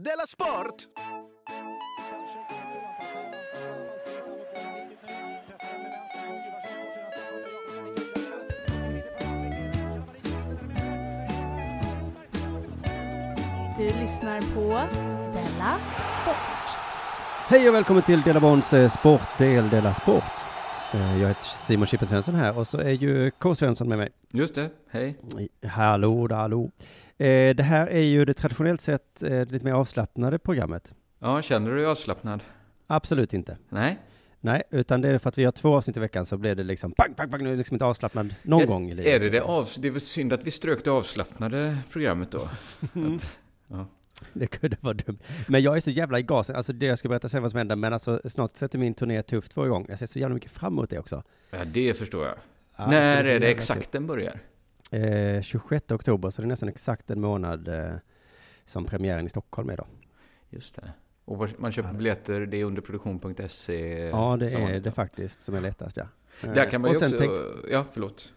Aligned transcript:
Della 0.00 0.26
Sport! 0.26 0.88
Du 13.76 13.84
lyssnar 14.00 14.54
på 14.54 14.68
Della 15.32 15.78
Sport. 16.22 16.76
Hej 17.48 17.68
och 17.68 17.74
välkommen 17.74 18.02
till 18.02 18.22
Dela 18.22 18.40
Bonds 18.40 18.72
eh, 18.72 18.90
sportdel 18.90 19.68
Dela 19.70 19.94
Sport. 19.94 20.22
Eh, 20.94 21.20
Jag 21.20 21.28
heter 21.28 21.44
Simon 21.44 21.86
Chippen 21.86 22.08
Svensson 22.08 22.34
här 22.34 22.58
och 22.58 22.66
så 22.66 22.78
är 22.78 22.90
ju 22.92 23.30
K. 23.30 23.54
Svensson 23.54 23.88
med 23.88 23.98
mig. 23.98 24.08
Just 24.30 24.54
det, 24.54 24.70
hej. 24.90 25.16
Hallå, 25.66 26.28
hallå. 26.30 26.70
Eh, 27.18 27.54
Det 27.56 27.62
här 27.62 27.86
är 27.86 28.00
ju 28.02 28.24
det 28.24 28.34
traditionellt 28.34 28.80
sett 28.80 29.22
eh, 29.22 29.46
lite 29.46 29.64
mer 29.64 29.72
avslappnade 29.72 30.38
programmet. 30.38 30.94
Ja, 31.18 31.42
känner 31.42 31.70
du 31.70 31.76
dig 31.76 31.86
avslappnad? 31.86 32.40
Absolut 32.86 33.34
inte. 33.34 33.56
Nej? 33.68 33.98
Nej, 34.40 34.62
utan 34.70 35.00
det 35.00 35.08
är 35.08 35.18
för 35.18 35.28
att 35.28 35.38
vi 35.38 35.44
har 35.44 35.52
två 35.52 35.76
avsnitt 35.76 35.96
i 35.96 36.00
veckan 36.00 36.26
så 36.26 36.36
blir 36.36 36.54
det 36.54 36.62
liksom 36.62 36.92
pang, 36.92 37.14
pang, 37.14 37.30
pang, 37.30 37.42
nu 37.42 37.48
är 37.48 37.52
det 37.52 37.58
liksom 37.58 37.74
inte 37.74 37.84
avslappnad 37.84 38.34
någon 38.42 38.62
är, 38.62 38.66
gång 38.66 38.90
i 38.90 38.94
livet. 38.94 39.14
Är 39.14 39.20
det 39.20 39.30
det 39.30 39.40
av... 39.40 39.68
Det 39.78 39.88
är 39.88 39.92
väl 39.92 40.00
synd 40.00 40.32
att 40.32 40.44
vi 40.44 40.50
strök 40.50 40.84
det 40.84 40.90
avslappnade 40.90 41.78
programmet 41.92 42.30
då. 42.30 42.38
Att, 43.14 43.38
ja. 43.68 43.86
Det 44.32 44.46
kunde 44.46 44.76
vara 44.80 44.94
dumt. 44.94 45.18
Men 45.48 45.62
jag 45.62 45.76
är 45.76 45.80
så 45.80 45.90
jävla 45.90 46.18
i 46.18 46.22
gasen, 46.22 46.56
alltså 46.56 46.72
det 46.72 46.86
jag 46.86 46.98
ska 46.98 47.08
berätta 47.08 47.28
sen 47.28 47.42
vad 47.42 47.50
som 47.50 47.58
händer, 47.58 47.76
men 47.76 47.92
alltså 47.92 48.20
snart 48.24 48.56
sätter 48.56 48.78
min 48.78 48.94
turné 48.94 49.22
tufft 49.22 49.52
två 49.52 49.66
igång. 49.66 49.86
Jag 49.88 49.98
ser 49.98 50.06
så 50.06 50.18
jävla 50.18 50.34
mycket 50.34 50.50
fram 50.50 50.72
emot 50.72 50.90
det 50.90 50.98
också. 50.98 51.22
ja, 51.50 51.64
det 51.64 51.94
förstår 51.94 52.26
jag. 52.26 52.34
Ja, 52.76 52.86
När 52.86 53.24
är 53.24 53.40
det 53.40 53.50
exakt 53.50 53.92
den 53.92 54.06
börjar? 54.06 54.40
Eh, 54.90 55.42
26 55.42 55.92
oktober, 55.92 56.30
så 56.30 56.42
det 56.42 56.46
är 56.46 56.48
nästan 56.48 56.68
exakt 56.68 57.10
en 57.10 57.20
månad 57.20 57.68
eh, 57.68 57.94
som 58.64 58.84
premiären 58.84 59.26
i 59.26 59.28
Stockholm 59.28 59.68
är 59.70 59.76
då. 59.76 59.86
Just 60.50 60.74
det. 60.76 60.92
Och 61.24 61.48
man 61.58 61.72
köper 61.72 61.92
biljetter, 61.92 62.40
det 62.40 62.56
är 62.56 62.64
underproduktion.se. 62.64 64.06
Ja, 64.08 64.36
det 64.40 64.52
är 64.54 64.80
det 64.80 64.92
faktiskt 64.92 65.40
som 65.42 65.54
är 65.54 65.60
lättast, 65.60 65.96
ja. 65.96 66.06
Eh, 66.44 66.52
Där 66.52 66.70
kan 66.70 66.80
man 66.80 66.90
ju 66.90 66.96
och 66.96 67.00
sen 67.00 67.08
också... 67.08 67.18
tänkte- 67.18 67.68
Ja, 67.72 67.84
förlåt. 67.92 68.32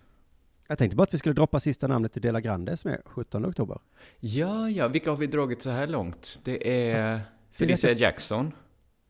jag 0.68 0.78
tänkte 0.78 0.96
bara 0.96 1.04
att 1.04 1.14
vi 1.14 1.18
skulle 1.18 1.34
droppa 1.34 1.60
sista 1.60 1.88
namnet 1.88 2.14
till 2.14 2.22
Dela 2.22 2.42
Grande 2.42 2.78
som 2.78 2.92
är 2.92 3.02
17 3.06 3.46
oktober. 3.46 3.80
Ja, 4.20 4.70
ja, 4.70 4.88
vilka 4.88 5.10
har 5.10 5.18
vi 5.18 5.28
dragit 5.28 5.62
så 5.62 5.70
här 5.70 5.88
långt? 5.88 6.40
Det 6.44 6.90
är 6.92 7.20
Felicia 7.52 7.92
Jackson 7.92 8.52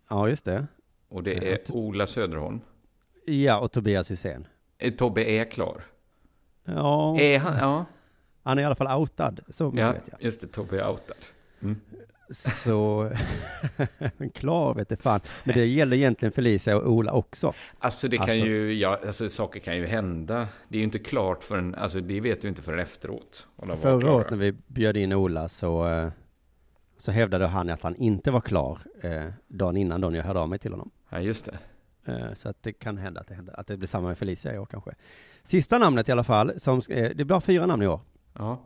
Ja, 0.09 0.29
just 0.29 0.45
det. 0.45 0.67
och 1.09 1.23
det 1.23 1.33
Ja, 1.33 1.41
är 1.43 1.59
Ola 1.71 2.07
Söderholm. 2.07 2.61
Ja, 3.25 3.59
och 3.59 3.71
Tobias 3.71 4.11
Hysén. 4.11 4.47
Eh, 4.77 4.93
Tobbe 4.93 5.23
är 5.23 5.45
klar. 5.45 5.83
Ja, 6.75 7.19
Är 7.19 7.39
han? 7.39 7.57
Ja, 7.57 7.85
han 8.43 8.57
är 8.57 8.61
i 8.61 8.65
alla 8.65 8.75
fall 8.75 8.99
outad, 9.01 9.39
så 9.49 9.73
ja 9.75 9.91
vet 9.91 10.01
jag. 10.11 10.23
just 10.23 10.41
det. 10.41 10.47
Tobbe 10.47 10.79
är 10.81 10.89
outad. 10.89 11.17
Mm. 11.61 11.79
Så, 12.63 13.11
men 14.17 14.29
klar 14.33 14.73
vet 14.73 14.89
det 14.89 14.97
fan. 14.97 15.19
Men 15.43 15.55
det 15.55 15.65
gäller 15.65 15.97
egentligen 15.97 16.31
Felicia 16.31 16.77
och 16.77 16.91
Ola 16.91 17.11
också. 17.11 17.53
Alltså 17.79 18.07
det 18.07 18.17
kan 18.17 18.23
Alltså- 18.29 18.45
ju, 18.45 18.73
ja, 18.73 18.99
alltså 19.05 19.29
saker 19.29 19.59
kan 19.59 19.77
ju 19.77 19.85
hända. 19.85 20.47
Det 20.67 20.77
är 20.77 20.79
ju 20.79 20.83
inte 20.83 20.99
klart 20.99 21.43
förrän, 21.43 21.75
alltså 21.75 21.99
det 21.99 22.21
vet 22.21 22.43
vi 22.43 22.47
inte 22.47 22.61
förrän 22.61 22.79
efteråt. 22.79 23.47
Förra 23.81 24.11
året 24.13 24.29
när 24.29 24.37
vi 24.37 24.51
bjöd 24.67 24.97
in 24.97 25.13
Ola 25.13 25.47
så, 25.47 25.87
eh, 25.87 26.09
så 26.97 27.11
hävdade 27.11 27.47
han 27.47 27.69
att 27.69 27.81
han 27.81 27.95
inte 27.95 28.31
var 28.31 28.41
klar 28.41 28.79
eh, 29.01 29.25
dagen 29.47 29.77
innan 29.77 30.01
då 30.01 30.09
när 30.09 30.17
jag 30.17 30.25
hörde 30.25 30.39
av 30.39 30.49
mig 30.49 30.59
till 30.59 30.71
honom. 30.71 30.91
Ja, 31.09 31.19
just 31.19 31.45
det. 31.45 31.57
Eh, 32.09 32.33
Så 32.33 32.49
att 32.49 32.63
det 32.63 32.73
kan 32.73 32.97
hända 32.97 33.21
att 33.21 33.27
det, 33.27 33.35
händer, 33.35 33.59
att 33.59 33.67
det 33.67 33.77
blir 33.77 33.87
samma 33.87 34.07
med 34.07 34.17
Felicia 34.17 34.53
i 34.53 34.57
år 34.57 34.65
kanske. 34.65 34.91
Sista 35.43 35.77
namnet 35.77 36.09
i 36.09 36.11
alla 36.11 36.23
fall, 36.23 36.59
som, 36.59 36.81
eh, 36.89 37.11
det 37.15 37.25
blir 37.25 37.39
fyra 37.39 37.65
namn 37.65 37.83
i 37.83 37.87
år. 37.87 38.01
Ja. 38.33 38.61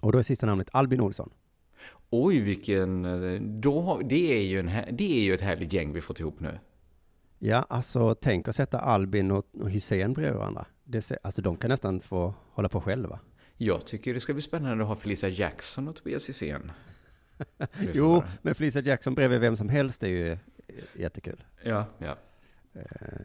Och 0.00 0.12
då 0.12 0.18
är 0.18 0.22
sista 0.22 0.46
namnet 0.46 0.68
Albin 0.72 1.00
Olsson. 1.00 1.30
Oj, 2.10 2.40
vilken, 2.40 3.04
eh, 3.04 3.40
då 3.40 4.00
det 4.04 4.32
är 4.38 4.42
ju 4.46 4.60
en, 4.60 4.70
det 4.96 5.18
är 5.18 5.22
ju 5.22 5.34
ett 5.34 5.40
härligt 5.40 5.72
gäng 5.72 5.92
vi 5.92 6.00
fått 6.00 6.20
ihop 6.20 6.40
nu. 6.40 6.58
Ja, 7.38 7.66
alltså 7.68 8.14
tänk 8.14 8.48
att 8.48 8.56
sätta 8.56 8.78
Albin 8.78 9.30
och, 9.30 9.46
och 9.60 9.70
Hussein 9.70 10.12
bredvid 10.12 10.38
varandra. 10.38 10.66
Det, 10.84 11.12
alltså 11.22 11.42
de 11.42 11.56
kan 11.56 11.70
nästan 11.70 12.00
få 12.00 12.34
hålla 12.50 12.68
på 12.68 12.80
själva. 12.80 13.20
Jag 13.56 13.86
tycker 13.86 14.14
det 14.14 14.20
ska 14.20 14.32
bli 14.32 14.42
spännande 14.42 14.84
att 14.84 14.88
ha 14.88 14.96
Felicia 14.96 15.28
Jackson 15.28 15.88
och 15.88 15.96
Tobias 15.96 16.28
Hysén. 16.28 16.72
Jo, 17.94 18.22
men 18.42 18.54
Felicia 18.54 18.82
Jackson 18.82 19.14
bredvid 19.14 19.40
vem 19.40 19.56
som 19.56 19.68
helst 19.68 20.02
är 20.02 20.08
ju 20.08 20.38
jättekul. 20.94 21.44
Ja, 21.64 21.84
ja. 21.98 22.16
Eh, 22.76 23.18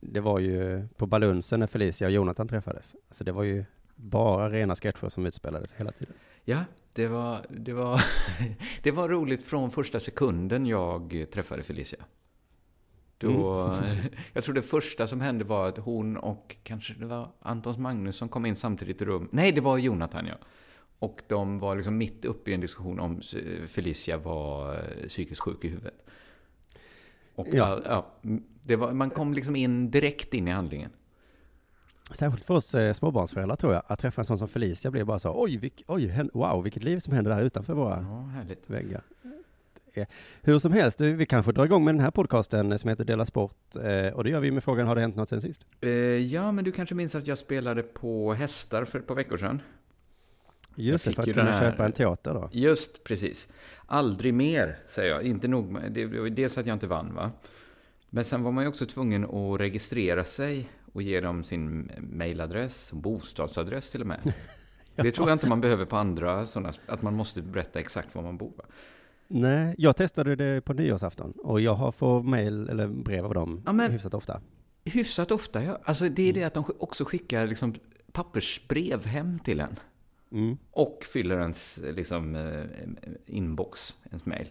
Det 0.00 0.20
var 0.20 0.38
ju 0.38 0.88
på 0.96 1.06
Balunsen 1.06 1.60
när 1.60 1.66
Felicia 1.66 2.06
och 2.06 2.12
Jonathan 2.12 2.48
träffades. 2.48 2.94
Alltså 3.08 3.24
det 3.24 3.32
var 3.32 3.42
ju 3.42 3.64
bara 3.96 4.50
rena 4.50 4.74
sketcher 4.74 5.08
som 5.08 5.26
utspelades 5.26 5.72
hela 5.72 5.92
tiden. 5.92 6.14
Ja, 6.44 6.64
det 6.92 7.08
var, 7.08 7.46
det 7.50 7.72
var, 7.72 8.00
det 8.82 8.90
var 8.90 9.08
roligt 9.08 9.42
från 9.42 9.70
första 9.70 10.00
sekunden 10.00 10.66
jag 10.66 11.26
träffade 11.32 11.62
Felicia. 11.62 12.04
Då, 13.18 13.74
jag 14.32 14.44
tror 14.44 14.54
det 14.54 14.62
första 14.62 15.06
som 15.06 15.20
hände 15.20 15.44
var 15.44 15.68
att 15.68 15.78
hon 15.78 16.16
och 16.16 16.56
kanske 16.62 16.94
det 16.94 17.06
var 17.06 17.28
Antons 17.40 17.78
Magnusson 17.78 18.28
kom 18.28 18.46
in 18.46 18.56
samtidigt 18.56 19.02
i 19.02 19.04
rum. 19.04 19.28
Nej, 19.32 19.52
det 19.52 19.60
var 19.60 19.78
Jonathan, 19.78 20.26
ja. 20.26 20.34
Och 20.98 21.22
de 21.28 21.58
var 21.58 21.76
liksom 21.76 21.96
mitt 21.96 22.24
uppe 22.24 22.50
i 22.50 22.54
en 22.54 22.60
diskussion 22.60 23.00
om 23.00 23.20
Felicia 23.66 24.16
var 24.18 24.80
psykiskt 25.08 25.40
sjuk 25.40 25.64
i 25.64 25.68
huvudet. 25.68 26.06
Och 27.34 27.46
Ja. 27.52 27.80
ja. 27.84 28.06
Ja, 28.22 28.38
det 28.66 28.76
var, 28.76 28.92
man 28.92 29.10
kom 29.10 29.34
liksom 29.34 29.56
in 29.56 29.90
direkt 29.90 30.34
in 30.34 30.48
i 30.48 30.50
handlingen. 30.50 30.90
Särskilt 32.10 32.44
för 32.44 32.54
oss 32.54 32.74
eh, 32.74 32.92
småbarnsföräldrar 32.92 33.56
tror 33.56 33.72
jag, 33.72 33.82
att 33.86 33.98
träffa 33.98 34.20
en 34.20 34.24
sån 34.24 34.38
som 34.38 34.48
Felicia 34.48 34.90
blir 34.90 35.04
bara 35.04 35.18
så, 35.18 35.42
oj, 35.42 35.56
vilk, 35.56 35.84
oj, 35.86 36.06
hen- 36.06 36.30
wow, 36.34 36.62
vilket 36.62 36.84
liv 36.84 36.98
som 36.98 37.12
händer 37.14 37.30
där 37.36 37.42
utanför 37.42 37.74
våra 37.74 38.00
Ja, 38.00 38.54
väggar. 38.66 39.02
Är- 39.94 40.06
Hur 40.42 40.58
som 40.58 40.72
helst, 40.72 41.00
vi 41.00 41.26
kanske 41.26 41.52
drar 41.52 41.64
igång 41.64 41.84
med 41.84 41.94
den 41.94 42.00
här 42.00 42.10
podcasten 42.10 42.72
eh, 42.72 42.78
som 42.78 42.90
heter 42.90 43.04
Dela 43.04 43.24
Sport, 43.24 43.76
eh, 43.76 44.06
och 44.14 44.24
det 44.24 44.30
gör 44.30 44.40
vi 44.40 44.50
med 44.50 44.64
frågan, 44.64 44.86
har 44.86 44.94
det 44.94 45.00
hänt 45.00 45.16
något 45.16 45.28
sen 45.28 45.40
sist? 45.40 45.66
Eh, 45.80 45.90
ja, 45.90 46.52
men 46.52 46.64
du 46.64 46.72
kanske 46.72 46.94
minns 46.94 47.14
att 47.14 47.26
jag 47.26 47.38
spelade 47.38 47.82
på 47.82 48.32
hästar 48.34 48.84
för 48.84 48.98
ett 48.98 49.06
par 49.06 49.14
veckor 49.14 49.36
sedan? 49.36 49.62
Just 50.76 51.04
det, 51.04 51.12
för 51.12 51.22
att 51.22 51.34
kunna 51.34 51.52
här- 51.52 51.70
köpa 51.70 51.84
en 51.84 51.92
teater 51.92 52.34
då. 52.34 52.48
Just 52.52 53.04
precis. 53.04 53.48
Aldrig 53.86 54.34
mer, 54.34 54.78
säger 54.86 55.10
jag. 55.14 55.22
Inte 55.22 55.48
nog 55.48 55.70
med, 55.70 55.92
det 55.92 56.30
dels 56.30 56.58
att 56.58 56.66
jag 56.66 56.74
inte 56.74 56.86
vann, 56.86 57.14
va? 57.14 57.30
Men 58.14 58.24
sen 58.24 58.42
var 58.42 58.52
man 58.52 58.64
ju 58.64 58.68
också 58.68 58.86
tvungen 58.86 59.24
att 59.24 59.60
registrera 59.60 60.24
sig 60.24 60.68
och 60.92 61.02
ge 61.02 61.20
dem 61.20 61.44
sin 61.44 61.90
mailadress, 61.98 62.92
bostadsadress 62.92 63.90
till 63.90 64.00
och 64.00 64.06
med. 64.06 64.32
Det 64.96 65.10
tror 65.10 65.28
jag 65.28 65.34
inte 65.34 65.48
man 65.48 65.60
behöver 65.60 65.84
på 65.84 65.96
andra 65.96 66.46
sådana, 66.46 66.72
att 66.86 67.02
man 67.02 67.14
måste 67.14 67.42
berätta 67.42 67.80
exakt 67.80 68.14
var 68.14 68.22
man 68.22 68.36
bor. 68.36 68.52
Nej, 69.28 69.74
jag 69.78 69.96
testade 69.96 70.36
det 70.36 70.60
på 70.60 70.72
nyårsafton, 70.72 71.32
och 71.32 71.60
jag 71.60 71.74
har 71.74 71.92
fått 71.92 72.26
mail 72.26 72.68
eller 72.68 72.86
brev 72.88 73.24
av 73.24 73.34
dem 73.34 73.62
Ja, 73.66 73.72
men- 73.72 73.92
hyfsat 73.92 74.14
ofta. 74.14 74.40
Hyfsat 74.84 75.30
ofta, 75.30 75.64
ja. 75.64 75.78
Alltså 75.84 76.08
det 76.08 76.28
är 76.28 76.32
det 76.32 76.44
att 76.44 76.54
de 76.54 76.64
också 76.78 77.04
skickar 77.04 77.46
liksom 77.46 77.74
pappersbrev 78.12 79.06
hem 79.06 79.38
till 79.38 79.60
en. 79.60 79.76
Mm. 80.32 80.56
Och 80.70 81.04
fyller 81.12 81.38
ens 81.40 81.80
liksom, 81.82 82.34
eh, 82.34 82.64
inbox, 83.26 83.96
ens 84.10 84.26
mail. 84.26 84.46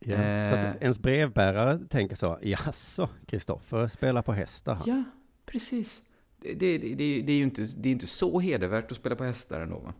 Ja. 0.00 0.14
Eh. 0.14 0.48
Så 0.48 0.54
att 0.54 0.82
ens 0.82 0.98
brevbärare 0.98 1.78
tänker 1.88 2.16
så, 2.16 2.38
jaså, 2.42 3.08
Kristoffer 3.26 3.88
spelar 3.88 4.22
på 4.22 4.32
hästar 4.32 4.74
han. 4.74 4.88
Ja, 4.88 5.04
precis. 5.46 6.02
Det, 6.38 6.54
det, 6.54 6.78
det, 6.78 6.94
det, 7.22 7.32
är 7.32 7.36
ju 7.36 7.42
inte, 7.42 7.64
det 7.76 7.88
är 7.88 7.92
inte 7.92 8.06
så 8.06 8.40
hedervärt 8.40 8.90
att 8.90 8.96
spela 8.96 9.16
på 9.16 9.24
hästar 9.24 9.60
ändå. 9.60 9.78
Va? 9.78 9.94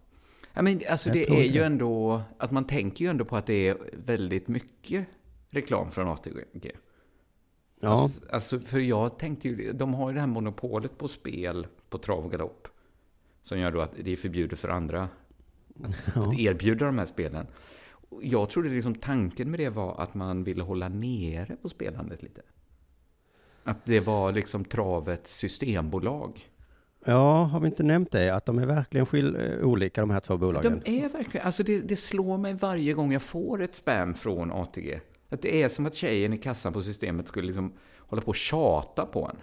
Ja, 0.53 0.63
men 0.63 0.81
alltså 0.91 1.11
det 1.11 1.31
är 1.31 1.45
ju 1.45 1.63
ändå, 1.63 2.23
att 2.39 2.51
man 2.51 2.67
tänker 2.67 3.05
ju 3.05 3.11
ändå 3.11 3.25
på 3.25 3.37
att 3.37 3.47
det 3.47 3.69
är 3.69 3.77
väldigt 3.93 4.49
mycket 4.49 5.07
reklam 5.51 5.91
från 5.91 6.09
ATG. 6.09 6.35
Ja, 7.81 7.89
Alltså, 7.89 8.21
alltså, 8.31 8.61
för 8.61 8.79
jag 8.79 9.19
tänkte 9.19 9.49
ju, 9.49 9.73
de 9.73 9.95
har 9.95 10.11
ju 10.11 10.15
det 10.15 10.21
här 10.21 10.27
monopolet 10.27 10.99
på 10.99 11.09
spel 11.09 11.67
på 11.91 11.99
trav 11.99 12.25
och 12.25 12.31
galopp. 12.31 12.69
Som 13.43 13.59
gör 13.59 13.71
då 13.71 13.81
att 13.81 13.93
det 14.05 14.13
är 14.13 14.17
förbjudet 14.17 14.59
för 14.59 14.69
andra 14.69 15.09
att, 15.85 16.11
Ja. 16.15 16.29
att 16.29 16.39
erbjuda 16.39 16.87
de 16.87 16.99
här 16.99 17.07
spelen. 17.07 17.47
Jag 18.23 18.51
trodde 18.51 18.69
liksom 18.69 18.95
tanken 18.95 19.51
med 19.51 19.61
det 19.61 19.69
var 19.69 20.01
att 20.01 20.15
man 20.15 20.45
ville 20.45 20.63
hålla 20.63 20.89
nere 20.89 21.57
på 21.63 21.69
spelandet 21.69 22.23
lite. 22.23 22.41
Att 23.65 23.85
det 23.85 24.01
var 24.01 24.33
liksom 24.33 24.65
travets 24.65 25.37
systembolag. 25.39 26.41
ja, 27.05 27.43
har 27.45 27.61
vi 27.61 27.67
inte 27.67 27.83
nämnt 27.83 28.11
det? 28.11 28.31
Att 28.35 28.47
de 28.47 28.59
är 28.59 28.67
verkligen 28.67 29.07
skil- 29.07 29.59
eh, 29.61 29.67
olika 29.67 30.01
de 30.01 30.11
här 30.11 30.21
två 30.21 30.37
bolagen. 30.37 30.83
De 30.85 31.05
är 31.05 31.09
verkligen, 31.09 31.47
alltså 31.47 31.63
det, 31.63 31.81
det 31.81 31.97
slår 31.97 32.39
mig 32.39 32.55
varje 32.55 32.93
gång 32.93 33.13
jag 33.13 33.23
får 33.23 33.63
ett 33.63 33.75
spam 33.75 34.15
från 34.15 34.53
ATG. 34.53 35.01
Att 35.29 35.43
det 35.43 35.63
är 35.63 35.69
som 35.69 35.87
att 35.87 35.95
tjejen 35.95 36.33
i 36.33 36.37
kassan 36.39 36.73
på 36.73 36.83
systemet 36.83 37.29
skulle 37.29 37.47
liksom 37.47 37.73
hålla 37.99 38.23
på 38.23 38.29
och 38.29 38.35
tjata 38.37 39.07
på 39.07 39.25
en. 39.29 39.37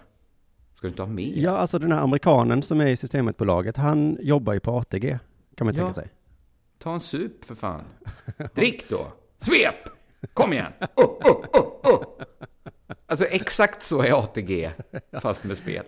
Ska 0.74 0.86
du 0.86 0.88
inte 0.90 1.02
ha 1.02 1.08
med? 1.10 1.32
Ja, 1.36 1.50
alltså 1.58 1.78
den 1.78 1.92
här 1.92 2.00
amerikanen 2.00 2.62
som 2.62 2.80
är 2.80 2.86
i 2.86 2.96
systemetbolaget, 2.96 3.76
han 3.76 4.18
jobbar 4.20 4.52
ju 4.52 4.60
på 4.60 4.70
ATG, 4.78 5.18
kan 5.54 5.64
man 5.66 5.74
Ja. 5.74 5.80
tänka 5.80 5.94
sig. 5.94 6.08
Ta 6.78 6.94
en 6.94 7.00
sup 7.00 7.44
för 7.44 7.54
fan. 7.54 7.84
Drick 8.54 8.88
då. 8.88 9.12
Svep! 9.38 9.74
Kom 10.34 10.52
igen! 10.52 10.72
Oh, 10.94 11.04
oh, 11.04 11.44
oh, 11.52 11.92
oh. 11.94 12.04
Alltså 13.06 13.24
exakt 13.24 13.82
så 13.82 14.02
är 14.02 14.22
ATG, 14.22 14.70
fast 15.12 15.44
med 15.44 15.56
spel. 15.56 15.84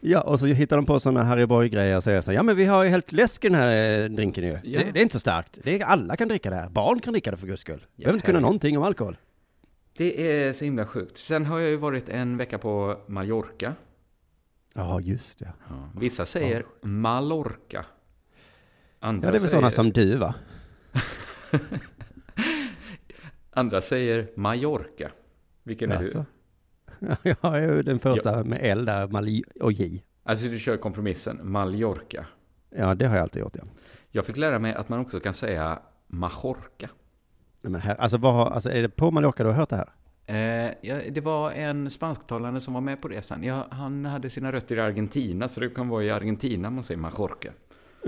Ja, 0.00 0.20
och 0.20 0.40
så 0.40 0.46
hittar 0.46 0.76
de 0.76 0.86
på 0.86 1.00
sådana 1.00 1.22
Harry 1.22 1.46
Boy-grejer 1.46 1.96
och 1.96 2.04
säger 2.04 2.20
så 2.20 2.30
här, 2.30 2.36
ja 2.36 2.42
men 2.42 2.56
vi 2.56 2.64
har 2.64 2.84
ju 2.84 2.90
helt 2.90 3.12
läsk 3.12 3.44
i 3.44 3.48
den 3.48 3.60
här 3.60 4.00
eh, 4.00 4.08
drinken 4.08 4.44
ju. 4.44 4.58
Ja. 4.64 4.80
Det, 4.80 4.90
det 4.92 5.00
är 5.00 5.02
inte 5.02 5.12
så 5.12 5.20
starkt. 5.20 5.58
Det 5.62 5.80
är, 5.80 5.84
alla 5.84 6.16
kan 6.16 6.28
dricka 6.28 6.50
det 6.50 6.56
här. 6.56 6.68
Barn 6.68 7.00
kan 7.00 7.12
dricka 7.12 7.30
det 7.30 7.36
för 7.36 7.46
guds 7.46 7.60
skull. 7.62 7.86
Ja, 7.96 8.02
Behöver 8.04 8.16
inte 8.16 8.26
kunna 8.26 8.40
någonting 8.40 8.78
om 8.78 8.84
alkohol. 8.84 9.16
Det 9.96 10.32
är 10.32 10.52
så 10.52 10.64
himla 10.64 10.86
sjukt. 10.86 11.16
Sen 11.16 11.46
har 11.46 11.58
jag 11.58 11.70
ju 11.70 11.76
varit 11.76 12.08
en 12.08 12.36
vecka 12.36 12.58
på 12.58 13.00
Mallorca. 13.06 13.74
Ja, 14.74 15.00
just 15.00 15.38
det. 15.38 15.52
Ja. 15.68 15.90
Vissa 16.00 16.26
säger 16.26 16.66
Mallorca. 16.82 17.84
Andra 19.00 19.28
Ja, 19.28 19.32
det 19.32 19.38
är 19.38 19.40
väl 19.40 19.50
sådana 19.50 19.70
som 19.70 19.92
du 19.92 20.16
va? 20.16 20.34
Andra 23.50 23.80
säger 23.80 24.28
Mallorca. 24.36 25.10
Vilken 25.62 25.92
är 25.92 25.98
du? 25.98 26.24
Jag 27.22 27.64
är 27.64 27.82
den 27.82 27.98
första 27.98 28.44
med 28.44 28.60
L 28.62 28.84
där, 28.84 29.08
Mali 29.08 29.44
och 29.60 29.72
J. 29.72 30.02
Alltså 30.22 30.46
du 30.46 30.58
kör 30.58 30.76
kompromissen 30.76 31.40
Mallorca. 31.42 32.26
Ja, 32.70 32.94
det 32.94 33.06
har 33.06 33.16
jag 33.16 33.22
alltid 33.22 33.42
gjort, 33.42 33.56
ja. 33.56 33.64
Jag 34.10 34.26
fick 34.26 34.36
lära 34.36 34.58
mig 34.58 34.74
att 34.74 34.88
man 34.88 34.98
också 34.98 35.20
kan 35.20 35.34
säga 35.34 35.78
Majorca. 36.06 36.88
Men 37.62 37.74
här, 37.74 37.94
alltså, 37.94 38.18
vad, 38.18 38.52
alltså, 38.52 38.70
är 38.70 38.82
det 38.82 38.88
på 38.88 39.10
Mallorca 39.10 39.42
du 39.42 39.48
har 39.48 39.56
hört 39.56 39.68
det 39.68 39.76
här? 39.76 39.88
Eh, 40.26 40.72
ja, 40.80 40.96
det 41.10 41.20
var 41.20 41.50
en 41.50 41.90
spansktalande 41.90 42.60
som 42.60 42.74
var 42.74 42.80
med 42.80 43.02
på 43.02 43.08
resan. 43.08 43.42
Ja, 43.44 43.66
han 43.70 44.04
hade 44.04 44.30
sina 44.30 44.52
rötter 44.52 44.76
i 44.76 44.80
Argentina, 44.80 45.48
så 45.48 45.60
det 45.60 45.68
kan 45.68 45.88
vara 45.88 46.04
i 46.04 46.10
Argentina 46.10 46.70
man 46.70 46.84
säger 46.84 47.00
Majorca. 47.00 47.50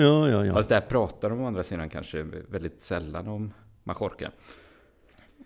Ja, 0.00 0.28
ja, 0.28 0.44
ja. 0.44 0.52
Fast 0.52 0.68
där 0.68 0.80
pratar 0.80 1.30
de 1.30 1.40
å 1.40 1.46
andra 1.46 1.64
sidan 1.64 1.88
kanske 1.88 2.22
väldigt 2.48 2.82
sällan 2.82 3.28
om 3.28 3.52
Majorca. 3.84 4.30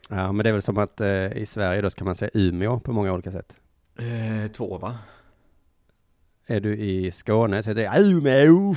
Ja, 0.09 0.33
men 0.33 0.45
det 0.45 0.51
är 0.51 0.53
väl 0.53 0.63
som 0.63 0.79
att 0.79 1.01
eh, 1.01 1.33
i 1.33 1.47
Sverige 1.47 1.81
då 1.83 1.91
ska 1.91 2.05
man 2.05 2.15
säga 2.15 2.31
Umeå 2.35 2.81
på 2.81 2.93
många 2.93 3.13
olika 3.13 3.33
sätt. 3.33 3.57
Eh, 3.99 4.51
två, 4.51 4.79
va? 4.79 4.99
Är 6.47 6.61
du 6.61 6.77
i 6.77 7.13
Skåne 7.13 7.63
så 7.63 7.71
är 7.71 7.75
det 7.75 7.93
Umeå. 7.99 8.75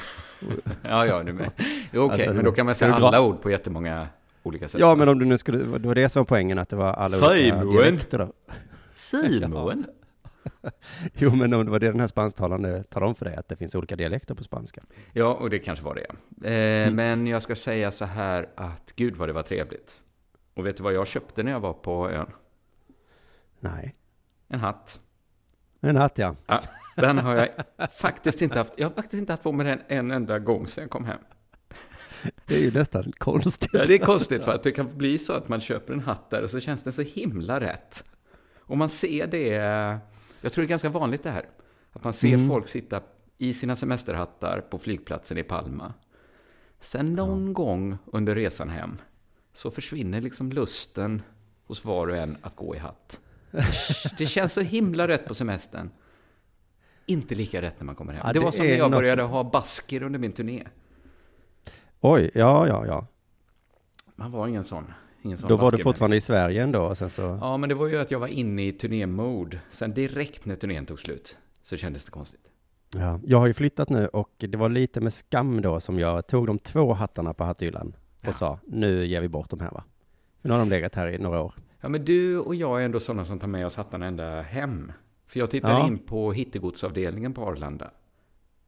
Ja, 0.81 1.05
ja, 1.05 1.23
du 1.23 1.33
med. 1.33 1.51
Okej, 1.93 1.99
Alltså, 1.99 2.33
men 2.33 2.45
då 2.45 2.51
kan 2.51 2.65
man 2.65 2.75
säga 2.75 2.93
alla 2.93 3.21
ord 3.21 3.41
på 3.41 3.51
jättemånga 3.51 4.07
olika 4.43 4.67
sätt. 4.67 4.81
Ja, 4.81 4.95
men 4.95 5.09
om 5.09 5.19
du 5.19 5.25
nu 5.25 5.37
skulle, 5.37 5.77
det 5.77 5.87
var 5.87 5.95
det 5.95 6.09
som 6.09 6.19
var 6.19 6.25
poängen, 6.25 6.59
att 6.59 6.69
det 6.69 6.75
var 6.75 6.93
alla 6.93 7.07
Säg, 7.07 7.51
olika 7.51 7.63
dialekter 7.65 8.17
då. 8.17 8.33
Simon? 8.95 9.85
Jo, 11.13 11.35
men 11.35 11.53
om 11.53 11.65
det 11.65 11.71
var 11.71 11.79
det 11.79 11.87
den 11.91 11.99
här 11.99 12.07
spansktalande 12.07 12.83
talade 12.83 13.07
om 13.09 13.15
för 13.15 13.25
dig, 13.25 13.35
att 13.35 13.47
det 13.49 13.55
finns 13.55 13.75
olika 13.75 13.95
dialekter 13.95 14.35
på 14.35 14.43
spanska. 14.43 14.81
Ja, 15.13 15.33
och 15.33 15.49
det 15.49 15.59
kanske 15.59 15.85
var 15.85 15.95
det. 15.95 16.05
Eh, 16.49 16.75
Mm. 16.87 16.95
Men 16.95 17.27
jag 17.27 17.43
ska 17.43 17.55
säga 17.55 17.91
så 17.91 18.05
här 18.05 18.49
att 18.55 18.93
gud 18.95 19.15
vad 19.15 19.29
det 19.29 19.33
var 19.33 19.43
trevligt. 19.43 20.01
Och 20.53 20.65
vet 20.65 20.77
du 20.77 20.83
vad 20.83 20.93
jag 20.93 21.07
köpte 21.07 21.43
när 21.43 21.51
jag 21.51 21.59
var 21.59 21.73
på 21.73 22.09
ön? 22.09 22.27
Nej. 23.59 23.95
En 24.47 24.59
hatt. 24.59 24.99
En 25.81 25.95
hatt, 25.95 26.17
ja. 26.17 26.35
Ja, 26.47 26.61
den 26.95 27.17
har 27.17 27.35
jag 27.35 27.49
faktiskt 27.91 28.41
inte 28.41 28.57
haft. 28.57 28.73
Jag 28.79 28.89
har 28.89 28.93
faktiskt 28.95 29.19
inte 29.19 29.33
haft 29.33 29.43
på 29.43 29.51
mig 29.51 29.65
den 29.65 29.81
en 29.87 30.11
enda 30.11 30.39
gång 30.39 30.67
sedan 30.67 30.81
jag 30.81 30.91
kom 30.91 31.05
hem. 31.05 31.19
Det 32.45 32.55
är 32.55 32.59
ju 32.61 32.71
nästan 32.71 33.11
konstigt. 33.17 33.69
Ja, 33.73 33.85
det 33.87 33.93
är 33.93 33.97
konstigt 33.99 34.43
för 34.43 34.51
att 34.55 34.63
det 34.63 34.71
kan 34.71 34.97
bli 34.97 35.17
så 35.17 35.33
att 35.33 35.47
man 35.49 35.61
köper 35.61 35.93
en 35.93 35.99
hatt 35.99 36.29
där 36.29 36.43
och 36.43 36.49
så 36.51 36.59
känns 36.59 36.83
den 36.83 36.93
så 36.93 37.01
himla 37.01 37.59
rätt. 37.59 38.03
Och 38.59 38.77
man 38.77 38.89
ser 38.89 39.27
det, 39.27 39.97
jag 40.45 40.53
tror 40.53 40.61
det 40.61 40.65
är 40.65 40.69
ganska 40.69 40.89
vanligt 40.89 41.23
det 41.23 41.29
här, 41.29 41.45
att 41.91 42.03
man 42.03 42.13
ser 42.13 42.33
Mm. 42.33 42.47
folk 42.49 42.67
sitta 42.67 43.01
i 43.37 43.53
sina 43.53 43.75
semesterhattar 43.75 44.61
på 44.61 44.77
flygplatsen 44.77 45.37
i 45.37 45.43
Palma. 45.43 45.93
Sen 46.79 47.13
någon 47.15 47.53
gång 47.53 47.97
under 48.05 48.35
resan 48.35 48.69
hem 48.69 48.97
så 49.53 49.71
försvinner 49.71 50.21
liksom 50.21 50.51
lusten 50.51 51.21
hos 51.65 51.85
var 51.85 52.07
och 52.07 52.17
en 52.17 52.37
att 52.41 52.55
gå 52.55 52.75
i 52.75 52.77
hatt. 52.77 53.19
Det 54.17 54.25
känns 54.25 54.53
så 54.53 54.61
himla 54.61 55.07
rätt 55.07 55.25
på 55.27 55.33
semestern. 55.35 55.89
Inte 57.05 57.35
lika 57.35 57.61
rätt 57.61 57.79
när 57.79 57.85
man 57.85 57.95
kommer 57.95 58.13
hem. 58.13 58.21
Ja, 58.25 58.33
det 58.33 58.39
det 58.39 58.45
var 58.45 58.51
som 58.51 58.65
är 58.65 58.69
när 58.69 58.77
jag 58.77 58.91
något- 58.91 58.99
började 58.99 59.23
ha 59.23 59.43
basker 59.43 60.03
under 60.03 60.19
min 60.19 60.31
turné. 60.31 60.63
Oj, 62.01 62.31
ja, 62.33 62.67
ja, 62.67 62.85
ja. 62.85 63.07
Man 64.15 64.31
var 64.31 64.47
ingen 64.47 64.63
sån. 64.63 64.93
Ingen 65.25 65.37
sån 65.37 65.49
Då 65.49 65.55
var 65.55 65.71
du 65.71 65.77
fortfarande 65.83 66.17
i 66.17 66.21
Sverige 66.21 66.63
ändå 66.63 66.81
och 66.81 66.97
sen 66.97 67.09
så... 67.09 67.21
Ja, 67.41 67.57
men 67.57 67.69
det 67.69 67.75
var 67.75 67.87
ju 67.87 67.97
att 67.97 68.11
jag 68.11 68.19
var 68.19 68.27
inne 68.27 68.67
i 68.67 68.71
turnémode. 68.71 69.59
Sen 69.69 69.93
direkt 69.93 70.45
när 70.45 70.55
turnén 70.55 70.85
tog 70.85 70.99
slut 70.99 71.37
så 71.63 71.77
kändes 71.77 72.05
det 72.05 72.11
konstigt. 72.11 72.41
Ja, 72.95 73.19
jag 73.25 73.37
har 73.39 73.47
ju 73.47 73.53
flyttat 73.53 73.89
nu 73.89 74.07
och 74.07 74.29
det 74.37 74.57
var 74.57 74.69
lite 74.69 75.01
med 75.01 75.13
skam 75.13 75.61
då 75.61 75.79
som 75.79 75.99
jag 75.99 76.27
tog 76.27 76.47
de 76.47 76.59
två 76.59 76.93
hattarna 76.93 77.33
på 77.33 77.43
hatthyllan 77.43 77.95
och 78.21 78.27
Ja. 78.27 78.33
sa, 78.33 78.59
nu 78.67 79.05
ger 79.05 79.21
vi 79.21 79.27
bort 79.27 79.49
de 79.49 79.59
här 79.59 79.71
va. 79.71 79.83
För 80.41 80.49
nu 80.49 80.53
har 80.53 80.59
de 80.59 80.69
legat 80.69 80.95
här 80.95 81.07
i 81.07 81.17
några 81.17 81.41
år. 81.41 81.53
Ja, 81.81 81.89
men 81.89 82.05
du 82.05 82.39
och 82.39 82.55
jag 82.55 82.81
är 82.81 82.85
ändå 82.85 82.99
sådana 82.99 83.25
som 83.25 83.39
tar 83.39 83.47
med 83.47 83.65
oss 83.65 83.75
hattarna 83.75 84.05
ända 84.05 84.41
hem. 84.41 84.91
För 85.27 85.39
jag 85.39 85.51
tittade 85.51 85.73
Ja. 85.73 85.87
in 85.87 85.97
på 85.97 86.31
hittegodsavdelningen 86.33 87.33
på 87.33 87.41
Arlanda. 87.45 87.91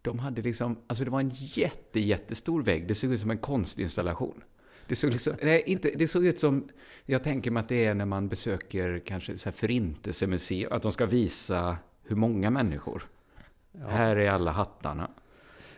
De 0.01 0.19
hade 0.19 0.41
liksom, 0.41 0.75
alltså 0.87 1.03
det 1.03 1.09
var 1.11 1.19
en 1.19 1.31
jätte, 1.33 1.99
jättestor 1.99 2.63
vägg. 2.63 2.87
Det 2.87 2.95
såg 2.95 3.11
ut 3.11 3.21
som 3.21 3.31
en 3.31 3.37
konstinstallation. 3.37 4.43
Det 4.87 4.95
såg, 4.95 5.11
liksom, 5.11 5.33
nej, 5.41 5.63
inte, 5.65 5.91
det 5.95 6.07
såg 6.07 6.25
ut 6.25 6.39
som, 6.39 6.69
jag 7.05 7.23
tänker 7.23 7.51
mig 7.51 7.61
att 7.61 7.69
det 7.69 7.85
är 7.85 7.93
när 7.93 8.05
man 8.05 8.27
besöker 8.27 8.99
kanske 9.05 9.37
så 9.37 9.49
här 9.49 9.53
förintelsemuseum, 9.53 10.71
att 10.71 10.81
de 10.81 10.91
ska 10.91 11.05
visa 11.05 11.77
hur 12.03 12.15
många 12.15 12.49
människor. 12.49 13.03
Här 13.87 14.15
är 14.15 14.29
alla 14.29 14.51
hattarna. 14.51 15.11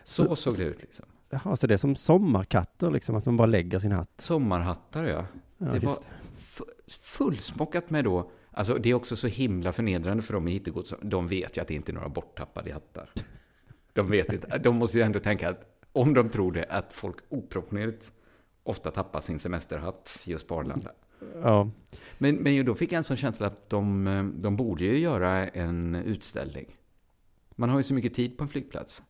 Så, 0.04 0.24
Så- 0.24 0.36
såg 0.36 0.56
det 0.56 0.62
ut 0.70 0.82
liksom. 0.82 1.04
Jaha, 1.30 1.56
så 1.56 1.66
det 1.66 1.74
är 1.74 1.78
som 1.78 1.96
sommarkatter 1.96 2.90
liksom, 2.90 3.16
att 3.16 3.26
man 3.26 3.36
bara 3.36 3.46
lägger 3.46 3.78
sin 3.78 3.92
hatt. 3.92 4.10
Sommarhattar, 4.18 5.04
ja. 5.04 5.24
Ja, 5.58 5.66
det 5.66 5.86
var 5.86 5.98
fu- 6.38 6.90
fullsmockat 7.00 7.90
med 7.90 8.04
då, 8.04 8.30
alltså 8.50 8.74
det 8.74 8.90
är 8.90 8.94
också 8.94 9.16
så 9.16 9.26
himla 9.26 9.72
förnedrande 9.72 10.22
för 10.22 10.34
dem 10.34 10.48
i 10.48 10.52
hittegods, 10.52 10.94
de 11.02 11.28
vet 11.28 11.56
ju 11.56 11.60
att 11.60 11.68
det 11.68 11.74
inte 11.74 11.92
är 11.92 11.94
några 11.94 12.08
borttappade 12.08 12.72
hattar. 12.72 13.10
De 13.92 14.10
vet 14.10 14.32
inte, 14.32 14.58
de 14.58 14.76
måste 14.76 14.98
ju 14.98 15.04
ändå 15.04 15.18
tänka 15.18 15.48
att 15.50 15.60
om 15.92 16.14
de 16.14 16.28
tror 16.28 16.52
det, 16.52 16.64
att 16.64 16.92
folk 16.92 17.16
oproportionerligt 17.28 18.12
ofta 18.62 18.90
tappar 18.90 19.20
sin 19.20 19.38
semesterhatt 19.38 20.22
just 20.26 20.48
på 20.48 20.58
Arlanda. 20.58 20.90
Ja, 21.42 21.70
Men, 22.18 22.36
men 22.36 22.64
då 22.64 22.74
fick 22.74 22.92
jag 22.92 22.96
en 22.96 23.04
sån 23.04 23.16
känsla 23.16 23.46
att 23.46 23.70
de, 23.70 24.06
eh, 24.06 24.24
de 24.24 24.56
borde 24.56 24.84
ju 24.84 24.98
göra 24.98 25.48
en 25.48 25.94
utställning. 25.94 26.76
Man 27.56 27.70
har 27.70 27.76
ju 27.76 27.82
så 27.82 27.94
mycket 27.94 28.14
tid 28.14 28.38
på 28.38 28.44
en 28.44 28.48
flygplats. 28.48 29.02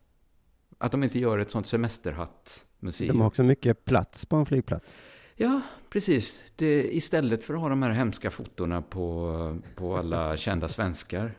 Att 0.77 0.91
de 0.91 1.03
inte 1.03 1.19
gör 1.19 1.39
ett 1.39 1.49
sånt 1.49 1.67
semesterhattmuseum. 1.67 3.07
de 3.07 3.19
har 3.21 3.27
också 3.27 3.43
mycket 3.43 3.85
plats 3.85 4.25
på 4.25 4.35
en 4.35 4.45
flygplats. 4.45 5.03
Ja, 5.35 5.61
precis. 5.89 6.53
Det, 6.55 6.95
istället 6.95 7.43
för 7.43 7.53
att 7.53 7.59
ha 7.59 7.69
de 7.69 7.83
här 7.83 7.89
hemska 7.89 8.31
fotona 8.31 8.81
på, 8.81 9.57
på 9.75 9.97
alla 9.97 10.37
kända 10.37 10.67
svenskar. 10.67 11.37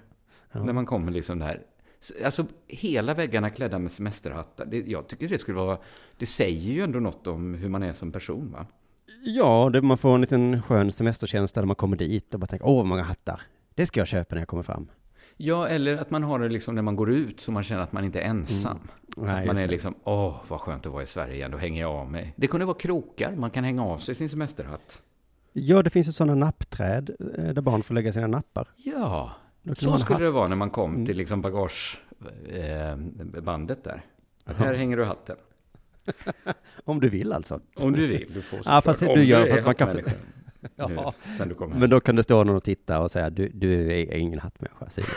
Ja. 0.52 0.64
När 0.64 0.72
man 0.72 0.86
kommer 0.86 1.12
liksom 1.12 1.38
där. 1.38 1.62
Alltså 2.24 2.46
hela 2.66 3.14
väggarna 3.14 3.50
klädda 3.50 3.78
med 3.78 3.92
semesterhattar. 3.92 4.66
Det, 4.66 4.86
jag 4.86 5.08
tycker 5.08 5.28
det 5.28 5.38
skulle 5.38 5.58
vara... 5.58 5.78
Det 6.16 6.26
säger 6.26 6.72
ju 6.72 6.82
ändå 6.82 7.00
något 7.00 7.26
om 7.26 7.54
hur 7.54 7.68
man 7.68 7.82
är 7.82 7.92
som 7.92 8.12
person, 8.12 8.52
va? 8.52 8.66
Ja, 9.24 9.70
det, 9.72 9.82
man 9.82 9.98
får 9.98 10.14
en 10.14 10.20
liten 10.20 10.62
skön 10.62 10.92
semesterkänsla 10.92 11.62
där 11.62 11.66
man 11.66 11.76
kommer 11.76 11.96
dit 11.96 12.34
och 12.34 12.40
bara 12.40 12.46
tänker, 12.46 12.66
åh 12.66 12.76
vad 12.76 12.86
många 12.86 13.02
hattar. 13.02 13.40
Det 13.74 13.86
ska 13.86 14.00
jag 14.00 14.08
köpa 14.08 14.34
när 14.34 14.42
jag 14.42 14.48
kommer 14.48 14.62
fram. 14.62 14.88
Ja, 15.36 15.68
eller 15.68 15.96
att 15.96 16.10
man 16.10 16.22
har 16.22 16.38
det 16.38 16.48
liksom 16.48 16.74
när 16.74 16.82
man 16.82 16.96
går 16.96 17.10
ut 17.10 17.40
så 17.40 17.52
man 17.52 17.62
känner 17.62 17.82
att 17.82 17.92
man 17.92 18.04
inte 18.04 18.20
är 18.20 18.24
ensam. 18.24 18.78
Nej, 19.16 19.40
att 19.40 19.46
man 19.46 19.56
är 19.56 19.62
det. 19.62 19.68
liksom, 19.68 19.94
åh, 20.04 20.36
vad 20.48 20.60
skönt 20.60 20.86
att 20.86 20.92
vara 20.92 21.02
i 21.02 21.06
Sverige 21.06 21.34
igen, 21.34 21.50
då 21.50 21.58
hänger 21.58 21.80
jag 21.80 21.90
av 21.90 22.10
mig. 22.10 22.34
Det 22.36 22.46
kunde 22.46 22.66
vara 22.66 22.78
krokar, 22.78 23.36
man 23.36 23.50
kan 23.50 23.64
hänga 23.64 23.84
av 23.84 23.98
sig 23.98 24.14
sin 24.14 24.28
semesterhatt. 24.28 25.02
Ja, 25.52 25.82
det 25.82 25.90
finns 25.90 26.08
ju 26.08 26.12
sådana 26.12 26.34
nappträd 26.34 27.10
eh, 27.38 27.44
där 27.44 27.62
barn 27.62 27.82
får 27.82 27.94
lägga 27.94 28.12
sina 28.12 28.26
nappar. 28.26 28.68
Ja, 28.76 29.32
så 29.74 29.98
skulle 29.98 30.18
det 30.18 30.24
hatt. 30.24 30.34
vara 30.34 30.48
när 30.48 30.56
man 30.56 30.70
kom 30.70 31.06
till 31.06 31.16
liksom 31.16 31.42
bagagebandet 31.42 33.84
där. 33.84 34.02
Att 34.44 34.56
här 34.56 34.74
hänger 34.74 34.96
du 34.96 35.04
hatten. 35.04 35.36
Om 36.84 37.00
du 37.00 37.08
vill 37.08 37.32
alltså. 37.32 37.60
Om 37.76 37.92
du 37.92 38.06
vill. 38.06 38.30
Du 38.34 38.42
får 38.42 38.60
Ja, 38.64 38.80
fast 38.80 39.00
det 39.00 39.14
du 39.14 39.24
gör 39.24 39.46
för 39.46 39.58
att 39.58 39.64
man 39.64 39.74
kan. 39.74 40.00
Ja. 40.76 40.88
Nu, 40.88 40.96
sen 41.32 41.48
du 41.48 41.54
kommer 41.54 41.72
hem. 41.72 41.80
Men 41.80 41.90
då 41.90 42.00
kan 42.00 42.16
det 42.16 42.22
stå 42.22 42.44
någon 42.44 42.56
och 42.56 42.64
titta 42.64 43.00
och 43.00 43.10
säga, 43.10 43.30
du, 43.30 43.48
du 43.48 43.92
är 43.92 44.14
ingen 44.16 44.38
hattmänniska, 44.38 44.90
Simon. 44.90 45.10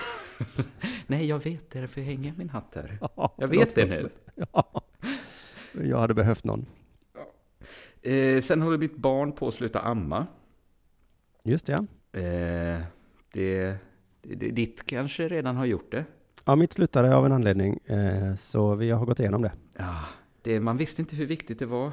Nej, 1.07 1.25
jag 1.25 1.43
vet 1.43 1.71
det, 1.71 1.79
därför 1.79 2.01
hänger 2.01 2.33
min 2.37 2.49
hatt 2.49 2.75
här. 2.75 2.97
Ja, 3.15 3.35
Jag 3.37 3.47
vet 3.47 3.75
det 3.75 3.85
nu. 3.85 4.09
Ja. 4.53 4.81
Jag 5.83 5.99
hade 5.99 6.13
behövt 6.13 6.43
någon. 6.43 6.65
Eh, 8.01 8.41
sen 8.41 8.61
håller 8.61 8.77
mitt 8.77 8.97
barn 8.97 9.31
på 9.31 9.47
att 9.47 9.53
sluta 9.53 9.79
amma. 9.79 10.27
Just 11.43 11.65
det, 11.65 11.71
ja. 11.71 11.77
Eh, 12.19 12.81
det, 13.31 13.33
det, 13.33 13.77
ditt 14.36 14.86
kanske 14.86 15.27
redan 15.27 15.55
har 15.55 15.65
gjort 15.65 15.91
det. 15.91 16.05
Ja, 16.46 16.55
mitt 16.55 16.74
slutade 16.74 17.15
av 17.15 17.25
en 17.25 17.32
anledning, 17.32 17.77
eh, 17.86 18.36
så 18.36 18.75
vi 18.75 18.91
har 18.91 19.05
gått 19.05 19.20
igenom 19.20 19.41
det. 19.41 19.51
Ja, 19.77 20.00
det, 20.41 20.60
man 20.60 20.77
visste 20.77 21.01
inte 21.01 21.15
hur 21.15 21.25
viktigt 21.25 21.60
det 21.60 21.65
var 21.65 21.91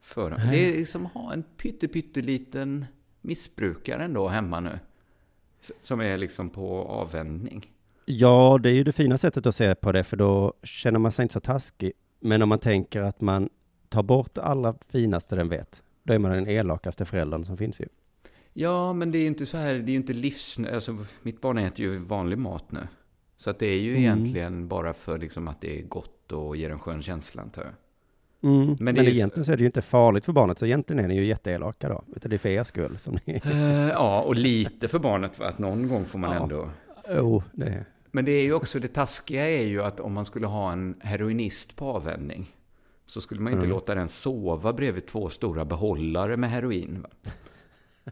för 0.00 0.30
Nej. 0.30 0.50
Det 0.50 0.80
är 0.80 0.84
som 0.84 1.06
att 1.06 1.12
ha 1.12 1.32
en 1.32 1.42
pytte, 1.42 1.88
pytteliten 1.88 2.84
missbrukare 3.20 4.04
ändå 4.04 4.28
hemma 4.28 4.60
nu. 4.60 4.78
Som 5.82 6.00
är 6.00 6.16
liksom 6.16 6.50
på 6.50 6.82
avvändning. 6.82 7.70
Ja, 8.04 8.58
det 8.62 8.70
är 8.70 8.74
ju 8.74 8.84
det 8.84 8.92
fina 8.92 9.18
sättet 9.18 9.46
att 9.46 9.54
se 9.54 9.74
på 9.74 9.92
det, 9.92 10.04
för 10.04 10.16
då 10.16 10.54
känner 10.62 10.98
man 10.98 11.12
sig 11.12 11.22
inte 11.22 11.32
så 11.32 11.40
taskig. 11.40 11.92
Men 12.20 12.42
om 12.42 12.48
man 12.48 12.58
tänker 12.58 13.00
att 13.00 13.20
man 13.20 13.48
tar 13.88 14.02
bort 14.02 14.34
det 14.34 14.42
allra 14.42 14.74
finaste 14.88 15.36
den 15.36 15.48
vet, 15.48 15.82
då 16.02 16.14
är 16.14 16.18
man 16.18 16.30
den 16.30 16.48
elakaste 16.48 17.04
föräldern 17.04 17.44
som 17.44 17.56
finns 17.56 17.80
ju. 17.80 17.86
Ja, 18.58 18.92
men 18.92 19.10
det 19.10 19.18
är 19.18 19.20
ju 19.20 19.26
inte 19.26 19.46
så 19.46 19.56
här, 19.58 19.74
det 19.74 19.90
är 19.90 19.92
ju 19.92 19.96
inte 19.96 20.12
livs... 20.12 20.58
Alltså, 20.72 20.96
mitt 21.22 21.40
barn 21.40 21.58
äter 21.58 21.80
ju 21.86 21.98
vanlig 21.98 22.38
mat 22.38 22.72
nu. 22.72 22.80
Så 23.36 23.50
att 23.50 23.58
det 23.58 23.66
är 23.66 23.78
ju 23.78 23.90
Mm. 23.90 24.02
egentligen 24.02 24.68
bara 24.68 24.94
för 24.94 25.18
liksom 25.18 25.48
att 25.48 25.60
det 25.60 25.78
är 25.78 25.82
gott 25.82 26.32
och 26.32 26.56
ger 26.56 26.70
en 26.70 26.78
skön 26.78 27.02
känsla, 27.02 27.42
antar 27.42 27.62
jag. 27.62 27.72
Mm. 28.52 28.66
Men 28.66 28.76
Men, 28.80 28.94
det 28.94 29.00
är 29.00 29.04
egentligen 29.08 29.44
så 29.44 29.52
är 29.52 29.56
det 29.56 29.60
ju 29.60 29.66
inte 29.66 29.82
farligt 29.82 30.24
för 30.24 30.32
barnet, 30.32 30.58
så 30.58 30.66
egentligen 30.66 31.04
är 31.04 31.08
ni 31.08 31.16
ju 31.16 31.24
jätteelaka 31.26 31.88
då. 31.88 32.04
Utan 32.16 32.30
det 32.30 32.36
är 32.36 32.38
för 32.38 32.48
er 32.48 32.64
skull 32.64 32.98
som 32.98 33.18
ni... 33.24 33.40
Eh, 33.44 33.88
ja, 33.88 34.20
och 34.22 34.34
lite 34.34 34.88
för 34.88 34.98
barnet, 34.98 35.40
att 35.40 35.58
någon 35.58 35.88
gång 35.88 36.04
får 36.04 36.18
man 36.18 36.34
Ja. 36.34 36.42
ändå... 36.42 36.70
Jo, 37.10 37.42
det 37.52 37.64
är... 37.66 37.84
Men 38.10 38.24
det 38.24 38.32
är 38.32 38.42
ju 38.42 38.52
också, 38.52 38.78
det 38.78 38.88
taskiga 38.88 39.48
är 39.50 39.66
ju 39.66 39.82
att 39.82 40.00
om 40.00 40.12
man 40.12 40.24
skulle 40.24 40.46
ha 40.46 40.72
en 40.72 40.94
heroinist 41.00 41.76
på 41.76 41.84
avvänjning, 41.86 42.46
så 43.06 43.20
skulle 43.20 43.40
man 43.40 43.52
inte 43.52 43.64
Mm. 43.66 43.70
låta 43.74 43.94
den 43.94 44.08
sova 44.08 44.72
bredvid 44.72 45.06
två 45.06 45.28
stora 45.28 45.64
behållare 45.64 46.36
med 46.36 46.50
heroin. 46.50 47.02
Va? 47.02 47.30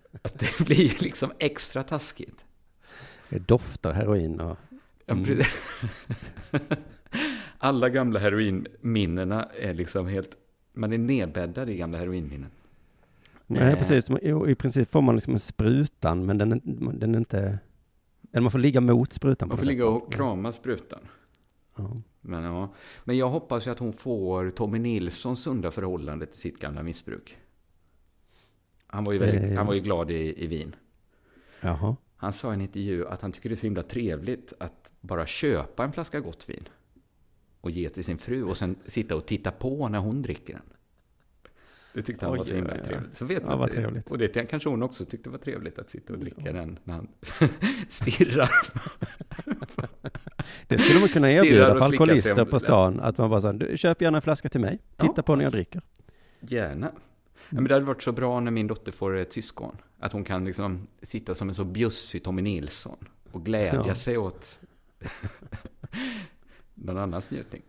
Att 0.22 0.38
det 0.38 0.64
blir 0.66 0.76
ju 0.82 0.98
liksom 0.98 1.32
extra 1.38 1.82
taskigt. 1.82 2.44
Det 3.28 3.38
doftar 3.38 3.92
heroin 3.92 4.40
och... 4.40 4.56
Mm. 5.06 5.40
Alla 7.58 7.88
gamla 7.88 8.18
heroinminnena 8.20 9.44
är 9.58 9.74
liksom 9.74 10.06
helt... 10.06 10.36
Man 10.72 10.92
är 10.92 10.98
nedbäddad 10.98 11.70
i 11.70 11.76
gamla 11.76 11.98
heroinminnen. 11.98 12.50
Nej, 13.46 13.72
Eh. 13.72 13.78
precis. 13.78 14.10
I, 14.48 14.54
princip 14.54 14.90
får 14.90 15.02
man 15.02 15.14
liksom 15.14 15.32
en 15.34 15.40
sprutan, 15.40 16.26
men 16.26 16.38
den, 16.38 16.52
är- 16.52 16.92
den 16.92 17.14
är 17.14 17.18
inte... 17.18 17.58
Eller 18.32 18.42
man 18.42 18.50
får 18.52 18.58
ligga 18.58 18.80
mot 18.80 19.12
sprutan. 19.12 19.48
Man 19.48 19.58
får 19.58 19.64
ligga 19.66 19.86
och 19.86 20.12
krama 20.12 20.52
sprutan. 20.52 21.00
Ja. 21.76 21.96
Men, 22.20 22.42
ja. 22.44 22.74
Men 23.04 23.16
jag 23.16 23.28
hoppas 23.28 23.66
ju 23.66 23.70
att 23.70 23.78
hon 23.78 23.92
får 23.92 24.50
Tommy 24.50 24.78
Nilssons 24.78 25.42
sunda 25.42 25.70
förhållande 25.70 26.26
till 26.26 26.38
sitt 26.38 26.58
gamla 26.60 26.82
missbruk. 26.82 27.36
Han 28.94 29.04
var 29.04 29.12
ju, 29.12 29.18
väldigt, 29.18 29.50
Eh. 29.50 29.56
han 29.56 29.66
var 29.66 29.74
ju 29.74 29.80
glad 29.80 30.10
i, 30.10 30.44
i 30.44 30.46
Wien. 30.46 30.74
Jaha. 31.60 31.96
Han 32.16 32.32
sa 32.32 32.50
i 32.50 32.54
en 32.54 32.60
intervju 32.60 33.08
att 33.08 33.22
han 33.22 33.32
tycker 33.32 33.48
det 33.48 33.54
är 33.54 33.56
så 33.56 33.66
himla 33.66 33.82
trevligt 33.82 34.52
att 34.60 34.92
bara 35.00 35.26
köpa 35.26 35.84
en 35.84 35.92
flaska 35.92 36.20
gott 36.20 36.48
vin 36.48 36.68
och 37.60 37.70
ge 37.70 37.88
till 37.88 38.04
sin 38.04 38.18
fru 38.18 38.42
och 38.44 38.56
sen 38.56 38.76
sitta 38.86 39.16
och 39.16 39.26
titta 39.26 39.50
på 39.50 39.88
när 39.88 39.98
hon 39.98 40.22
dricker 40.22 40.52
den. 40.52 40.62
Det 41.94 42.02
tyckte 42.02 42.24
han 42.26 42.32
Oj, 42.32 42.38
var 42.38 42.44
så 42.44 42.54
himla 42.54 42.70
ja, 42.70 42.76
ja. 42.78 42.84
trevligt. 42.84 43.16
Så 43.16 43.24
vet 43.24 43.42
Ja, 43.46 43.56
man 43.56 43.68
trevligt. 43.68 44.10
Och 44.10 44.18
det 44.18 44.50
kanske 44.50 44.68
hon 44.68 44.82
också 44.82 45.04
tyckte 45.04 45.30
var 45.30 45.38
trevligt 45.38 45.78
att 45.78 45.90
sitta 45.90 46.12
och 46.12 46.18
dricka 46.18 46.52
den 46.52 46.78
när 46.84 46.94
han 46.94 47.08
stirrar. 47.88 48.50
Det 50.68 50.78
skulle 50.78 51.00
man 51.00 51.08
kunna 51.08 51.30
erbjuda 51.32 51.74
för 51.74 51.80
alkoholister 51.80 52.44
på 52.44 52.60
stan. 52.60 53.00
Att 53.00 53.18
man 53.18 53.30
bara 53.30 53.52
"Du, 53.52 53.76
köp 53.78 54.02
gärna 54.02 54.18
en 54.18 54.22
flaska 54.22 54.48
till 54.48 54.60
mig. 54.60 54.78
Titta 54.96 55.12
Ja. 55.16 55.22
på 55.22 55.36
när 55.36 55.44
jag 55.44 55.52
dricker. 55.52 55.82
Gärna. 56.40 56.92
Ja, 57.50 57.54
men 57.54 57.64
det 57.64 57.74
hade 57.74 57.86
varit 57.86 58.02
så 58.02 58.12
bra 58.12 58.40
när 58.40 58.50
min 58.50 58.66
dotter 58.66 58.92
får 58.92 59.16
ett 59.16 59.32
syskon. 59.32 59.76
Att 59.98 60.12
hon 60.12 60.24
kan 60.24 60.44
liksom 60.44 60.86
sitta 61.02 61.34
som 61.34 61.48
en 61.48 61.54
så 61.54 61.64
bjussig 61.64 62.24
Tommy 62.24 62.42
Nilsson 62.42 62.96
och 63.32 63.44
glädja 63.44 63.84
Ja. 63.86 63.94
sig 63.94 64.18
åt 64.18 64.58
någon 66.74 66.98
annans 66.98 67.30
njutning. 67.30 67.62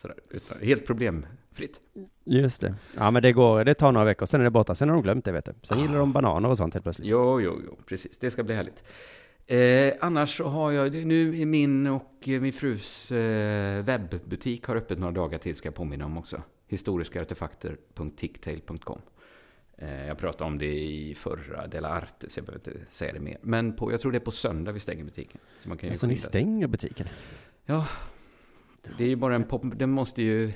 Sådär, 0.00 0.16
utan, 0.30 0.58
helt 0.62 0.86
problemfritt. 0.86 1.80
Just 2.24 2.60
det. 2.60 2.74
Ja, 2.96 3.10
men 3.10 3.22
det 3.22 3.32
går. 3.32 3.64
Det 3.64 3.74
tar 3.74 3.92
några 3.92 4.04
veckor, 4.04 4.26
sen 4.26 4.40
är 4.40 4.44
det 4.44 4.50
borta. 4.50 4.74
Sen 4.74 4.88
har 4.88 4.96
de 4.96 5.02
glömt 5.02 5.24
det, 5.24 5.32
vet 5.32 5.44
du. 5.44 5.52
Sen 5.62 5.78
gillar 5.80 5.98
de 5.98 6.12
bananer 6.12 6.48
och 6.48 6.58
sånt 6.58 6.74
helt 6.74 6.84
plötsligt. 6.84 7.08
Jo, 7.08 7.40
jo, 7.40 7.60
jo, 7.66 7.78
precis. 7.86 8.18
Det 8.18 8.30
ska 8.30 8.42
bli 8.42 8.54
härligt. 8.54 8.84
Eh, 9.46 9.92
annars 10.00 10.36
så 10.36 10.44
har 10.44 10.72
jag, 10.72 11.06
nu 11.06 11.40
är 11.40 11.46
min 11.46 11.86
och 11.86 12.28
eh, 12.28 12.40
min 12.40 12.52
frus 12.52 13.12
eh, 13.12 13.84
webbutik 13.84 14.66
har 14.66 14.76
öppet 14.76 14.98
några 14.98 15.12
dagar 15.12 15.38
till, 15.38 15.54
ska 15.54 15.66
jag 15.66 15.74
påminna 15.74 16.04
om 16.04 16.18
också. 16.18 16.42
Historiskaartefakter.ticktail.com 16.68 18.98
eh, 18.98 19.04
Jag 19.88 20.18
pratade 20.18 20.44
om 20.44 20.58
det 20.58 20.74
i 20.80 21.14
förra 21.14 21.66
Dela 21.66 21.88
Arte, 21.88 22.30
så 22.30 22.38
jag 22.38 22.46
behöver 22.46 22.70
inte 22.70 22.90
säga 22.90 23.12
det 23.12 23.20
mer. 23.20 23.38
Men 23.42 23.76
på, 23.76 23.92
jag 23.92 24.00
tror 24.00 24.12
det 24.12 24.18
är 24.18 24.20
på 24.20 24.30
söndag 24.30 24.72
vi 24.72 24.80
stänger 24.80 25.04
butiken. 25.04 25.40
Så 25.58 25.68
man 25.68 25.78
kan 25.78 25.90
Alltså, 25.90 26.06
ni 26.06 26.16
stänger 26.16 26.66
butiken? 26.66 27.08
Ja, 27.64 27.86
det 28.98 29.04
är 29.04 29.08
ju 29.08 29.16
bara 29.16 29.34
en 29.34 29.44
pop... 29.44 29.62
Den 29.74 29.90
måste 29.90 30.22
ju... 30.22 30.52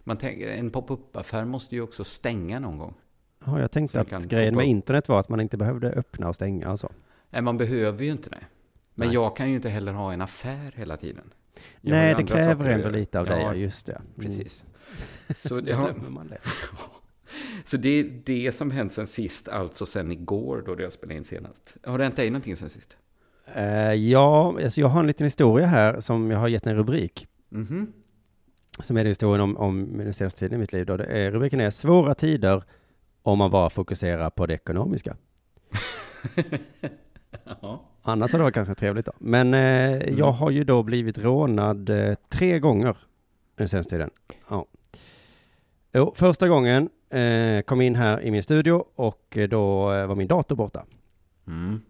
Man 0.00 0.16
tänker, 0.16 0.48
en 0.48 0.70
pop-up-affär 0.70 1.44
måste 1.44 1.74
ju 1.74 1.82
också 1.82 2.04
stänga 2.04 2.58
någon 2.58 2.78
gång. 2.78 2.94
Ja, 3.44 3.60
jag 3.60 3.70
tänkte 3.70 4.00
att 4.00 4.24
grejen 4.24 4.56
med 4.56 4.66
internet 4.66 5.08
var 5.08 5.20
att 5.20 5.28
man 5.28 5.40
inte 5.40 5.56
behövde 5.56 5.90
öppna 5.90 6.28
och 6.28 6.34
stänga 6.34 6.72
och 6.72 6.80
så. 6.80 6.92
Nej, 7.30 7.42
man 7.42 7.58
behöver 7.58 8.04
ju 8.04 8.10
inte 8.10 8.30
det. 8.30 8.44
Men 8.94 9.08
Nej. 9.08 9.14
jag 9.14 9.36
kan 9.36 9.48
ju 9.48 9.54
inte 9.54 9.68
heller 9.68 9.92
ha 9.92 10.12
en 10.12 10.20
affär 10.20 10.72
hela 10.76 10.96
tiden. 10.96 11.32
Jag 11.80 11.90
Nej, 11.90 12.14
det 12.14 12.24
kräver 12.24 12.68
ändå 12.68 12.88
lite 12.88 13.20
av 13.20 13.26
ja, 13.26 13.34
dig, 13.34 13.42
ja, 13.42 13.54
just 13.54 13.86
det. 13.86 13.92
Mm. 13.92 14.06
Precis. 14.16 14.64
Så, 15.36 15.54
Det 15.54 15.60
det 15.60 15.72
har, 15.72 15.94
man 16.08 16.26
lätt. 16.26 16.46
Så 17.64 17.76
det 17.76 17.88
är 17.88 18.22
det 18.24 18.52
som 18.52 18.70
hänt 18.70 18.92
sen 18.92 19.06
sist, 19.06 19.48
alltså 19.48 19.86
sen 19.86 20.12
igår 20.12 20.62
då 20.66 20.82
jag 20.82 20.92
spelade 20.92 21.14
in 21.16 21.24
senast. 21.24 21.76
Har 21.84 21.98
det 21.98 22.04
hänt 22.04 22.16
dig 22.16 22.30
någonting 22.30 22.56
sen 22.56 22.68
sist? 22.68 22.98
Eh, 23.54 23.92
ja, 23.92 24.58
alltså 24.64 24.80
jag 24.80 24.88
har 24.88 25.00
en 25.00 25.06
liten 25.06 25.24
historia 25.26 25.66
här 25.66 26.00
som 26.00 26.30
jag 26.30 26.38
har 26.38 26.48
gett 26.48 26.66
en 26.66 26.76
rubrik. 26.76 27.26
Mhm. 27.48 27.92
Som 28.80 28.96
är 28.96 29.04
historien 29.04 29.40
om, 29.40 29.56
om 29.56 29.98
den 29.98 30.14
senaste 30.14 30.40
tiden 30.40 30.56
i 30.56 30.60
mitt 30.60 30.72
liv. 30.72 30.86
Då. 30.86 30.96
Det 30.96 31.04
är, 31.04 31.30
rubriken 31.30 31.60
är 31.60 31.70
Svåra 31.70 32.14
tider 32.14 32.62
om 33.22 33.38
man 33.38 33.50
bara 33.50 33.70
fokuserar 33.70 34.30
på 34.30 34.46
det 34.46 34.54
ekonomiska. 34.54 35.16
ja. 37.60 37.82
Annars 38.02 38.32
har 38.32 38.38
det 38.38 38.42
varit 38.42 38.54
ganska 38.54 38.74
trevligt 38.74 39.06
då. 39.06 39.12
Men 39.18 39.54
eh, 39.54 39.92
Mm. 39.92 40.18
jag 40.18 40.32
har 40.32 40.50
ju 40.50 40.64
då 40.64 40.82
blivit 40.82 41.18
rånad 41.18 41.90
eh, 41.90 42.14
tre 42.28 42.58
gånger 42.58 42.96
den 43.54 43.68
senaste 43.68 43.90
tiden. 43.90 44.10
Ja. 44.50 44.66
Jo, 45.92 46.12
första 46.16 46.48
gången 46.48 46.88
eh, 47.10 47.62
kom 47.62 47.80
in 47.80 47.94
här 47.94 48.22
i 48.22 48.30
min 48.30 48.42
studio 48.42 48.84
och 48.94 49.36
eh, 49.36 49.48
då 49.48 49.92
eh, 49.92 50.06
var 50.06 50.14
min 50.14 50.28
dator 50.28 50.56
borta. 50.56 50.84
Mm. 51.46 51.80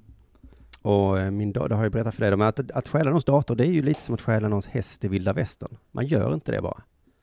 Och 0.82 1.18
eh, 1.18 1.30
min 1.30 1.52
dator, 1.52 1.68
det 1.68 1.74
har 1.74 1.82
jag 1.82 1.92
berättat 1.92 2.14
för 2.14 2.22
dig, 2.22 2.36
men 2.36 2.48
att, 2.48 2.70
att 2.70 2.88
stjäla 2.88 3.10
någons 3.10 3.24
dator, 3.24 3.54
det 3.54 3.66
är 3.66 3.72
ju 3.72 3.82
lite 3.82 4.00
som 4.00 4.14
att 4.14 4.20
stjäla 4.20 4.48
någons 4.48 4.66
häst 4.66 5.04
i 5.04 5.08
vilda 5.08 5.32
västern. 5.32 5.76
Man 5.92 6.06
gör 6.06 6.34
inte 6.34 6.52
det 6.52 6.62
bara. 6.62 6.82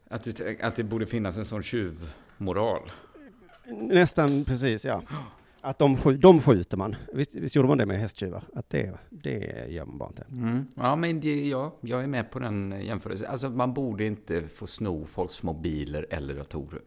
Att, 0.10 0.24
du, 0.24 0.58
att 0.62 0.76
det 0.76 0.84
borde 0.84 1.06
finnas 1.06 1.38
en 1.38 1.46
sån 1.46 1.64
tjuvmoral. 1.64 2.92
Nästan 3.68 4.46
precis, 4.46 4.86
ja. 4.86 5.02
Att 5.62 5.80
de, 5.80 5.98
de 6.20 6.42
skjuter 6.42 6.78
man. 6.78 6.96
Visst, 7.14 7.36
visst 7.36 7.56
gjorde 7.56 7.68
man 7.68 7.78
det 7.78 7.86
med 7.86 8.00
hästtjuvar? 8.00 8.44
Att 8.54 8.70
det, 8.70 8.94
det 9.10 9.66
gör 9.70 9.86
man 9.86 9.98
bara 9.98 10.10
inte. 10.10 10.26
Mm. 10.32 10.66
Ja, 10.76 10.96
men 10.96 11.20
det, 11.20 11.48
ja, 11.48 11.76
jag 11.82 12.04
är 12.04 12.08
med 12.08 12.32
på 12.32 12.40
den 12.40 12.82
jämförelsen. 12.82 13.28
Alltså, 13.32 13.50
man 13.50 13.74
borde 13.74 14.06
inte 14.06 14.48
få 14.48 14.68
sno 14.68 15.06
folks 15.06 15.44
mobiler 15.44 16.08
eller 16.10 16.36
datorer. 16.36 16.82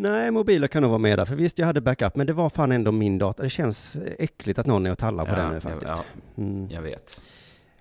Nej, 0.00 0.30
mobiler 0.30 0.68
kan 0.68 0.82
nog 0.82 0.88
vara 0.90 0.98
med 0.98 1.18
där. 1.18 1.24
För 1.24 1.34
visst, 1.36 1.58
jag 1.58 1.66
hade 1.66 1.80
backup, 1.80 2.16
men 2.16 2.26
det 2.26 2.32
var 2.32 2.50
fan 2.50 2.72
ändå 2.72 2.92
min 2.92 3.18
dator. 3.18 3.42
Det 3.44 3.50
känns 3.50 3.96
äckligt 4.18 4.58
att 4.58 4.66
någon 4.66 4.86
är 4.86 4.90
och 4.92 4.98
tallar 4.98 5.24
på 5.24 5.34
den 5.36 5.52
nu 5.52 5.60
faktiskt. 5.60 5.92
Ja, 5.96 6.04
Mm. 6.42 6.68
jag 6.70 6.82
vet. 6.82 7.20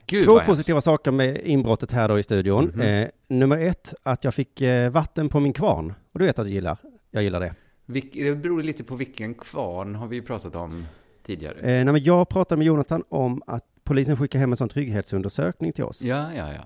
Gud, 0.06 0.26
Två 0.26 0.32
vad 0.32 0.42
hemskt. 0.42 0.50
positiva 0.52 0.82
saker 0.82 1.12
med 1.12 1.42
inbrottet 1.48 1.92
här 1.92 2.08
då 2.08 2.20
i 2.20 2.24
studion. 2.24 2.66
Mhm. 2.66 2.82
Eh, 2.82 3.08
nummer 3.28 3.58
ett, 3.58 3.94
att 4.04 4.24
jag 4.24 4.34
fick 4.34 4.62
eh, 4.62 4.90
vatten 4.90 5.30
på 5.30 5.40
min 5.40 5.54
kvarn. 5.54 5.94
Och 6.12 6.20
du 6.20 6.26
vet 6.26 6.40
att 6.40 6.48
jag 6.48 6.54
gillar, 6.54 6.78
jag 7.12 7.24
gillar 7.24 7.40
det. 7.40 7.56
Vilk, 7.86 8.14
det 8.14 8.36
beror 8.36 8.64
lite 8.64 8.84
på 8.84 8.96
vilken 8.96 9.34
kvarn 9.34 9.96
har 9.96 10.08
vi 10.08 10.16
ju 10.16 10.22
pratat 10.22 10.56
om 10.56 10.86
tidigare. 11.26 11.60
Eh, 11.60 11.66
nej, 11.66 11.86
men 11.86 12.04
jag 12.04 12.30
pratade 12.30 12.60
med 12.60 12.66
Jonathan 12.68 13.04
om 13.10 13.42
att 13.48 13.64
polisen 13.84 14.18
skickade 14.18 14.40
hem 14.40 14.52
en 14.52 14.58
sån 14.58 14.70
trygghetsundersökning 14.70 15.72
till 15.74 15.84
oss. 15.84 16.02
Ja, 16.02 16.34
ja, 16.34 16.54
ja. 16.54 16.62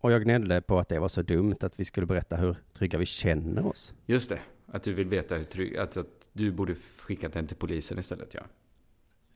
Och 0.00 0.12
jag 0.12 0.22
gnällde 0.24 0.60
på 0.60 0.78
att 0.78 0.88
det 0.88 0.98
var 0.98 1.08
så 1.08 1.22
dumt 1.22 1.56
att 1.60 1.80
vi 1.80 1.84
skulle 1.84 2.06
berätta 2.06 2.36
hur 2.36 2.56
trygga 2.78 2.98
vi 2.98 3.06
känner 3.06 3.66
oss. 3.66 3.94
Just 4.06 4.28
det. 4.28 4.38
Att 4.72 4.82
du 4.82 4.92
vill 4.92 5.08
veta 5.08 5.34
hur 5.34 5.44
trygg... 5.44 5.76
Alltså 5.76 6.00
att 6.00 6.28
du 6.32 6.52
borde 6.52 6.74
skicka 6.74 7.28
den 7.28 7.46
till 7.46 7.56
polisen 7.56 7.98
istället, 7.98 8.34
ja. 8.34 8.40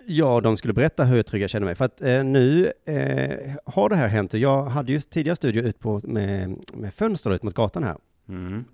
Ja, 0.09 0.40
de 0.40 0.57
skulle 0.57 0.73
berätta 0.75 1.05
hur 1.05 1.23
trygg 1.23 1.43
jag 1.43 1.50
känner 1.50 1.64
mig. 1.66 1.75
För 1.75 1.85
att 1.85 2.02
eh, 2.02 2.25
nu 2.25 2.73
eh, 2.85 3.52
har 3.64 3.88
det 3.88 3.97
här 3.97 4.09
hänt. 4.09 4.35
Och 4.35 4.40
Jag 4.40 4.64
hade 4.64 4.93
ju 4.93 5.00
tidigare 5.00 5.37
studio 5.37 5.62
ut 5.62 5.78
på, 5.78 6.00
med, 6.05 6.64
med 6.75 6.95
fönster 6.95 7.35
ut 7.35 7.43
mot 7.43 7.55
gatan 7.55 7.85
här. 7.85 7.97
Mm. 8.28 8.64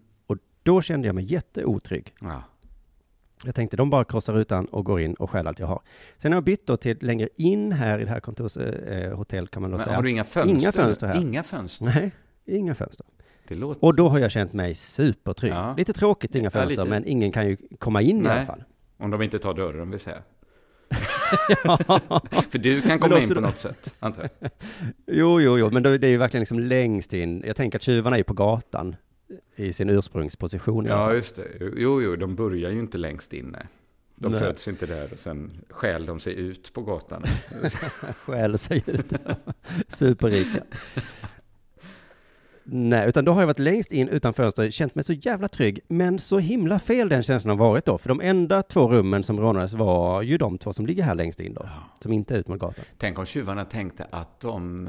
Då 0.62 0.83
kände 0.83 1.09
jag 1.09 1.14
mig 1.14 1.33
jätteotrygg. 1.33 2.14
Ja. 2.21 2.42
Jag 3.45 3.54
tänkte 3.54 3.76
de 3.76 3.90
bara 3.90 4.04
krossar 4.04 4.33
rutan 4.33 4.64
och 4.64 4.85
går 4.85 5.00
in 5.00 5.14
och 5.14 5.31
stjäl 5.31 5.47
allt 5.47 5.59
jag 5.59 5.66
har. 5.66 5.83
Sen 6.19 6.33
har 6.33 6.37
jag 6.37 6.45
bytt 6.45 6.66
då 6.66 6.76
till 6.76 6.99
längre 7.00 7.28
in 7.37 7.73
här 7.73 7.99
i 7.99 8.04
det 8.04 8.11
här 8.11 8.21
kontorshotell 8.21 9.45
eh, 9.45 9.49
kan 9.49 9.62
man 9.62 9.71
då 9.71 9.76
Men 9.76 9.85
säga. 9.85 9.97
har 9.97 10.02
du 10.02 10.11
inga 10.11 10.25
fönster? 10.25 10.57
Inga 10.59 10.73
fönster 10.73 11.07
här. 11.07 11.21
Inga 11.21 11.42
fönster? 11.42 11.85
Nej, 11.85 12.11
inga 12.45 12.75
fönster. 12.75 13.07
Låter... 13.49 13.85
Och 13.85 13.97
då 13.97 14.09
har 14.09 14.19
jag 14.19 14.31
känt 14.31 14.53
mig 14.53 14.75
supertrygg. 14.75 15.53
Ja. 15.53 15.75
Lite 15.77 15.93
tråkigt, 15.93 16.35
inga 16.35 16.45
Ja, 16.47 16.51
fönster, 16.51 16.77
lite. 16.77 16.89
men 16.89 17.07
ingen 17.07 17.33
kan 17.33 17.49
ju 17.49 17.57
komma 17.79 18.03
in 18.03 18.19
i 18.19 18.21
Nej. 18.23 18.33
alla 18.33 18.47
fall. 18.47 18.65
Om 18.99 19.11
de 19.11 19.23
inte 19.23 19.39
tar 19.39 19.55
dörren, 19.55 19.91
vill 19.91 20.01
säga. 20.01 20.19
För 22.51 22.59
du 22.59 22.81
kan 22.83 22.99
komma 22.99 23.19
in 23.19 23.29
på 23.29 23.35
då- 23.35 23.41
något 23.41 23.59
sätt, 23.59 23.95
antar 23.99 24.29
jag. 24.41 24.51
Jo, 25.07 25.41
jo, 25.41 25.59
jo, 25.59 25.71
men 25.71 25.83
det 25.83 25.91
är 25.91 26.11
ju 26.11 26.17
verkligen 26.17 26.41
liksom 26.41 26.61
längst 26.61 27.13
in. 27.13 27.43
Jag 27.47 27.57
tänker 27.57 27.79
att 27.79 27.83
tjuvarna 27.83 28.19
är 28.19 28.23
på 28.23 28.35
gatan 28.35 28.97
i 29.57 29.73
sin 29.73 29.91
ursprungsposition. 29.91 30.87
i 30.87 30.89
Ja, 30.89 31.15
just 31.15 31.37
det. 31.37 31.47
Jo, 31.77 32.03
jo, 32.03 32.17
de 32.17 32.35
börjar 32.37 32.71
ju 32.71 32.79
inte 32.79 32.99
längst 32.99 33.33
inne. 33.33 33.67
De 34.17 34.33
Nej. 34.33 34.41
föds 34.41 34.69
inte 34.69 34.87
där 34.87 35.13
och 35.13 35.19
sen 35.19 35.51
stjäl 35.71 36.07
de 36.07 36.21
sig 36.21 36.35
ut 36.35 36.73
på 36.73 36.83
gatan. 36.83 37.23
Stjäl 38.25 38.59
sig 38.59 38.83
ut. 38.87 39.13
Superrika. 39.89 40.63
Nej, 42.64 43.09
utan 43.09 43.25
då 43.25 43.33
har 43.33 43.40
jag 43.40 43.47
varit 43.47 43.59
längst 43.59 43.92
in 43.92 44.09
utan 44.09 44.35
fönster, 44.35 44.71
känt 44.71 44.95
mig 44.95 45.04
så 45.04 45.12
jävla 45.12 45.49
trygg, 45.49 45.81
men 45.88 46.19
så 46.19 46.38
himla 46.38 46.78
fel 46.78 47.09
den 47.09 47.23
känslan 47.23 47.59
har 47.59 47.69
varit 47.69 47.85
då, 47.85 47.99
för 47.99 48.09
de 48.09 48.21
enda 48.21 48.62
två 48.62 48.88
rummen 48.88 49.23
som 49.23 49.40
rånades 49.40 49.75
var 49.75 50.23
ju 50.23 50.38
de 50.38 50.59
två 50.59 50.73
som 50.73 50.87
ligger 50.87 51.02
här 51.02 51.14
längst 51.14 51.40
in 51.40 51.54
då, 51.54 51.69
som 52.00 52.12
inte 52.12 52.35
är 52.35 52.38
ut 52.38 52.49
mot 52.49 52.59
gatan. 52.59 52.85
Tänk 52.99 53.19
om 53.19 53.26
tjuvarna 53.26 53.64
tänkte 53.64 54.07
att 54.11 54.40
de, 54.40 54.88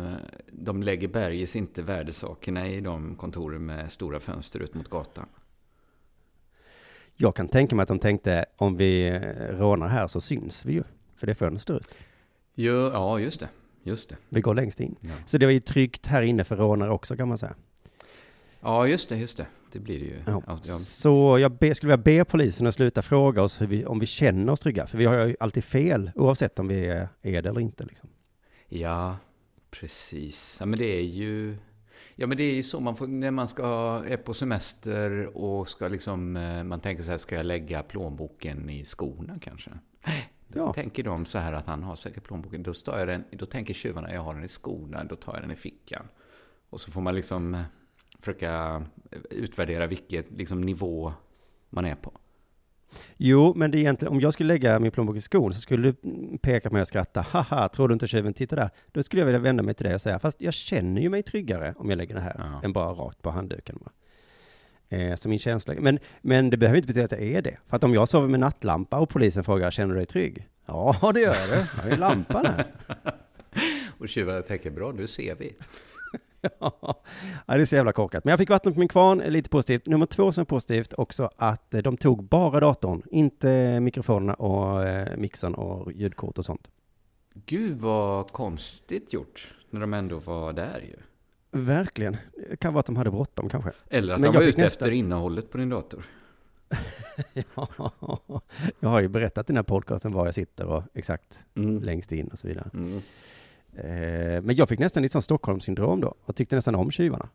de 0.51 0.83
lägger 0.83 1.07
bergis 1.07 1.55
inte 1.55 1.81
värdesakerna 1.81 2.67
i 2.67 2.81
de 2.81 3.15
kontoren 3.15 3.65
med 3.65 3.91
stora 3.91 4.19
fönster 4.19 4.59
ut 4.59 4.73
mot 4.73 4.89
gatan. 4.89 5.25
Jag 7.15 7.35
kan 7.35 7.47
tänka 7.47 7.75
mig 7.75 7.83
att 7.83 7.89
de 7.89 7.99
tänkte, 7.99 8.45
om 8.55 8.77
vi 8.77 9.19
rånar 9.49 9.87
här 9.87 10.07
så 10.07 10.21
syns 10.21 10.65
vi 10.65 10.73
ju, 10.73 10.83
för 11.15 11.27
det 11.27 11.31
är 11.31 11.35
fönster 11.35 11.73
ut. 11.73 11.97
Jo, 12.55 12.73
ja, 12.73 13.19
just 13.19 13.39
det. 13.39 13.49
Just 13.83 14.09
det. 14.09 14.15
Vi 14.29 14.41
går 14.41 14.55
längst 14.55 14.79
in. 14.79 14.95
Ja. 15.01 15.11
Så 15.25 15.37
det 15.37 15.45
var 15.45 15.53
ju 15.53 15.59
tryggt 15.59 16.05
här 16.05 16.21
inne 16.21 16.43
för 16.43 16.55
rånare 16.55 16.91
också 16.91 17.15
kan 17.17 17.27
man 17.27 17.37
säga. 17.37 17.55
Ja, 18.61 18.87
just 18.87 19.09
det, 19.09 19.17
just 19.17 19.37
det. 19.37 19.47
Det 19.71 19.79
blir 19.79 19.99
det 19.99 20.05
ju. 20.05 20.19
Ja. 20.25 20.41
Ja. 20.47 20.61
Så 20.63 21.39
jag 21.39 21.51
be, 21.51 21.75
skulle 21.75 21.97
vilja 21.97 22.03
be 22.03 22.25
polisen 22.25 22.67
att 22.67 22.75
sluta 22.75 23.01
fråga 23.01 23.41
oss 23.43 23.61
vi, 23.61 23.85
om 23.85 23.99
vi 23.99 24.05
känner 24.05 24.53
oss 24.53 24.59
trygga, 24.59 24.87
för 24.87 24.97
vi 24.97 25.05
har 25.05 25.25
ju 25.25 25.35
alltid 25.39 25.63
fel, 25.63 26.11
oavsett 26.15 26.59
om 26.59 26.67
vi 26.67 26.85
är, 26.85 27.07
är 27.21 27.41
det 27.41 27.49
eller 27.49 27.59
inte. 27.59 27.83
Liksom. 27.83 28.09
Ja, 28.67 29.17
precis. 29.71 30.57
Ja, 30.59 30.65
men 30.65 30.79
det 30.79 30.97
är 30.97 31.03
ju... 31.03 31.57
Ja, 32.15 32.27
men 32.27 32.37
det 32.37 32.43
är 32.43 32.55
ju 32.55 32.63
så 32.63 32.79
man 32.79 32.95
får, 32.95 33.07
när 33.07 33.31
man 33.31 33.47
ska, 33.47 33.63
är 34.07 34.17
på 34.17 34.33
semester 34.33 35.37
och 35.37 35.69
ska 35.69 35.87
liksom, 35.87 36.37
eh, 36.37 36.63
man 36.63 36.79
tänker 36.79 37.03
så 37.03 37.11
här, 37.11 37.17
ska 37.17 37.35
jag 37.35 37.45
lägga 37.45 37.83
plånboken 37.83 38.69
i 38.69 38.85
skorna 38.85 39.39
kanske? 39.41 39.71
Ja. 40.55 40.73
Tänker 40.73 41.03
de 41.03 41.25
så 41.25 41.37
här 41.37 41.53
att 41.53 41.67
han 41.67 41.83
har 41.83 41.95
säkert 41.95 42.23
plånboken, 42.23 42.63
då, 42.63 42.73
jag 42.85 43.07
den, 43.07 43.23
då 43.31 43.45
tänker 43.45 43.73
tjuvarna, 43.73 44.13
jag 44.13 44.21
har 44.21 44.33
den 44.33 44.43
i 44.43 44.47
skorna, 44.47 45.03
då 45.03 45.15
tar 45.15 45.33
jag 45.33 45.43
den 45.43 45.51
i 45.51 45.55
fickan. 45.55 46.07
Och 46.69 46.81
så 46.81 46.91
får 46.91 47.01
man 47.01 47.15
liksom 47.15 47.53
eh, 47.53 47.61
försöka 48.19 48.83
utvärdera 49.29 49.87
vilket 49.87 50.31
liksom, 50.31 50.61
nivå 50.61 51.13
man 51.69 51.85
är 51.85 51.95
på. 51.95 52.11
Jo, 53.17 53.53
men 53.55 53.71
det 53.71 53.77
är 53.77 53.79
egentligen, 53.79 54.11
om 54.13 54.19
jag 54.21 54.33
skulle 54.33 54.53
lägga 54.53 54.79
min 54.79 54.91
plånbok 54.91 55.15
i 55.15 55.21
skon 55.21 55.53
så 55.53 55.61
skulle 55.61 55.91
du 55.91 55.93
peka 56.37 56.69
på 56.69 56.73
mig 56.73 56.81
och 56.81 56.87
skratta, 56.87 57.21
haha, 57.21 57.69
tror 57.69 57.87
du 57.87 57.93
inte 57.93 58.07
tjuven 58.07 58.33
tittar 58.33 58.57
där? 58.57 58.69
Då 58.91 59.03
skulle 59.03 59.21
jag 59.21 59.25
vilja 59.25 59.39
vända 59.39 59.63
mig 59.63 59.73
till 59.73 59.85
dig 59.85 59.95
och 59.95 60.01
säga, 60.01 60.19
fast 60.19 60.41
jag 60.41 60.53
känner 60.53 61.01
ju 61.01 61.09
mig 61.09 61.23
tryggare 61.23 61.73
om 61.77 61.89
jag 61.89 61.97
lägger 61.97 62.15
det 62.15 62.21
här 62.21 62.35
Ja. 62.37 62.61
än 62.63 62.73
bara 62.73 62.93
rakt 62.93 63.21
på 63.21 63.29
handduken. 63.29 63.79
va? 63.85 63.91
Eh, 64.93 65.15
så 65.15 65.29
min 65.29 65.39
känsla, 65.39 65.73
men, 65.79 65.99
men 66.21 66.49
det 66.49 66.57
behöver 66.57 66.77
inte 66.77 66.87
betyda 66.87 67.05
att 67.05 67.11
jag 67.11 67.21
är 67.21 67.41
det. 67.41 67.57
För 67.67 67.75
att 67.75 67.83
om 67.83 67.93
jag 67.93 68.09
sover 68.09 68.27
med 68.27 68.39
nattlampa 68.39 68.99
och 68.99 69.09
polisen 69.09 69.43
frågar, 69.43 69.71
känner 69.71 69.93
du 69.93 69.95
dig 69.95 70.05
trygg? 70.05 70.47
Ja, 70.65 71.11
det 71.13 71.19
gör 71.19 71.35
jag. 71.35 71.49
det. 71.49 71.67
Jag 71.75 71.83
har 71.83 71.89
ju 71.89 71.95
lampan 71.95 72.45
här. 72.45 72.65
Och 73.97 74.09
tjuvarna 74.09 74.41
tänker, 74.41 74.71
bra, 74.71 74.91
nu 74.91 75.07
ser 75.07 75.35
vi. 75.35 75.55
ja, 76.59 77.03
det 77.45 77.53
är 77.53 77.65
så 77.65 77.75
jävla 77.75 77.91
korkat. 77.91 78.23
Men 78.23 78.31
jag 78.31 78.39
fick 78.39 78.49
vatten 78.49 78.73
på 78.73 78.79
min 78.79 78.87
kvarn, 78.87 79.17
lite 79.19 79.49
positivt. 79.49 79.85
Nummer 79.85 80.05
två 80.05 80.31
som 80.31 80.41
är 80.41 80.45
positivt 80.45 80.93
också 80.97 81.29
att 81.35 81.73
eh, 81.73 81.81
de 81.81 81.97
tog 81.97 82.23
bara 82.23 82.59
datorn, 82.59 83.01
inte 83.11 83.79
mikrofonerna 83.79 84.33
och 84.33 84.87
eh, 84.87 85.17
mixern 85.17 85.53
och 85.53 85.91
ljudkort 85.91 86.37
och 86.37 86.45
sånt. 86.45 86.69
Gud 87.45 87.77
vad 87.77 88.31
konstigt 88.31 89.13
gjort, 89.13 89.55
när 89.69 89.81
de 89.81 89.93
ändå 89.93 90.17
var 90.19 90.53
där 90.53 90.79
ju. 90.79 90.95
Verkligen. 91.53 92.17
Det 92.49 92.55
kan 92.57 92.73
vara 92.73 92.79
att 92.79 92.85
de 92.85 92.95
hade 92.95 93.11
bråttom 93.11 93.49
kanske. 93.49 93.71
Eller 93.89 94.13
att 94.13 94.19
Men 94.19 94.31
de 94.31 94.37
var 94.37 94.43
ute 94.43 94.61
nästan- 94.61 94.65
efter 94.87 94.91
innehållet 94.97 95.51
på 95.51 95.57
din 95.57 95.69
dator. 95.69 96.05
Ja, 97.33 97.91
jag 98.79 98.89
har 98.89 98.99
ju 99.01 99.07
berättat 99.07 99.45
i 99.45 99.53
den 99.53 99.55
här 99.57 99.63
podcasten 99.63 100.11
var 100.11 100.25
jag 100.25 100.35
sitter 100.35 100.65
och 100.65 100.83
exakt 100.93 101.45
Mm. 101.55 101.83
längst 101.83 102.11
in 102.11 102.27
och 102.27 102.39
så 102.39 102.47
vidare. 102.47 102.69
Mm. 102.73 102.97
Eh, 103.73 104.41
Men 104.41 104.55
jag 104.55 104.69
fick 104.69 104.79
nästan 104.79 105.03
lite 105.03 105.13
sån 105.13 105.21
Stockholmssyndrom 105.21 106.01
då 106.01 106.15
och 106.25 106.35
tyckte 106.35 106.55
nästan 106.55 106.75
om 106.75 106.91
tjuvarna. 106.91 107.29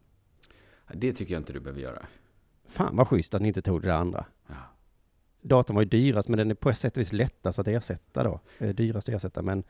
Det 0.95 1.13
tycker 1.13 1.33
jag 1.35 1.41
inte 1.41 1.53
du 1.53 1.61
behöver 1.61 1.81
göra. 1.81 2.07
Fan 2.69 2.97
vad 2.97 3.09
schysst 3.09 3.35
att 3.35 3.43
ni 3.43 3.49
inte 3.49 3.63
tog 3.63 3.83
det 3.83 3.89
där 3.89 3.95
andra. 3.95 4.25
Ja. 4.47 4.55
Datorn 5.43 5.75
var 5.75 5.83
ju 5.83 5.89
dyrast, 5.89 6.29
men 6.29 6.39
den 6.39 6.51
är 6.51 6.55
på 6.55 6.71
ett 6.71 6.79
sätt 6.79 6.97
och 6.97 7.01
vis 7.01 7.13
lättast 7.13 7.59
att 7.59 7.69
ersätta 7.69 8.23
då. 8.23 8.41
Eh, 8.59 8.69
Dyrast 8.75 9.09
att 9.09 9.15
ersätta, 9.15 9.43
men 9.43 9.63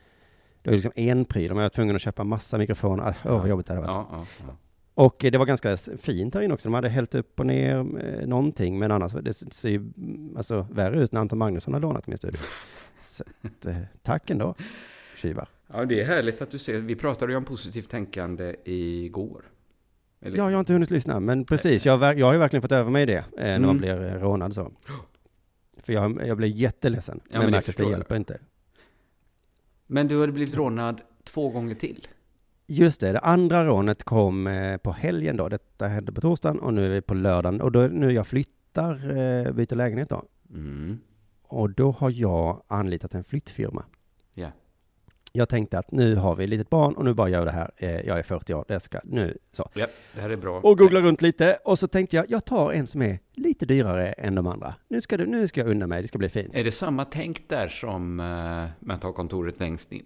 det 0.61 0.69
var 0.69 0.75
liksom 0.75 0.91
en 0.95 1.25
pryl. 1.25 1.47
Jag 1.47 1.55
var 1.55 1.69
tvungen 1.69 1.95
att 1.95 2.01
köpa 2.01 2.23
massa 2.23 2.57
mikrofoner, 2.57 3.03
ah, 3.03 3.13
åh 3.31 3.39
vad 3.39 3.49
jobbigt 3.49 3.67
det 3.67 3.73
hade 3.73 3.87
varit. 3.87 4.07
Ja, 4.11 4.17
ja, 4.39 4.45
ja. 4.47 4.55
Och 4.93 5.25
eh, 5.25 5.31
det 5.31 5.37
var 5.37 5.45
ganska 5.45 5.77
fint 5.77 6.33
här 6.33 6.41
inne 6.41 6.53
också. 6.53 6.69
De 6.69 6.73
hade 6.73 6.89
hällt 6.89 7.15
upp 7.15 7.39
och 7.39 7.45
ner 7.45 7.75
eh, 8.03 8.27
någonting, 8.27 8.79
men 8.79 8.91
annars, 8.91 9.11
det 9.13 9.33
ser 9.33 9.69
ju 9.69 9.75
mm, 9.77 10.37
alltså, 10.37 10.67
värre 10.71 10.99
ut 11.03 11.11
när 11.11 11.21
Anton 11.21 11.39
Magnusson 11.39 11.73
har 11.73 11.81
lånat 11.81 12.07
min 12.07 12.17
studio. 12.17 12.39
Så 13.01 13.23
eh, 13.69 13.75
tack 14.01 14.29
ändå, 14.29 14.55
tjuvar. 15.17 15.47
ja, 15.73 15.85
det 15.85 16.01
är 16.01 16.05
härligt 16.05 16.41
att 16.41 16.51
du 16.51 16.57
ser. 16.57 16.79
Vi 16.79 16.95
pratade 16.95 17.31
ju 17.31 17.37
om 17.37 17.45
positivt 17.45 17.89
tänkande 17.89 18.55
igår. 18.65 19.43
Eller- 20.21 20.37
Ja, 20.37 20.43
jag 20.49 20.55
har 20.57 20.59
inte 20.59 20.73
hunnit 20.73 20.91
lyssna, 20.91 21.19
men 21.19 21.45
precis, 21.45 21.85
jag, 21.85 21.97
har 21.97 22.13
jag 22.13 22.25
har 22.25 22.33
ju 22.33 22.39
verkligen 22.39 22.61
fått 22.61 22.71
över 22.71 22.91
mig 22.91 23.05
det, 23.05 23.25
när 23.37 23.55
Mm. 23.55 23.67
man 23.67 23.77
blir 23.77 23.95
rånad 23.95 24.53
så. 24.55 24.71
För 25.83 25.93
jag, 25.93 26.27
jag 26.27 26.37
blev 26.37 26.49
jätteledsen, 26.49 27.19
Ja, 27.31 27.39
men 27.41 27.51
men 27.51 27.61
det 27.65 27.77
det 27.77 27.89
hjälper 27.89 28.15
inte. 28.15 28.37
Men 29.91 30.07
du 30.07 30.19
hade 30.19 30.31
blivit 30.31 30.55
rånad 30.55 31.01
två 31.23 31.49
gånger 31.49 31.75
till. 31.75 32.07
Just 32.67 33.01
det, 33.01 33.11
det 33.11 33.19
andra 33.19 33.65
rånet 33.65 34.03
kom 34.03 34.47
eh, 34.47 34.77
på 34.77 34.91
helgen 34.91 35.37
då. 35.37 35.49
Detta 35.49 35.87
hände 35.87 36.11
på 36.11 36.21
torsdagen 36.21 36.59
och 36.59 36.73
nu 36.73 36.85
är 36.85 36.89
vi 36.89 37.01
på 37.01 37.13
lördagen. 37.13 37.61
Och 37.61 37.71
då, 37.71 37.79
nu 37.79 38.11
jag 38.11 38.27
flyttar, 38.27 39.17
eh, 39.17 39.51
byter 39.51 39.75
lägenhet 39.75 40.09
då. 40.09 40.23
Mm. 40.49 40.99
Och 41.41 41.69
då 41.69 41.91
har 41.91 42.09
jag 42.09 42.63
anlitat 42.67 43.15
en 43.15 43.23
flyttfirma. 43.23 43.83
Ja. 44.33 44.51
Jag 45.31 45.49
tänkte 45.49 45.79
att 45.79 45.91
nu 45.91 46.15
har 46.15 46.35
vi 46.35 46.43
ett 46.43 46.49
litet 46.49 46.69
barn 46.69 46.93
och 46.93 47.05
nu 47.05 47.13
bara 47.13 47.29
gör 47.29 47.45
det 47.45 47.51
här. 47.51 47.71
Eh, 47.77 47.91
jag 47.91 48.19
är 48.19 48.23
40 48.23 48.53
år, 48.53 48.65
det 48.67 48.79
ska 48.79 48.99
nu 49.03 49.37
så. 49.51 49.69
ja, 49.73 49.87
det 50.15 50.21
här 50.21 50.29
är 50.29 50.35
bra. 50.37 50.59
Och 50.59 50.77
googla 50.77 50.99
runt 50.99 51.21
lite 51.21 51.59
och 51.63 51.79
så 51.79 51.87
tänkte 51.87 52.15
jag, 52.15 52.25
jag 52.29 52.45
tar 52.45 52.71
en 52.71 52.87
som 52.87 53.01
är 53.01 53.19
lite 53.33 53.65
dyrare 53.65 54.11
än 54.11 54.35
de 54.35 54.47
andra. 54.47 54.75
Nu 54.87 55.01
ska, 55.01 55.17
det, 55.17 55.25
nu 55.25 55.47
ska 55.47 55.61
jag 55.61 55.69
unna 55.69 55.87
mig, 55.87 56.01
det 56.01 56.07
ska 56.07 56.17
bli 56.17 56.29
fint. 56.29 56.53
Är 56.53 56.63
det 56.63 56.71
samma 56.71 57.05
tänk 57.05 57.49
där 57.49 57.67
som 57.67 58.19
eh, 58.19 58.93
att 58.93 59.03
ha 59.03 59.13
kontoret 59.13 59.59
längst 59.59 59.91
in? 59.91 60.05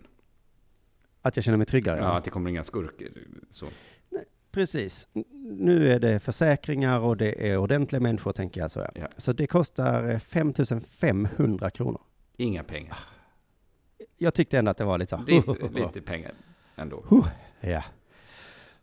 Att 1.21 1.37
jag 1.37 1.43
känner 1.43 1.57
mig 1.57 1.67
tryggare. 1.67 1.99
Ja, 1.99 2.17
att 2.17 2.23
det 2.23 2.29
kommer 2.29 2.49
inga 2.49 2.63
skurkar. 2.63 3.07
Så. 3.49 3.65
Precis. 4.51 5.07
Nu 5.41 5.91
är 5.91 5.99
det 5.99 6.19
försäkringar 6.19 6.99
och 6.99 7.17
det 7.17 7.49
är 7.51 7.57
ordentliga 7.57 7.99
människor, 7.99 8.31
tänker 8.31 8.61
jag. 8.61 8.71
Så, 8.71 8.79
ja. 8.79 8.91
Ja. 8.95 9.07
så 9.17 9.33
det 9.33 9.47
kostar 9.47 10.09
eh, 10.09 10.19
5 10.19 10.53
500 10.89 11.69
kronor. 11.69 12.01
Inga 12.37 12.63
pengar. 12.63 12.97
Jag 14.17 14.33
tyckte 14.33 14.57
ändå 14.57 14.71
att 14.71 14.77
det 14.77 14.83
var 14.83 14.97
lite 14.97 15.09
så. 15.09 15.23
Lite, 15.27 15.79
lite 15.79 16.01
pengar 16.01 16.31
ändå. 16.75 17.03
Ja. 17.59 17.83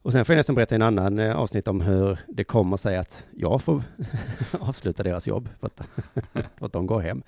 Och 0.03 0.13
sen 0.13 0.25
får 0.25 0.33
jag 0.35 0.39
nästan 0.39 0.55
berätta 0.57 0.75
en 0.75 0.83
annan 0.83 1.19
eh, 1.19 1.37
avsnitt 1.37 1.69
om 1.69 1.81
hur 1.81 2.19
det 2.29 2.45
kommer 2.45 2.77
sig 2.77 2.97
att 2.97 3.27
jag 3.37 3.63
får 3.63 3.83
avsluta 4.61 5.03
deras 5.03 5.27
jobb 5.27 5.49
för 5.61 5.67
att, 5.67 5.81
för 6.59 6.67
att 6.67 6.73
de 6.73 6.87
går 6.87 7.01
hem. 7.01 7.23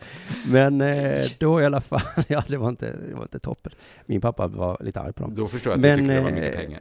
Men 0.47 0.81
eh, 0.81 1.23
då 1.38 1.61
i 1.61 1.65
alla 1.65 1.81
fall, 1.81 2.01
ja 2.29 2.45
det 2.49 2.57
var, 2.57 2.69
inte, 2.69 2.97
det 3.09 3.15
var 3.15 3.23
inte 3.23 3.38
toppen. 3.38 3.73
Min 4.07 4.21
pappa 4.21 4.47
var 4.47 4.79
lite 4.81 5.01
arg 5.01 5.12
på 5.12 5.23
dem. 5.23 5.35
Då 5.35 5.47
förstår 5.47 5.71
jag 5.71 5.75
att 5.79 5.83
Men, 5.83 5.91
du 5.91 5.97
tyckte 5.97 6.15
det 6.15 6.21
var 6.21 6.31
mycket 6.31 6.55
eh, 6.55 6.61
pengar. 6.61 6.81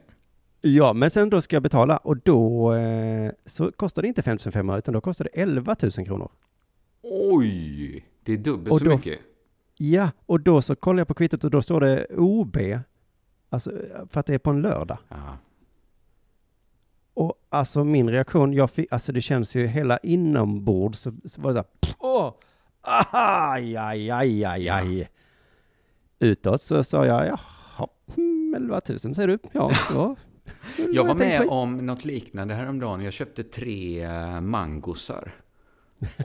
Ja, 0.61 0.93
men 0.93 1.09
sen 1.09 1.29
då 1.29 1.41
ska 1.41 1.55
jag 1.55 1.63
betala 1.63 1.97
och 1.97 2.17
då 2.17 2.73
så 3.45 3.71
kostar 3.71 4.01
det 4.01 4.07
inte 4.07 4.21
5 4.21 4.37
500 4.39 4.77
utan 4.77 4.93
då 4.93 5.01
kostar 5.01 5.27
det 5.33 5.41
11 5.41 5.75
000 5.81 5.91
kronor. 5.91 6.31
Oj! 7.03 8.05
Det 8.23 8.33
är 8.33 8.37
dubbelt 8.37 8.71
Och 8.71 8.79
så 8.79 8.85
då- 8.85 8.91
mycket. 8.95 9.19
Ja, 9.83 10.09
och 10.25 10.39
då 10.39 10.61
så 10.61 10.75
kollar 10.75 10.99
jag 10.99 11.07
på 11.07 11.13
kvittot 11.13 11.43
och 11.43 11.51
då 11.51 11.61
står 11.61 11.79
det 11.79 12.05
OB. 12.17 12.57
Alltså, 13.49 13.71
för 14.09 14.19
att 14.19 14.25
det 14.25 14.33
är 14.33 14.39
på 14.39 14.49
en 14.49 14.61
lördag. 14.61 14.97
Ja. 15.09 15.37
Och 17.13 17.33
alltså 17.49 17.83
min 17.83 18.09
reaktion, 18.09 18.53
jag 18.53 18.71
fick, 18.71 18.93
alltså 18.93 19.11
det 19.11 19.21
känns 19.21 19.55
ju 19.55 19.67
hela 19.67 19.97
inombords 19.97 20.99
så, 20.99 21.13
så 21.25 21.41
var 21.41 21.53
det 21.53 21.63
så 21.63 21.87
här, 21.87 21.95
åh, 21.99 22.33
aj, 22.81 23.77
aj, 23.77 24.09
aj, 24.11 24.45
aj, 24.45 24.69
aj. 24.69 25.09
Utåt 26.19 26.61
så 26.61 26.83
sa 26.83 27.05
jag, 27.05 27.27
jaha, 27.27 27.87
hmm, 28.15 28.53
11 28.55 28.81
000 28.89 28.99
säger 28.99 29.27
du? 29.27 29.39
Ja, 29.51 29.71
ja. 29.93 30.15
Jag 30.93 31.03
var 31.03 31.15
med 31.15 31.47
om 31.49 31.77
något 31.77 32.05
liknande 32.05 32.53
häromdagen. 32.53 33.01
Jag 33.01 33.13
köpte 33.13 33.43
tre 33.43 34.03
eh, 34.03 34.41
mangosar. 34.41 35.31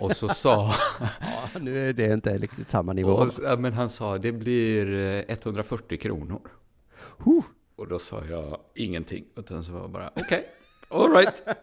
Och 0.00 0.16
så 0.16 0.28
sa... 0.28 0.74
Ja, 1.20 1.60
nu 1.60 1.88
är 1.88 1.92
det 1.92 2.12
inte 2.12 2.38
riktigt 2.38 2.70
samma 2.70 2.92
nivå. 2.92 3.12
och, 3.12 3.60
men 3.60 3.72
han 3.72 3.88
sa, 3.88 4.18
det 4.18 4.32
blir 4.32 4.94
eh, 4.94 5.24
140 5.28 5.98
kronor. 5.98 6.40
Huh. 7.18 7.42
Och 7.76 7.88
då 7.88 7.98
sa 7.98 8.22
jag 8.30 8.60
ingenting. 8.74 9.24
Utan 9.36 9.64
så 9.64 9.72
var 9.72 9.80
jag 9.80 9.90
bara, 9.90 10.10
okej, 10.16 10.44
all 10.88 11.12
right. 11.12 11.42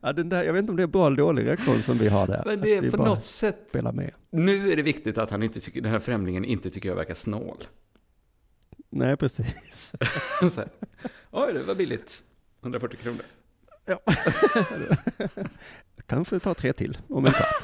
Ja, 0.00 0.12
den 0.12 0.28
där, 0.28 0.44
jag 0.44 0.52
vet 0.52 0.60
inte 0.60 0.70
om 0.70 0.76
det 0.76 0.82
är 0.82 0.86
bra 0.86 1.06
eller 1.06 1.16
dålig 1.16 1.46
reaktion 1.46 1.82
som 1.82 1.98
vi 1.98 2.08
har 2.08 2.26
där. 2.26 2.42
Men 2.46 2.60
det 2.60 2.76
är 2.76 2.90
på 2.90 2.96
något 2.96 3.24
sätt... 3.24 3.74
Nu 4.30 4.72
är 4.72 4.76
det 4.76 4.82
viktigt 4.82 5.18
att 5.18 5.30
han 5.30 5.42
inte 5.42 5.60
tycker, 5.60 5.80
den 5.80 5.92
här 5.92 5.98
främlingen 5.98 6.44
inte 6.44 6.70
tycker 6.70 6.88
jag 6.88 6.96
verkar 6.96 7.14
snål. 7.14 7.56
Nej, 8.90 9.16
precis. 9.16 9.92
så 10.40 10.60
här, 10.60 10.68
Oj, 11.30 11.52
det 11.52 11.62
var 11.62 11.74
billigt. 11.74 12.22
140 12.62 12.98
kronor. 12.98 13.22
Ja. 13.86 13.98
Kanske 16.06 16.38
ta 16.38 16.54
tre 16.54 16.72
till 16.72 16.98
om 17.08 17.26
en 17.26 17.32
kvart. 17.32 17.62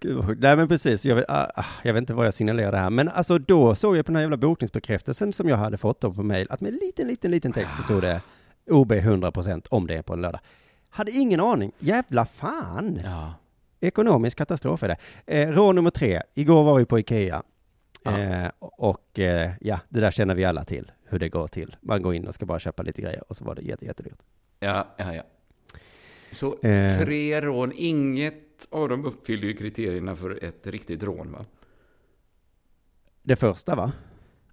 Gud. 0.00 0.40
Nej 0.40 0.56
men 0.56 0.68
precis, 0.68 1.06
jag 1.06 1.16
vet, 1.16 1.24
ah, 1.28 1.50
ah, 1.54 1.64
jag 1.82 1.92
vet 1.94 2.00
inte 2.00 2.14
vad 2.14 2.26
jag 2.26 2.34
signalerade 2.34 2.76
här, 2.76 2.90
men 2.90 3.08
alltså 3.08 3.38
då 3.38 3.74
såg 3.74 3.96
jag 3.96 4.06
på 4.06 4.12
den 4.12 4.16
här 4.16 4.22
jävla 4.22 4.36
bokningsbekräftelsen 4.36 5.32
som 5.32 5.48
jag 5.48 5.56
hade 5.56 5.78
fått 5.78 6.00
då 6.00 6.12
på 6.12 6.22
mail, 6.22 6.46
att 6.50 6.60
med 6.60 6.72
en 6.72 6.78
liten, 6.78 7.06
liten, 7.06 7.30
liten 7.30 7.52
text 7.52 7.76
så 7.76 7.82
stod 7.82 8.02
det 8.02 8.20
OB 8.70 8.92
100% 8.92 9.66
om 9.70 9.86
det 9.86 9.94
är 9.94 10.02
på 10.02 10.12
en 10.12 10.20
lördag. 10.20 10.40
Hade 10.88 11.10
ingen 11.10 11.40
aning, 11.40 11.72
jävla 11.78 12.24
fan! 12.24 13.00
Ja. 13.04 13.34
Ekonomisk 13.80 14.38
katastrof 14.38 14.82
är 14.82 14.88
det. 14.88 14.96
Eh, 15.26 15.48
råd 15.48 15.74
nummer 15.74 15.90
tre, 15.90 16.22
igår 16.34 16.64
var 16.64 16.78
vi 16.78 16.84
på 16.84 16.98
Ikea. 16.98 17.42
Ja. 18.02 18.18
Eh, 18.18 18.50
och 18.60 19.18
eh, 19.18 19.52
ja, 19.60 19.80
det 19.88 20.00
där 20.00 20.10
känner 20.10 20.34
vi 20.34 20.44
alla 20.44 20.64
till, 20.64 20.92
hur 21.14 21.18
det 21.18 21.28
går 21.28 21.48
till. 21.48 21.76
Man 21.80 22.02
går 22.02 22.14
in 22.14 22.26
och 22.26 22.34
ska 22.34 22.46
bara 22.46 22.58
köpa 22.58 22.82
lite 22.82 23.02
grejer 23.02 23.22
och 23.28 23.36
så 23.36 23.44
var 23.44 23.54
det 23.54 23.62
jätte, 23.62 23.84
jättedyrt. 23.84 24.18
Ja, 24.60 24.86
ja, 24.96 25.14
ja. 25.14 25.22
Så 26.30 26.58
Eh. 26.62 26.98
tre 26.98 27.40
rån, 27.40 27.72
inget 27.74 28.66
av 28.70 28.88
dem 28.88 29.04
uppfyller 29.04 29.46
ju 29.48 29.54
kriterierna 29.54 30.16
för 30.16 30.44
ett 30.44 30.66
riktigt 30.66 31.02
rån, 31.02 31.32
va? 31.32 31.44
Det 33.22 33.36
första 33.36 33.74
va? 33.74 33.92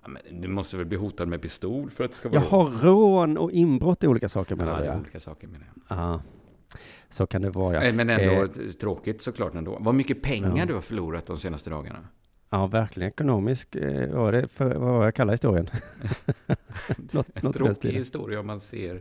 Ja, 0.02 0.08
men 0.08 0.42
du 0.42 0.48
måste 0.48 0.78
väl 0.78 0.86
bli 0.86 0.98
hotad 0.98 1.28
med 1.28 1.42
pistol 1.42 1.90
för 1.90 2.04
att 2.04 2.12
det 2.12 2.18
ska 2.18 2.30
vara 2.30 2.44
Jaha, 2.52 2.72
rån 2.82 3.38
och 3.38 3.52
inbrott 3.52 4.04
är 4.04 4.08
olika 4.08 4.30
saker 4.30 4.56
menar 4.56 4.72
Ja, 4.72 4.78
är 4.80 4.86
Ja. 4.86 5.00
olika 5.00 5.20
saker 5.20 5.48
menar 5.48 5.68
jag. 5.90 5.98
Ja, 5.98 6.22
så 7.10 7.28
kan 7.28 7.42
det 7.42 7.50
vara 7.50 7.76
ja. 7.76 7.82
Eh, 7.84 7.94
Men 7.94 8.10
ändå 8.10 8.44
Eh, 8.44 8.50
tråkigt 8.80 9.22
såklart 9.22 9.56
ändå. 9.56 9.78
Vad 9.82 9.96
mycket 9.96 10.22
pengar 10.22 10.58
Ja. 10.58 10.66
du 10.66 10.74
har 10.74 10.82
förlorat 10.82 11.26
de 11.26 11.38
senaste 11.38 11.70
dagarna. 11.70 12.08
Ja, 12.54 12.68
verkligen 12.68 13.08
ekonomisk, 13.10 13.76
eh, 13.76 14.10
vad 14.10 14.22
var 14.24 14.32
det 14.32 14.48
för, 14.48 14.76
vad 14.76 14.94
var 14.94 15.04
jag 15.04 15.16
kallar 15.16 15.34
historien? 15.34 15.70
något, 17.42 17.54
tråkig 17.54 17.92
historia 17.92 18.40
om 18.40 18.48
man 18.48 18.60
ser 18.60 18.94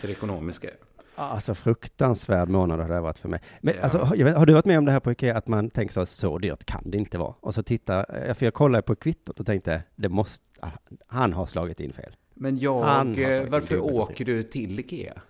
till 0.00 0.08
det 0.08 0.10
ekonomiska. 0.12 0.68
Alltså 1.14 1.54
fruktansvärd 1.54 2.48
månad 2.48 2.80
har 2.80 2.88
det 2.88 3.00
varit 3.00 3.18
för 3.18 3.28
mig. 3.28 3.40
Men 3.60 3.74
Ja. 3.76 3.82
alltså, 3.82 4.12
jag 4.16 4.24
vet, 4.24 4.36
har 4.36 4.46
du 4.46 4.52
varit 4.52 4.64
med 4.64 4.78
om 4.78 4.84
det 4.84 4.92
här 4.92 5.00
på 5.00 5.12
Ikea, 5.12 5.36
att 5.36 5.48
man 5.48 5.70
tänker 5.70 5.92
så, 5.94 6.06
så 6.06 6.38
dyrt 6.38 6.64
kan 6.64 6.90
det 6.90 6.98
inte 6.98 7.18
vara? 7.18 7.34
Och 7.40 7.54
så 7.54 7.62
tittar, 7.62 8.26
eh, 8.28 8.34
för 8.34 8.46
jag 8.46 8.54
kollade 8.54 8.82
på 8.82 8.94
kvittot 8.94 9.40
och 9.40 9.46
tänkte, 9.46 9.82
det 9.96 10.08
måste, 10.08 10.44
ah, 10.60 10.70
han 11.06 11.32
har 11.32 11.46
slagit 11.46 11.80
in 11.80 11.92
fel. 11.92 12.16
Men 12.34 12.58
jag, 12.58 13.18
eh, 13.18 13.48
varför 13.48 13.78
åker 13.78 14.24
du 14.24 14.42
till 14.42 14.80
Ikea? 14.80 15.20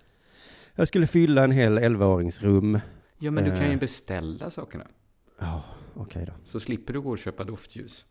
Jag 0.74 0.88
skulle 0.88 1.06
fylla 1.06 1.44
en 1.44 1.50
hel 1.50 1.78
11-åringsrum. 1.78 2.80
Ja, 3.18 3.30
men 3.30 3.44
du 3.44 3.50
kan 3.50 3.70
ju 3.70 3.76
beställa 3.76 4.50
sakerna. 4.50 4.84
Ja, 5.38 5.62
okej 5.94 6.24
då. 6.26 6.32
Så 6.44 6.60
slipper 6.60 6.92
du 6.92 7.00
gå 7.00 7.10
och 7.10 7.18
köpa 7.18 7.44
doftljus. 7.44 8.04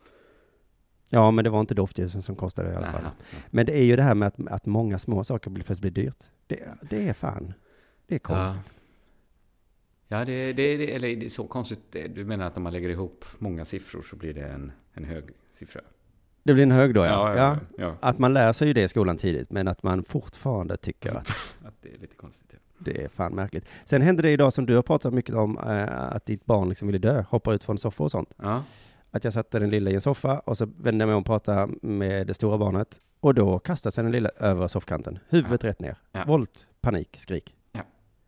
Ja, 1.09 1.31
men 1.31 1.43
det 1.43 1.49
var 1.49 1.59
inte 1.59 1.73
doftljusen 1.73 2.21
som 2.21 2.35
kostade 2.35 2.71
i 2.73 2.75
alla 2.75 2.91
fall. 2.91 3.03
Men 3.49 3.65
det 3.65 3.79
är 3.79 3.83
ju 3.83 3.95
det 3.95 4.03
här 4.03 4.15
med 4.15 4.27
att, 4.27 4.47
att 4.47 4.65
många 4.65 4.99
små 4.99 5.23
saker 5.23 5.49
blir, 5.51 5.63
plötsligt 5.63 5.93
blir 5.93 6.03
dyrt. 6.03 6.23
Det, 6.47 6.59
det 6.89 7.07
är 7.07 7.13
fan, 7.13 7.53
det 8.07 8.15
är 8.15 8.19
Ja, 8.23 8.47
konstigt. 8.47 8.73
ja 10.07 10.25
det, 10.25 10.53
det, 10.53 10.77
det, 10.77 10.95
eller 10.95 11.15
det 11.15 11.25
är 11.25 11.29
så 11.29 11.47
konstigt. 11.47 11.95
Du 12.15 12.25
menar 12.25 12.45
att 12.47 12.57
om 12.57 12.63
man 12.63 12.73
lägger 12.73 12.89
ihop 12.89 13.25
många 13.39 13.65
siffror 13.65 14.01
så 14.03 14.15
blir 14.15 14.33
det 14.33 14.47
en, 14.47 14.71
en 14.93 15.03
hög 15.03 15.23
siffra? 15.53 15.81
Det 16.43 16.53
blir 16.53 16.63
en 16.63 16.71
hög 16.71 16.93
då, 16.93 17.05
ja. 17.05 17.35
ja. 17.35 17.35
ja, 17.35 17.57
ja. 17.77 17.95
Att 18.01 18.19
man 18.19 18.33
lär 18.33 18.53
sig 18.53 18.67
ju 18.67 18.73
det 18.73 18.83
i 18.83 18.87
skolan 18.87 19.17
tidigt, 19.17 19.51
men 19.51 19.67
att 19.67 19.83
man 19.83 20.03
fortfarande 20.03 20.77
tycker 20.77 21.15
Att 21.17 21.31
det 21.81 21.89
är 21.95 21.97
lite 21.99 22.15
konstigt. 22.15 22.47
Ja. 22.53 22.57
det 22.79 23.03
är 23.03 23.07
fan 23.07 23.35
märkligt. 23.35 23.65
Sen 23.85 24.01
hände 24.01 24.21
det 24.21 24.31
idag 24.31 24.53
som 24.53 24.65
du 24.65 24.75
har 24.75 24.81
pratat 24.83 25.13
mycket 25.13 25.35
om, 25.35 25.57
eh, 25.57 26.01
att 26.15 26.25
ditt 26.25 26.45
barn 26.45 26.69
liksom 26.69 26.87
ville 26.87 26.99
dö, 26.99 27.23
hoppa 27.29 27.53
ut 27.53 27.63
från 27.63 27.77
soffor 27.77 28.05
och 28.05 28.11
sånt. 28.11 28.33
Ja. 28.37 28.63
Att 29.11 29.23
jag 29.23 29.33
satte 29.33 29.59
den 29.59 29.69
lilla 29.69 29.91
i 29.91 29.93
en 29.93 30.01
soffa 30.01 30.39
och 30.39 30.57
så 30.57 30.65
vände 30.65 31.01
jag 31.01 31.07
mig 31.07 31.13
om 31.15 31.19
och 31.19 31.25
pratade 31.25 31.73
med 31.81 32.27
det 32.27 32.33
stora 32.33 32.57
barnet. 32.57 32.99
Och 33.19 33.33
då 33.33 33.59
kastade 33.59 33.91
sig 33.91 34.03
den 34.03 34.11
lilla 34.11 34.29
över 34.29 34.67
soffkanten, 34.67 35.19
huvudet 35.29 35.63
rätt 35.63 35.79
ner. 35.79 35.95
Ja. 36.11 36.23
Volt, 36.27 36.67
panik, 36.81 37.17
skrik. 37.19 37.55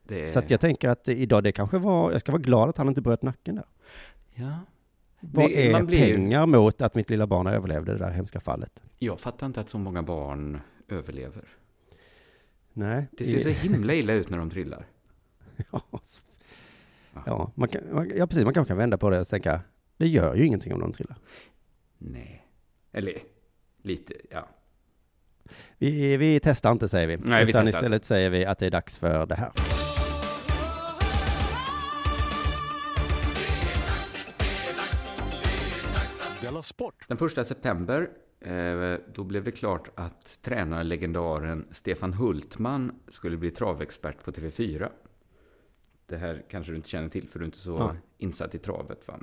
Det, 0.07 0.29
Så 0.29 0.39
att 0.39 0.49
jag 0.51 0.59
tänker 0.59 0.89
att 0.89 1.07
idag, 1.09 1.43
det 1.43 1.51
kanske 1.51 1.77
var, 1.77 2.11
jag 2.11 2.21
ska 2.21 2.31
vara 2.31 2.41
glad 2.41 2.69
att 2.69 2.77
han 2.77 2.87
inte 2.87 3.01
bröt 3.01 3.21
nacken 3.21 3.55
där. 3.55 3.65
ja. 4.33 4.59
Vad 5.19 5.45
Det- 5.45 5.71
är 5.71 5.83
blir 5.83 5.99
pengar 6.15 6.45
mot 6.45 6.81
att 6.81 6.95
mitt 6.95 7.09
lilla 7.09 7.27
barn 7.27 7.47
överlevde 7.47 7.91
det 7.91 7.97
där 7.97 8.09
hemska 8.11 8.39
fallet? 8.39 8.79
Jag 8.99 9.19
fattar 9.19 9.47
inte 9.47 9.59
att 9.61 9.69
så 9.69 9.77
många 9.77 10.03
barn 10.03 10.61
överlever. 10.89 11.43
Nej. 12.73 13.07
Det 13.17 13.25
ser 13.25 13.39
så 13.39 13.49
himla 13.49 13.93
illa 13.93 14.13
ut 14.13 14.29
när 14.29 14.38
de 14.38 14.49
trillar. 14.49 14.86
Ja, 17.25 17.51
man 17.55 17.69
kan, 17.69 17.81
man, 17.93 18.12
ja, 18.15 18.27
precis. 18.27 18.43
Man 18.43 18.53
kanske 18.53 18.69
kan 18.69 18.77
vända 18.77 18.97
på 18.97 19.09
det 19.09 19.19
och 19.19 19.27
tänka, 19.27 19.62
det 19.97 20.07
gör 20.07 20.36
ju 20.36 20.45
ingenting 20.45 20.73
om 20.73 20.79
de 20.79 20.93
trillar. 20.93 21.17
Nej. 21.97 22.47
Eller, 22.91 23.13
lite, 23.81 24.13
ja. 24.29 24.47
Vi, 25.77 26.17
vi 26.17 26.39
testar 26.39 26.71
inte 26.71 26.88
säger 26.88 27.07
vi. 27.07 27.17
Nej, 27.17 27.45
vi 27.45 27.49
Utan 27.51 27.65
testar 27.65 27.79
istället 27.79 28.05
säger 28.05 28.29
vi 28.29 28.45
att 28.45 28.59
det 28.59 28.65
är 28.65 28.71
dags 28.71 28.97
för 28.97 29.25
det 29.25 29.36
här. 29.36 29.51
Den 37.07 37.17
första 37.17 37.43
september, 37.43 38.09
då 39.13 39.23
blev 39.23 39.43
det 39.43 39.51
klart 39.51 39.89
att 39.95 40.39
tränarlegendaren 40.41 41.65
Stefan 41.71 42.13
Hultman 42.13 42.91
skulle 43.10 43.38
bli 43.38 43.51
travexpert 43.51 44.23
på 44.23 44.32
TV4. 44.32 44.89
Det 46.06 46.17
här 46.17 46.43
kanske 46.49 46.71
du 46.71 46.75
inte 46.75 46.89
känner 46.89 47.10
till, 47.10 47.27
för 47.29 47.39
du 47.39 47.43
är 47.43 47.47
inte 47.47 47.58
så 47.58 47.77
Ja. 47.77 47.95
insatt 48.17 48.56
i 48.56 48.58
travet. 48.60 49.08
Va? 49.08 49.19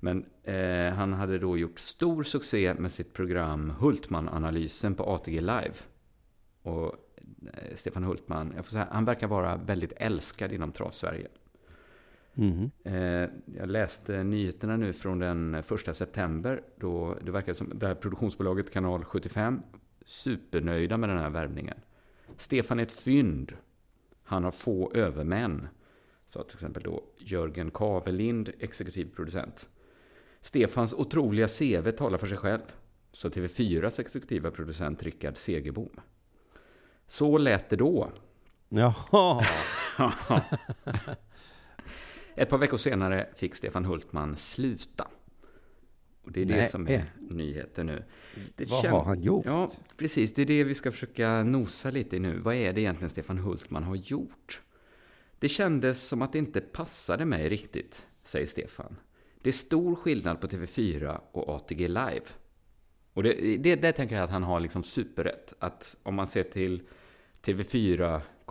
Men 0.00 0.24
eh, 0.42 0.92
han 0.94 1.12
hade 1.12 1.38
då 1.38 1.56
gjort 1.58 1.78
stor 1.78 2.22
succé 2.22 2.74
med 2.74 2.92
sitt 2.92 3.12
program 3.12 3.70
Hultman-analysen 3.78 4.94
på 4.94 5.04
ATG 5.04 5.40
Live. 5.40 5.74
Och 6.62 6.84
eh, 7.54 7.74
Stefan 7.74 8.04
Hultman, 8.04 8.52
jag 8.56 8.64
får 8.64 8.72
säga, 8.72 8.88
han 8.90 9.04
verkar 9.04 9.26
vara 9.26 9.56
väldigt 9.56 9.92
älskad 9.96 10.52
inom 10.52 10.72
trav-Sverige. 10.72 11.28
Mhm. 12.38 12.70
Eh, 12.84 13.28
jag 13.58 13.68
läste 13.68 14.22
nyheterna 14.24 14.76
nu 14.76 14.92
från 14.92 15.18
den 15.18 15.54
1 15.54 15.94
september. 15.94 16.62
Då 16.76 17.16
det 17.22 17.30
verkar 17.30 17.52
som 17.52 17.78
det 17.78 17.86
här 17.86 17.94
produktionsbolaget 17.94 18.72
Kanal 18.72 19.04
75 19.04 19.62
supernöjda 20.04 20.96
med 20.96 21.08
den 21.08 21.18
här 21.18 21.30
värvningen. 21.30 21.80
Stefan 22.36 22.78
är 22.78 22.82
ett 22.82 22.92
fynd. 22.92 23.52
Han 24.22 24.44
har 24.44 24.50
få 24.50 24.92
övermän. 24.94 25.68
Sa 26.26 26.42
till 26.42 26.56
exempel 26.56 26.82
då 26.82 27.02
Jörgen 27.18 27.70
Kavelind, 27.70 28.50
exekutiv 28.58 29.14
producent. 29.14 29.68
Stefans 30.40 30.94
otroliga 30.94 31.48
CV 31.48 31.90
talar 31.90 32.18
för 32.18 32.26
sig 32.26 32.38
själv. 32.38 32.76
Så 33.12 33.28
TV4s 33.28 34.00
exekutiva 34.00 34.50
producent 34.50 35.02
Rickard 35.02 35.36
Segerbom. 35.36 36.00
Så 37.06 37.38
lät 37.38 37.70
det 37.70 37.76
då. 37.76 38.12
Jaha. 38.68 39.44
Ett 42.38 42.48
par 42.48 42.58
veckor 42.58 42.76
senare 42.76 43.28
fick 43.36 43.54
Stefan 43.54 43.84
Hultman 43.84 44.36
sluta. 44.36 45.08
Och 46.22 46.32
det 46.32 46.40
är 46.40 46.44
det 46.44 46.56
Nej. 46.56 46.68
som 46.68 46.88
är 46.88 47.12
nyheten 47.18 47.86
nu. 47.86 48.04
Det 48.56 48.70
Vad 48.70 48.84
har 48.84 49.04
han 49.04 49.22
gjort? 49.22 49.46
Ja, 49.46 49.70
precis. 49.96 50.34
Det 50.34 50.42
är 50.42 50.46
det 50.46 50.64
vi 50.64 50.74
ska 50.74 50.92
försöka 50.92 51.42
nosa 51.42 51.90
lite 51.90 52.16
i 52.16 52.18
nu. 52.18 52.38
Vad 52.38 52.54
är 52.54 52.72
det 52.72 52.80
egentligen 52.80 53.10
Stefan 53.10 53.38
Hultman 53.38 53.82
har 53.82 53.96
gjort? 53.96 54.62
Det 55.38 55.48
kändes 55.48 56.08
som 56.08 56.22
att 56.22 56.32
det 56.32 56.38
inte 56.38 56.60
passade 56.60 57.24
mig 57.24 57.48
riktigt, 57.48 58.06
säger 58.24 58.46
Stefan. 58.46 58.96
Det 59.42 59.50
är 59.50 59.52
stor 59.52 59.94
skillnad 59.94 60.40
på 60.40 60.46
TV4 60.46 61.20
och 61.32 61.48
ATG 61.48 61.88
Live. 61.88 62.24
Och 63.12 63.22
det, 63.22 63.56
det, 63.56 63.76
där 63.76 63.92
tänker 63.92 64.14
jag 64.14 64.24
att 64.24 64.30
han 64.30 64.42
har 64.42 64.60
liksom 64.60 64.82
superrätt. 64.82 65.54
Att 65.58 65.96
om 66.02 66.14
man 66.14 66.28
ser 66.28 66.42
till 66.42 66.82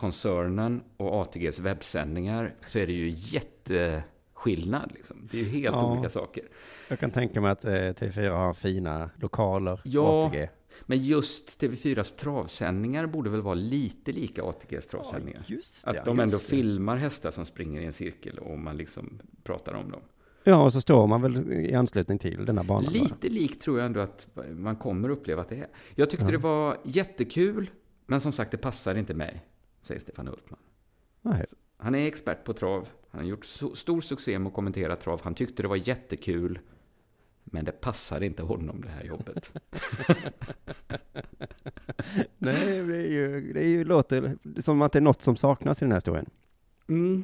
TV4-koncernen 0.02 0.82
och 0.98 1.14
ATGs 1.22 1.60
webbsändningar 1.60 2.56
så 2.66 2.80
är 2.80 2.88
det 2.88 2.94
ju 2.94 3.10
jätteskillnad. 3.16 4.92
Liksom. 4.96 5.28
Det 5.32 5.38
är 5.40 5.44
ju 5.44 5.50
helt 5.50 5.76
Ja. 5.76 5.92
olika 5.94 6.10
saker. 6.10 6.44
Jag 6.88 7.00
kan 7.00 7.12
tänka 7.12 7.42
mig 7.42 7.52
att 7.52 7.66
eh, 7.66 7.72
TV4 7.72 8.30
har 8.30 8.54
fina 8.54 9.10
lokaler. 9.16 9.82
Ja. 9.84 10.26
ATG. 10.28 10.50
Men 10.86 10.98
just 11.02 11.62
TV4s 11.62 12.16
travsändningar 12.18 13.06
borde 13.08 13.30
väl 13.30 13.42
vara 13.42 13.56
lite 13.56 14.12
lika 14.12 14.44
ATGs 14.44 14.88
travsändningar? 14.88 15.44
Just 15.48 15.88
Att 15.88 16.06
de 16.06 16.20
ändå 16.20 16.38
filmar 16.38 16.96
hästar 16.98 17.32
som 17.32 17.46
springer 17.46 17.82
i 17.82 17.86
en 17.86 17.94
cirkel 17.94 18.38
och 18.40 18.60
man 18.60 18.78
liksom 18.78 19.20
pratar 19.44 19.74
om 19.74 19.92
dem. 19.92 20.02
Ja, 20.44 20.64
och 20.64 20.74
så 20.74 20.82
står 20.82 21.08
man 21.08 21.22
väl 21.22 21.52
i 21.52 21.74
anslutning 21.74 22.20
till 22.20 22.46
den 22.46 22.58
här 22.58 22.66
banan. 22.66 22.94
Lite 22.94 23.30
likt 23.30 23.62
tror 23.62 23.78
jag 23.80 23.86
ändå 23.86 24.00
att 24.00 24.28
man 24.52 24.76
kommer 24.76 25.10
uppleva 25.10 25.42
att 25.42 25.50
det 25.50 25.56
är. 25.56 25.68
Jag 25.96 26.10
tyckte 26.10 26.26
Ja. 26.26 26.32
det 26.32 26.38
var 26.38 26.78
jättekul, 26.84 27.70
men 28.06 28.22
som 28.22 28.32
sagt 28.32 28.52
det 28.52 28.58
passar 28.58 28.96
inte 28.96 29.14
mig, 29.14 29.42
säger 29.88 30.02
Stefan 30.02 30.28
Hultman. 30.28 30.60
Nej. 31.22 31.46
Han 31.78 31.96
är 31.96 32.08
expert 32.08 32.44
på 32.44 32.54
trav, 32.54 32.88
han 33.10 33.22
har 33.22 33.28
gjort 33.28 33.46
stor 33.76 34.02
succé 34.02 34.40
med 34.40 34.48
att 34.48 34.54
kommentera 34.54 34.96
trav, 34.96 35.22
han 35.24 35.36
tyckte 35.36 35.62
det 35.62 35.68
var 35.68 35.90
jättekul, 35.90 36.60
men 37.44 37.66
det 37.66 37.72
passar 37.72 38.24
inte 38.24 38.44
honom 38.44 38.82
det 38.82 38.90
här 38.90 39.04
jobbet. 39.04 39.54
Nej, 42.38 42.84
det 42.84 42.98
är 42.98 43.12
ju, 43.12 43.54
det 43.54 43.60
är 43.60 43.68
ju, 43.68 43.86
låter 43.86 44.38
som 44.62 44.82
att 44.82 44.92
det 44.92 45.00
är 45.00 45.02
något 45.02 45.22
som 45.22 45.36
saknas 45.36 45.82
i 45.82 45.86
den 45.86 45.92
här 45.92 45.98
historien. 45.98 46.30
Mm. 46.88 47.24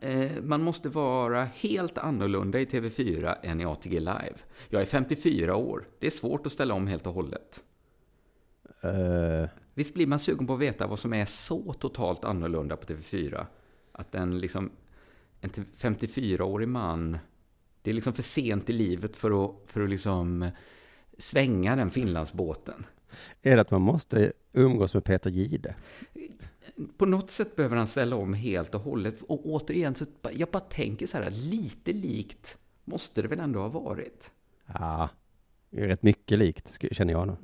Eh, 0.00 0.42
man 0.42 0.62
måste 0.62 0.88
vara 0.88 1.44
helt 1.44 1.98
annorlunda 1.98 2.60
i 2.60 2.64
TV4 2.64 3.34
än 3.42 3.60
i 3.60 3.64
ATG 3.64 4.00
Live. 4.00 4.36
Jag 4.68 4.82
är 4.82 4.86
54 4.86 5.56
år. 5.56 5.84
Det 5.98 6.06
är 6.06 6.10
svårt 6.10 6.46
att 6.46 6.52
ställa 6.52 6.74
om 6.74 6.86
helt 6.86 7.06
och 7.06 7.14
hållet. 7.14 7.62
Uh, 8.84 9.48
Visst 9.78 9.94
blir 9.94 10.06
man 10.06 10.18
sugen 10.18 10.46
på 10.46 10.54
att 10.54 10.60
veta 10.60 10.86
vad 10.86 10.98
som 10.98 11.12
är 11.12 11.24
så 11.24 11.72
totalt 11.72 12.24
annorlunda 12.24 12.76
på 12.76 12.86
TV4? 12.86 13.46
Att 13.92 14.14
en, 14.14 14.38
liksom, 14.38 14.70
en 15.40 15.50
54-årig 15.50 16.68
man 16.68 17.18
Det 17.82 17.90
är 17.90 17.94
liksom 17.94 18.12
för 18.12 18.22
sent 18.22 18.70
i 18.70 18.72
livet 18.72 19.16
för 19.16 19.44
att, 19.44 19.56
för 19.66 19.80
att 19.80 19.90
liksom 19.90 20.50
svänga 21.18 21.76
den 21.76 21.90
Finlandsbåten. 21.90 22.86
Är 23.42 23.56
det 23.56 23.62
att 23.62 23.70
man 23.70 23.82
måste 23.82 24.32
umgås 24.52 24.94
med 24.94 25.04
Peter 25.04 25.30
Gide? 25.30 25.74
På 26.96 27.06
något 27.06 27.30
sätt 27.30 27.56
behöver 27.56 27.76
han 27.76 27.86
ställa 27.86 28.16
om 28.16 28.34
helt 28.34 28.74
och 28.74 28.80
hållet. 28.80 29.22
Och 29.22 29.46
återigen, 29.46 29.94
så 29.94 30.06
jag 30.32 30.48
bara 30.48 30.60
tänker 30.60 31.06
så 31.06 31.18
här, 31.18 31.30
lite 31.30 31.92
likt 31.92 32.58
måste 32.84 33.22
det 33.22 33.28
väl 33.28 33.40
ändå 33.40 33.60
ha 33.60 33.68
varit. 33.68 34.30
Ja, 34.66 35.08
rätt 35.70 36.02
mycket 36.02 36.38
likt, 36.38 36.78
känner 36.92 37.12
jag 37.12 37.26
nu. 37.26 37.36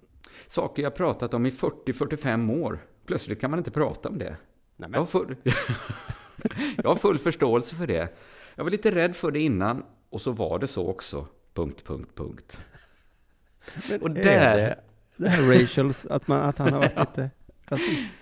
Saker 0.46 0.82
jag 0.82 0.94
pratat 0.94 1.34
om 1.34 1.46
i 1.46 1.50
40-45 1.50 2.62
år. 2.62 2.78
Plötsligt 3.06 3.40
kan 3.40 3.50
man 3.50 3.58
inte 3.58 3.70
prata 3.70 4.08
om 4.08 4.18
det. 4.18 4.36
Nej, 4.76 4.90
Jag 4.92 4.98
har, 4.98 5.06
full... 5.06 5.36
jag 6.76 6.90
har 6.90 6.96
full 6.96 7.18
förståelse 7.18 7.76
för 7.76 7.86
det. 7.86 8.16
Jag 8.54 8.64
var 8.64 8.70
lite 8.70 8.90
rädd 8.90 9.16
för 9.16 9.30
det 9.30 9.40
innan, 9.40 9.84
och 10.10 10.20
så 10.20 10.32
var 10.32 10.58
det 10.58 10.66
så 10.66 10.88
också. 10.88 11.26
Punkt, 11.54 11.84
punkt, 11.84 12.10
punkt. 12.14 12.60
och 14.00 14.10
Är 14.10 14.22
där, 14.22 14.56
det, 14.56 14.80
det 15.16 15.28
här 15.28 15.42
racials, 15.42 16.06
att, 16.06 16.28
man, 16.28 16.42
att 16.42 16.58
han 16.58 16.72
har 16.72 16.80
varit 16.80 16.98
lite 16.98 17.30
rasist? 17.66 18.14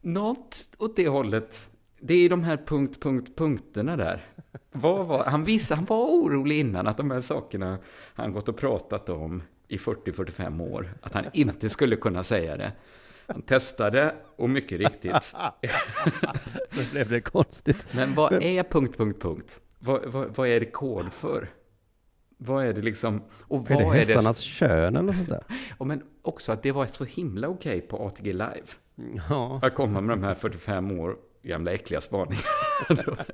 något 0.00 0.68
åt 0.78 0.96
det 0.96 1.08
hållet. 1.08 1.70
Det 2.00 2.14
är 2.14 2.28
de 2.28 2.44
här 2.44 2.56
punkt, 2.66 3.02
punkt, 3.02 3.36
punkterna 3.36 3.96
där. 3.96 4.24
Var, 4.72 5.24
han, 5.24 5.44
visste, 5.44 5.74
han 5.74 5.84
var 5.84 6.06
orolig 6.06 6.60
innan 6.60 6.86
att 6.86 6.96
de 6.96 7.10
här 7.10 7.20
sakerna 7.20 7.78
han 8.14 8.32
gått 8.32 8.48
och 8.48 8.56
pratat 8.56 9.08
om 9.08 9.42
i 9.68 9.76
40-45 9.76 10.70
år, 10.72 10.94
att 11.02 11.14
han 11.14 11.24
inte 11.32 11.68
skulle 11.68 11.96
kunna 11.96 12.24
säga 12.24 12.56
det. 12.56 12.72
Han 13.26 13.42
testade 13.42 14.14
och 14.36 14.50
mycket 14.50 14.78
riktigt. 14.78 15.24
Så 16.70 16.82
blev 16.92 17.08
det 17.08 17.20
konstigt. 17.20 17.84
Men 17.92 18.14
vad 18.14 18.32
är 18.32 18.62
punkt, 18.62 18.96
punkt, 18.96 19.22
punkt? 19.22 19.60
Vad, 19.78 20.06
vad, 20.06 20.36
vad 20.36 20.48
är 20.48 20.60
det 20.60 20.66
kod 20.66 21.12
för? 21.12 21.48
Vad 22.38 22.64
är 22.64 22.72
det 22.72 22.82
liksom? 22.82 23.22
Och 23.40 23.70
Är 23.70 23.76
det 23.78 23.84
vad 23.84 23.96
är 23.96 24.06
det? 24.06 24.14
hästarnas 24.14 24.40
kön 24.40 24.96
eller 24.96 25.02
något 25.02 25.16
sånt 25.16 25.28
där? 25.28 25.44
Och 25.78 25.86
men 25.86 26.02
också 26.22 26.52
att 26.52 26.62
det 26.62 26.72
var 26.72 26.86
så 26.86 27.04
himla 27.04 27.48
okej 27.48 27.80
på 27.80 28.06
ATG 28.06 28.32
Live. 28.32 28.66
Ja. 29.28 29.60
Att 29.62 29.74
komma 29.74 30.00
med 30.00 30.18
de 30.18 30.24
här 30.24 30.34
45 30.34 31.00
år 31.00 31.16
gamla 31.42 31.72
äckliga 31.72 32.00
spaningarna. 32.00 32.44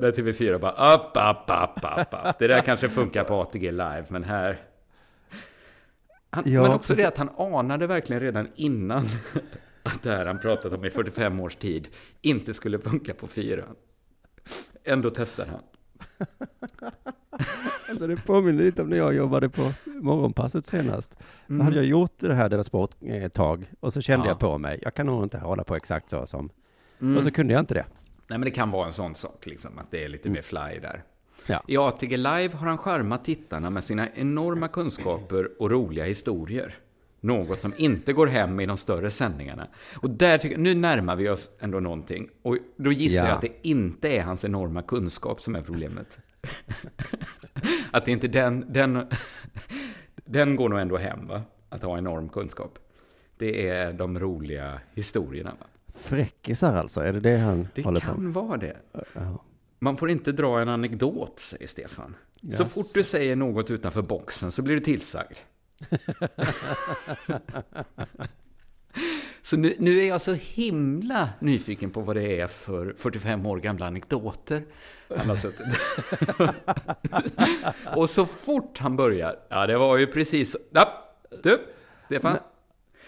Där 0.00 0.12
TV4 0.12 0.58
bara 0.58 0.94
upp, 0.94 1.10
upp, 1.16 1.50
upp, 1.50 1.84
upp, 1.98 2.28
upp. 2.28 2.38
Det 2.38 2.46
där 2.46 2.60
kanske 2.60 2.88
funkar 2.88 3.24
på 3.24 3.34
ATG 3.34 3.70
Live, 3.70 4.04
men 4.08 4.24
här... 4.24 4.58
Han, 6.30 6.44
Ja, 6.46 6.62
men 6.62 6.70
också 6.72 6.94
precis. 6.94 6.96
det 6.96 7.08
att 7.08 7.18
han 7.18 7.54
anade 7.54 7.86
verkligen 7.86 8.22
redan 8.22 8.48
innan 8.54 9.02
att 9.82 10.02
det 10.02 10.10
här 10.10 10.26
han 10.26 10.38
pratat 10.38 10.72
om 10.72 10.84
i 10.84 10.90
45 10.90 11.40
års 11.40 11.56
tid 11.56 11.88
inte 12.22 12.54
skulle 12.54 12.78
funka 12.78 13.14
på 13.14 13.26
fyran. 13.26 13.76
Ändå 14.84 15.10
testar 15.10 15.46
han. 15.46 15.60
Alltså 17.88 18.06
det 18.06 18.16
påminner 18.16 18.64
lite 18.64 18.82
om 18.82 18.88
när 18.88 18.96
jag 18.96 19.14
jobbade 19.14 19.48
på 19.48 19.72
morgonpasset 19.86 20.66
senast. 20.66 21.16
Då 21.46 21.62
hade 21.62 21.76
jag 21.76 21.84
gjort 21.84 22.12
det 22.18 22.34
här 22.34 22.48
Della 22.48 22.64
Sport 22.64 22.90
eh, 23.00 23.24
ett 23.24 23.34
tag 23.34 23.72
och 23.80 23.92
så 23.92 24.00
kände 24.00 24.26
Ja. 24.26 24.30
jag 24.30 24.38
på 24.38 24.58
mig, 24.58 24.78
jag 24.82 24.94
kan 24.94 25.06
nog 25.06 25.22
inte 25.22 25.38
hålla 25.38 25.64
på 25.64 25.74
exakt 25.74 26.10
så 26.10 26.26
som... 26.26 26.50
Mm. 27.00 27.16
Och 27.16 27.22
så 27.22 27.30
kunde 27.30 27.52
jag 27.52 27.60
inte 27.60 27.74
det. 27.74 27.84
Nej, 28.28 28.38
men 28.38 28.44
det 28.44 28.50
kan 28.50 28.70
vara 28.70 28.86
en 28.86 28.92
sån 28.92 29.14
sak, 29.14 29.46
liksom, 29.46 29.78
att 29.78 29.90
det 29.90 30.04
är 30.04 30.08
lite 30.08 30.30
mer 30.30 30.42
fly 30.42 30.78
där. 30.82 31.02
Ja. 31.46 31.62
I 31.66 31.76
ATG 31.76 32.16
Live 32.16 32.50
har 32.56 32.66
han 32.66 32.78
charmat 32.78 33.24
tittarna 33.24 33.70
med 33.70 33.84
sina 33.84 34.08
enorma 34.14 34.68
kunskaper 34.68 35.62
och 35.62 35.70
roliga 35.70 36.04
historier. 36.04 36.74
Något 37.20 37.60
som 37.60 37.72
inte 37.76 38.12
går 38.12 38.26
hem 38.26 38.60
i 38.60 38.66
de 38.66 38.76
större 38.76 39.10
sändningarna. 39.10 39.66
Och 39.94 40.10
där 40.10 40.38
tycker, 40.38 40.58
nu 40.58 40.74
närmar 40.74 41.16
vi 41.16 41.28
oss 41.28 41.50
ändå 41.60 41.80
någonting. 41.80 42.28
Och 42.42 42.56
då 42.76 42.92
gissar 42.92 43.24
Ja. 43.24 43.28
jag 43.28 43.34
att 43.34 43.40
det 43.40 43.52
inte 43.68 44.08
är 44.16 44.22
hans 44.22 44.44
enorma 44.44 44.82
kunskap 44.82 45.40
som 45.40 45.54
är 45.54 45.62
problemet. 45.62 46.18
att 47.90 48.04
det 48.04 48.10
inte 48.12 48.28
den, 48.28 48.72
den, 48.72 49.06
den 50.24 50.56
går 50.56 50.68
nog 50.68 50.78
ändå 50.78 50.96
hem, 50.96 51.26
va? 51.26 51.42
Att 51.68 51.82
ha 51.82 51.98
enorm 51.98 52.28
kunskap. 52.28 52.78
Det 53.38 53.68
är 53.68 53.92
de 53.92 54.18
roliga 54.18 54.80
historierna, 54.94 55.50
va? 55.60 55.66
Fräckisar 55.96 56.76
alltså, 56.76 57.00
är 57.00 57.12
det 57.12 57.20
det 57.20 57.36
han 57.36 57.68
Det 57.74 57.82
håller 57.82 58.00
på 58.00 58.06
kan 58.06 58.24
med? 58.24 58.34
vara 58.34 58.56
det. 58.56 58.76
Ja. 59.12 59.44
Man 59.78 59.96
får 59.96 60.10
inte 60.10 60.32
dra 60.32 60.60
en 60.60 60.68
anekdot, 60.68 61.38
säger 61.38 61.66
Stefan. 61.66 62.16
Så 62.52 62.62
Yes. 62.62 62.72
fort 62.72 62.86
du 62.94 63.02
säger 63.02 63.36
något 63.36 63.70
utanför 63.70 64.02
boxen 64.02 64.52
så 64.52 64.62
blir 64.62 64.74
du 64.74 64.80
tillsagd. 64.80 65.36
så 69.42 69.56
nu, 69.56 69.74
nu 69.78 69.98
är 69.98 70.08
jag 70.08 70.22
så 70.22 70.32
himla 70.32 71.28
nyfiken 71.40 71.90
på 71.90 72.00
vad 72.00 72.16
det 72.16 72.40
är 72.40 72.46
för 72.46 72.94
45 72.98 73.46
år 73.46 73.56
gamla 73.58 73.86
anekdoter 73.86 74.62
han 75.16 75.28
har 75.28 75.36
suttit. 75.36 75.78
Och 77.96 78.10
så 78.10 78.26
fort 78.26 78.78
han 78.78 78.96
börjar, 78.96 79.36
ja 79.48 79.66
det 79.66 79.78
var 79.78 79.96
ju 79.96 80.06
precis, 80.06 80.56
ja, 80.70 81.04
du, 81.42 81.58
Stefan, 81.98 82.36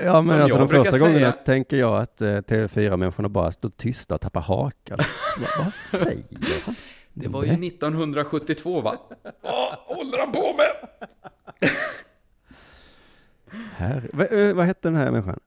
Ja, 0.01 0.23
men 0.23 0.43
alltså 0.43 0.59
de 0.59 0.69
första 0.69 0.99
gångerna 0.99 1.19
säga- 1.19 1.33
tänker 1.33 1.77
jag 1.77 2.03
att 2.03 2.23
eh, 2.23 2.27
TV4-människorna 2.27 3.29
bara 3.29 3.53
står 3.53 3.69
tysta 3.71 4.15
och 4.15 4.21
tappar 4.21 4.41
hakan. 4.41 4.99
vad, 5.39 5.65
vad 5.65 5.75
säger 5.75 6.63
han? 6.65 6.75
det 7.13 7.29
var 7.29 7.45
ju 7.45 7.67
1972 7.67 8.81
va? 8.81 8.99
Vad 9.43 9.73
håller 9.97 10.19
han 10.19 10.33
på 10.33 10.55
med? 10.57 10.89
Här, 13.73 14.11
vad, 14.13 14.33
eh, 14.33 14.55
vad 14.55 14.67
hette 14.67 14.89
den 14.89 14.97
här 14.97 15.11
människan? 15.11 15.41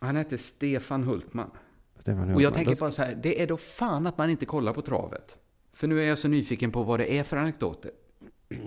Han 0.00 0.16
hette 0.16 0.38
Stefan 0.38 1.02
Hultman. 1.04 1.50
Stefan 1.98 2.20
Och 2.22 2.26
jag 2.28 2.34
Hultman. 2.34 2.52
tänker 2.52 2.80
bara 2.80 2.90
så 2.90 3.02
här, 3.02 3.18
det 3.22 3.42
är 3.42 3.46
då 3.46 3.56
fan 3.56 4.06
att 4.06 4.18
man 4.18 4.30
inte 4.30 4.46
kollar 4.46 4.72
på 4.72 4.82
travet. 4.82 5.36
För 5.72 5.86
nu 5.86 6.00
är 6.02 6.04
jag 6.08 6.18
så 6.18 6.28
nyfiken 6.28 6.70
på 6.72 6.82
vad 6.82 7.00
det 7.00 7.18
är 7.18 7.22
för 7.22 7.36
anekdoter. 7.36 7.90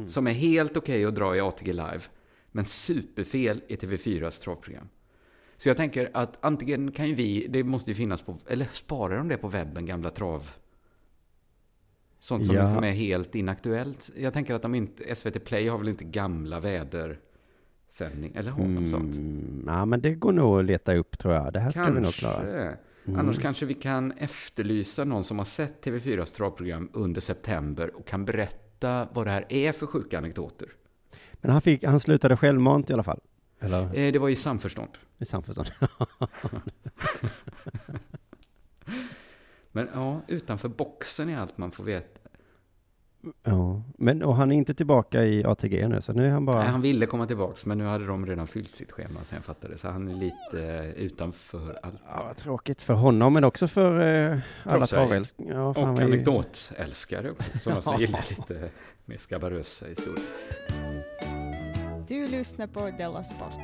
Som 0.07 0.27
är 0.27 0.31
helt 0.31 0.77
okej 0.77 1.05
att 1.05 1.15
dra 1.15 1.35
i 1.35 1.39
ATG 1.41 1.73
Live, 1.73 2.01
men 2.51 2.65
superfel 2.65 3.61
i 3.67 3.75
TV4s 3.75 4.43
travprogram. 4.43 4.89
Så 5.61 5.69
jag 5.69 5.77
tänker 5.77 6.09
att 6.13 6.37
antingen 6.41 6.91
kan 6.91 7.07
ju 7.07 7.15
vi, 7.15 7.47
det 7.47 7.63
måste 7.63 7.91
ju 7.91 7.95
finnas 7.95 8.21
på, 8.21 8.37
eller 8.47 8.67
sparar 8.71 9.17
de 9.17 9.27
det 9.27 9.37
på 9.37 9.47
webben, 9.47 9.85
gamla 9.85 10.09
trav? 10.09 10.51
Sånt 12.19 12.45
som 12.45 12.55
Ja. 12.55 12.63
liksom 12.63 12.83
är 12.83 12.91
helt 12.91 13.35
inaktuellt. 13.35 14.11
Jag 14.17 14.33
tänker 14.33 14.53
att 14.53 14.61
de 14.61 14.75
inte, 14.75 15.15
SVT 15.15 15.43
Play 15.45 15.67
har 15.67 15.77
väl 15.77 15.87
inte 15.89 16.03
gamla 16.03 16.59
vädersändning, 16.59 18.35
eller 18.35 18.51
har 18.51 18.63
de 18.63 18.87
sånt? 18.87 19.15
Mm, 19.15 19.63
ja, 19.67 19.85
men 19.85 20.01
det 20.01 20.13
går 20.13 20.31
nog 20.31 20.59
att 20.59 20.65
leta 20.65 20.95
upp 20.95 21.19
tror 21.19 21.33
jag. 21.33 21.53
Det 21.53 21.59
här 21.59 21.71
ska 21.71 21.91
vi 21.91 22.01
nog 22.01 22.13
klara. 22.13 22.33
Kanske. 22.33 22.77
Mm. 23.05 23.19
Annars 23.19 23.39
kanske 23.39 23.65
vi 23.65 23.73
kan 23.73 24.11
efterlysa 24.11 25.03
någon 25.03 25.23
som 25.23 25.37
har 25.37 25.45
sett 25.45 25.85
TV4s 25.85 26.35
travprogram 26.35 26.89
under 26.93 27.21
september 27.21 27.95
och 27.95 28.05
kan 28.07 28.25
berätta 28.25 29.07
vad 29.13 29.27
det 29.27 29.31
här 29.31 29.45
är 29.49 29.71
för 29.71 29.85
sjuka 29.85 30.17
anekdoter. 30.17 30.67
Men 31.33 31.51
han, 31.51 31.61
fick, 31.61 31.83
han 31.83 31.99
slutade 31.99 32.37
självmant 32.37 32.89
i 32.89 32.93
alla 32.93 33.03
fall. 33.03 33.19
Eller 33.61 33.81
Eh, 33.97 34.11
Det 34.13 34.19
var 34.19 34.29
i 34.29 34.35
samförstånd. 34.35 34.89
i 35.19 35.25
samförstånd. 35.25 35.71
Men 39.71 39.89
ja, 39.93 40.21
utanför 40.27 40.69
boxen 40.69 41.29
är 41.29 41.37
allt 41.37 41.57
man 41.57 41.71
får 41.71 41.83
veta. 41.83 42.19
ja. 43.43 43.81
Men 43.97 44.23
och 44.23 44.35
han 44.35 44.51
är 44.51 44.55
inte 44.55 44.73
tillbaka 44.73 45.23
i 45.25 45.43
ATG 45.45 45.87
nu, 45.87 46.01
så 46.01 46.13
nu 46.13 46.25
är 46.25 46.29
han 46.31 46.45
bara... 46.45 46.59
Nej, 46.59 46.67
han 46.67 46.81
ville 46.81 47.05
komma 47.05 47.27
tillbaks, 47.27 47.65
men 47.65 47.77
nu 47.77 47.83
hade 47.85 48.05
de 48.05 48.25
redan 48.25 48.47
fyllt 48.47 48.71
sitt 48.71 48.91
schema, 48.91 49.19
så 49.23 49.35
jag 49.35 49.43
fattade. 49.45 49.77
Så 49.77 49.87
han 49.87 50.07
är 50.07 50.13
lite 50.13 50.63
eh, 50.75 50.85
utanför 50.89 51.79
allt. 51.83 51.95
Ja, 52.07 52.23
vad 52.27 52.37
tråkigt 52.37 52.81
för 52.81 52.93
honom, 52.93 53.33
men 53.33 53.43
också 53.43 53.67
för 53.67 53.99
eh, 54.33 54.39
alla 54.63 54.87
travälskare. 54.87 55.47
Ja, 55.49 55.67
Och 55.69 55.77
ju- 55.77 55.83
anekdotälskare 56.05 57.31
också, 57.31 57.59
som 57.61 57.73
alltså 57.75 57.95
gillar 57.99 58.25
lite 58.29 58.69
mer 59.05 59.17
skabarösa 59.17 59.85
historier. 59.85 60.25
Du 62.11 62.25
lyssnar 62.25 62.67
på 62.67 62.89
Della 62.97 63.23
Sport. 63.23 63.59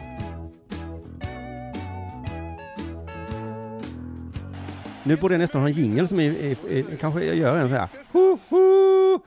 Nu 5.03 5.15
borde 5.17 5.33
jag 5.33 5.39
nästan 5.39 5.61
ha 5.61 5.67
en 5.69 5.73
jingel 5.73 6.07
som 6.07 6.19
är, 6.19 6.31
är, 6.31 6.57
är, 6.69 6.95
kanske 6.97 7.23
jag 7.25 7.35
gör 7.35 7.57
en 7.57 7.69
så 7.69 7.75
här. 7.75 7.89
Ho, 8.11 8.37
ho! 8.49 9.19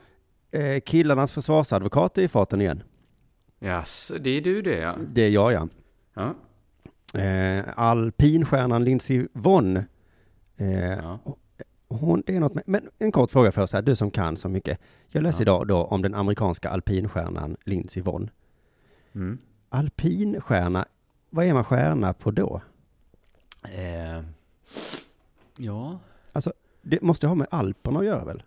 Eh, 0.59 0.79
killarnas 0.81 1.31
försvarsadvokat 1.33 2.17
är 2.17 2.21
i 2.21 2.27
farten 2.27 2.61
igen. 2.61 2.83
Jaså, 3.59 4.17
det 4.17 4.29
är 4.29 4.41
du 4.41 4.61
det 4.61 4.77
ja. 4.77 4.95
Det 5.13 5.21
är 5.21 5.29
jag 5.29 5.53
ja. 5.53 5.67
Ja, 6.13 6.35
Eh, 7.21 7.63
alpinstjärnan 7.75 8.83
Lindsey 8.83 9.27
Vonn. 9.33 9.77
Eh, 10.57 10.81
ja. 10.81 11.19
hon, 11.87 12.23
det 12.25 12.35
är 12.35 12.39
något 12.39 12.53
med, 12.53 12.63
men 12.67 12.89
en 12.99 13.11
kort 13.11 13.31
fråga 13.31 13.51
först 13.51 13.73
här, 13.73 13.81
du 13.81 13.95
som 13.95 14.11
kan 14.11 14.37
så 14.37 14.49
mycket. 14.49 14.79
Jag 15.09 15.23
läser 15.23 15.39
Ja. 15.39 15.43
idag 15.43 15.67
då 15.67 15.83
om 15.83 16.01
den 16.01 16.15
amerikanska 16.15 16.69
alpinstjärnan 16.69 17.57
Lindsey 17.65 18.03
Vonn. 18.03 18.29
Mm. 19.15 19.37
Alpinstjärna, 19.69 20.85
vad 21.29 21.45
är 21.45 21.53
man 21.53 21.63
stjärna 21.63 22.13
på 22.13 22.31
då? 22.31 22.61
Eh, 23.63 24.23
ja, 25.57 25.99
Det 26.81 27.01
måste 27.01 27.27
ha 27.27 27.35
med 27.35 27.47
Alperna 27.51 27.99
att 27.99 28.05
göra 28.05 28.25
väl? 28.25 28.43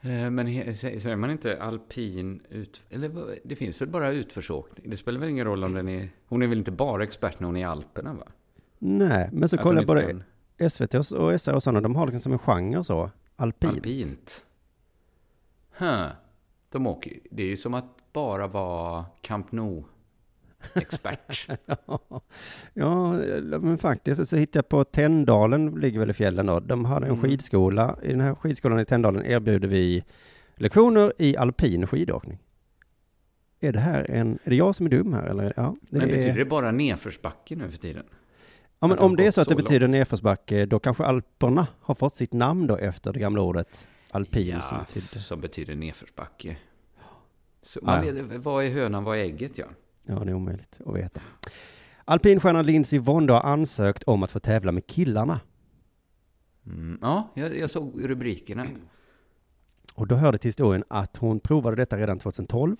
Eh, 0.00 0.30
Men 0.30 0.74
säger 0.74 1.16
man 1.16 1.30
inte 1.30 1.62
alpin 1.62 2.40
ut... 2.48 2.84
Eller 2.90 3.38
det 3.44 3.56
finns 3.56 3.80
väl 3.80 3.88
bara 3.88 4.12
utförsåkning? 4.12 4.90
Det 4.90 4.96
spelar 4.96 5.20
väl 5.20 5.28
ingen 5.28 5.46
roll 5.46 5.64
om 5.64 5.74
den 5.74 5.88
är... 5.88 6.08
Hon 6.26 6.42
är 6.42 6.46
väl 6.46 6.58
inte 6.58 6.72
bara 6.72 7.04
expert 7.04 7.40
när 7.40 7.46
hon 7.46 7.56
är 7.56 7.60
i 7.60 7.64
Alperna, 7.64 8.14
va? 8.14 8.26
Nej, 8.78 9.28
men 9.32 9.48
så 9.48 9.58
kollar 9.58 9.80
jag 9.80 9.86
både 9.86 10.02
kan 10.58 10.70
SVT 10.70 10.94
och 10.94 11.40
SR 11.40 11.52
och 11.54 11.62
sådana, 11.62 11.80
de 11.80 11.96
har 11.96 12.06
liksom 12.06 12.20
som 12.20 12.32
en 12.32 12.38
genre 12.38 12.84
så. 12.84 13.10
Alpin. 13.36 13.70
Alpint. 13.70 14.44
Huh. 15.78 16.06
De 16.70 16.86
åker, 16.86 17.12
det 17.30 17.42
är 17.42 17.46
ju 17.46 17.56
som 17.56 17.74
att 17.74 17.98
bara 18.16 18.46
vara 18.46 19.04
Camp 19.20 19.52
Nou-expert. 19.52 21.48
Ja, 22.74 23.12
men 23.60 23.78
faktiskt 23.78 24.28
så 24.28 24.36
hittade 24.36 24.58
jag 24.58 24.68
på 24.68 24.84
Tänndalen, 24.84 25.66
ligger 25.80 25.98
väl 26.00 26.10
i 26.10 26.12
fjällen 26.12 26.46
då. 26.46 26.60
De 26.60 26.84
hade 26.84 27.06
en 27.06 27.12
Mm. 27.12 27.22
skidskola. 27.22 27.96
I 28.02 28.08
den 28.08 28.20
här 28.20 28.34
skidskolan 28.34 28.80
i 28.80 28.84
Tänndalen 28.84 29.26
erbjuder 29.26 29.68
vi 29.68 30.04
lektioner 30.56 31.12
i 31.18 31.36
alpin 31.36 31.86
skidåkning. 31.86 32.38
Är 33.60 33.72
det 33.72 33.80
här 33.80 34.10
en, 34.10 34.38
är 34.44 34.50
det 34.50 34.56
jag 34.56 34.74
som 34.74 34.86
är 34.86 34.90
dum 34.90 35.12
här 35.12 35.26
eller? 35.26 35.52
Ja, 35.56 35.76
det 35.80 35.98
Men 35.98 36.08
är, 36.10 36.16
betyder 36.16 36.36
det 36.36 36.44
bara 36.44 36.70
nedförsbacke 36.70 37.56
nu 37.56 37.70
för 37.70 37.78
tiden? 37.78 38.04
ja 38.80 38.86
men 38.86 38.98
om 38.98 39.16
det 39.16 39.26
är 39.26 39.30
så 39.30 39.40
att 39.40 39.48
det 39.48 39.54
så 39.54 39.56
betyder 39.62 39.80
långt? 39.80 39.92
nedförsbacke, 39.92 40.66
då 40.66 40.78
kanske 40.78 41.04
Alperna 41.04 41.66
har 41.80 41.94
fått 41.94 42.16
sitt 42.16 42.32
namn 42.32 42.66
då 42.66 42.76
efter 42.76 43.12
det 43.12 43.18
gamla 43.20 43.42
ordet 43.42 43.86
alpin 44.10 44.62
som 44.62 44.76
Ja, 44.76 44.84
betydde. 44.88 45.20
som 45.20 45.40
betyder 45.40 45.74
nedförsbacke. 45.74 46.56
Så 47.66 47.80
man 47.82 48.00
vet, 48.00 48.44
vad 48.44 48.64
är 48.64 48.70
hönan, 48.70 49.04
vad 49.04 49.18
är 49.18 49.22
ägget? 49.22 49.58
Ja. 49.58 49.64
Ja, 50.06 50.14
det 50.14 50.30
är 50.30 50.34
omöjligt 50.34 50.80
att 50.86 50.94
veta. 50.96 51.20
Alpinstjärnan 52.04 52.66
Lindsey 52.66 52.98
Vonda 52.98 53.34
har 53.34 53.40
ansökt 53.52 54.02
om 54.02 54.22
att 54.22 54.30
få 54.30 54.38
tävla 54.40 54.72
med 54.72 54.86
killarna. 54.86 55.40
Mm, 56.66 56.98
ja, 57.02 57.28
jag, 57.34 57.58
jag 57.58 57.70
såg 57.70 57.92
rubrikerna. 58.10 58.66
Och 59.94 60.06
då 60.06 60.14
hörde 60.14 60.38
till 60.38 60.48
historien 60.48 60.84
att 60.88 61.16
hon 61.16 61.40
provade 61.40 61.76
detta 61.76 61.96
redan 61.96 62.18
2012, 62.18 62.76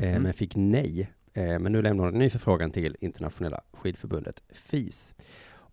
eh, 0.00 0.12
Mhm. 0.12 0.22
men 0.22 0.32
fick 0.32 0.56
nej. 0.56 1.12
Eh, 1.34 1.58
men 1.58 1.72
nu 1.72 1.82
lämnar 1.82 2.04
hon 2.04 2.12
en 2.14 2.18
ny 2.18 2.30
förfrågan 2.30 2.70
till 2.70 2.96
internationella 3.00 3.60
skidförbundet, 3.72 4.42
FIS. 4.52 5.14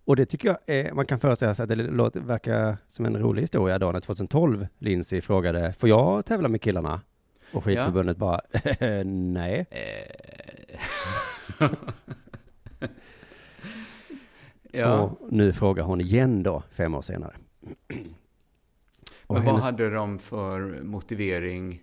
Och 0.06 0.16
det 0.16 0.26
tycker 0.26 0.48
jag, 0.68 0.86
eh, 0.86 0.94
man 0.94 1.06
kan 1.06 1.20
föreställa 1.20 1.56
sig 1.56 1.64
att 1.64 1.70
det 1.70 1.76
låter, 1.76 2.20
verkar 2.20 2.78
som 2.88 3.06
en 3.06 3.18
rolig 3.18 3.42
historia 3.42 3.80
då 3.80 3.92
när 3.92 4.00
2012 4.00 4.68
Lindsey 4.78 5.22
frågade, 5.22 5.74
får 5.74 5.90
jag 5.90 6.26
tävla 6.26 6.48
med 6.48 6.62
killarna? 6.62 7.02
Och 7.54 7.64
skidförbundet 7.64 8.18
bara, 8.18 8.42
nej. 9.06 9.66
Eh. 9.72 11.70
ja, 14.72 15.00
Och 15.02 15.18
nu 15.34 15.54
frågar 15.54 15.84
hon 15.84 16.02
igen 16.02 16.44
då, 16.44 16.64
fem 16.72 16.96
år 16.96 17.02
senare. 17.02 17.34
Men 17.88 18.06
vad 19.28 19.42
hennes- 19.42 19.64
hade 19.64 19.90
de 19.90 20.20
för 20.20 20.84
motivering? 20.84 21.82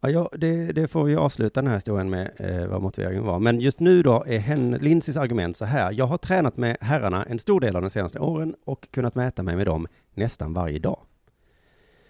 Ja, 0.00 0.10
ja 0.10 0.30
det, 0.32 0.72
det 0.72 0.88
får 0.88 1.04
vi 1.04 1.16
avsluta 1.16 1.60
den 1.62 1.68
här 1.68 1.76
historien 1.76 2.10
med 2.10 2.30
eh, 2.38 2.66
vad 2.66 2.82
motiveringen 2.82 3.24
var. 3.24 3.38
Men 3.38 3.60
just 3.60 3.80
nu 3.80 4.02
då 4.02 4.24
är 4.26 4.38
hen, 4.38 4.70
Lindsays 4.70 5.16
argument 5.16 5.56
så 5.56 5.64
här. 5.64 5.92
Jag 5.92 6.06
har 6.06 6.18
tränat 6.18 6.56
med 6.56 6.76
herrarna 6.80 7.24
en 7.24 7.38
stor 7.38 7.60
del 7.60 7.76
av 7.76 7.82
de 7.82 7.90
senaste 7.90 8.18
åren 8.18 8.54
och 8.64 8.88
kunnat 8.90 9.14
mäta 9.14 9.42
mig 9.42 9.56
med 9.56 9.66
dem 9.66 9.86
nästan 10.14 10.52
varje 10.52 10.78
dag. 10.78 11.00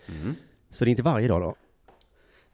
Mm. 0.08 0.34
Så 0.70 0.84
det 0.84 0.88
är 0.88 0.90
inte 0.90 1.02
varje 1.02 1.28
dag 1.28 1.40
då. 1.40 1.54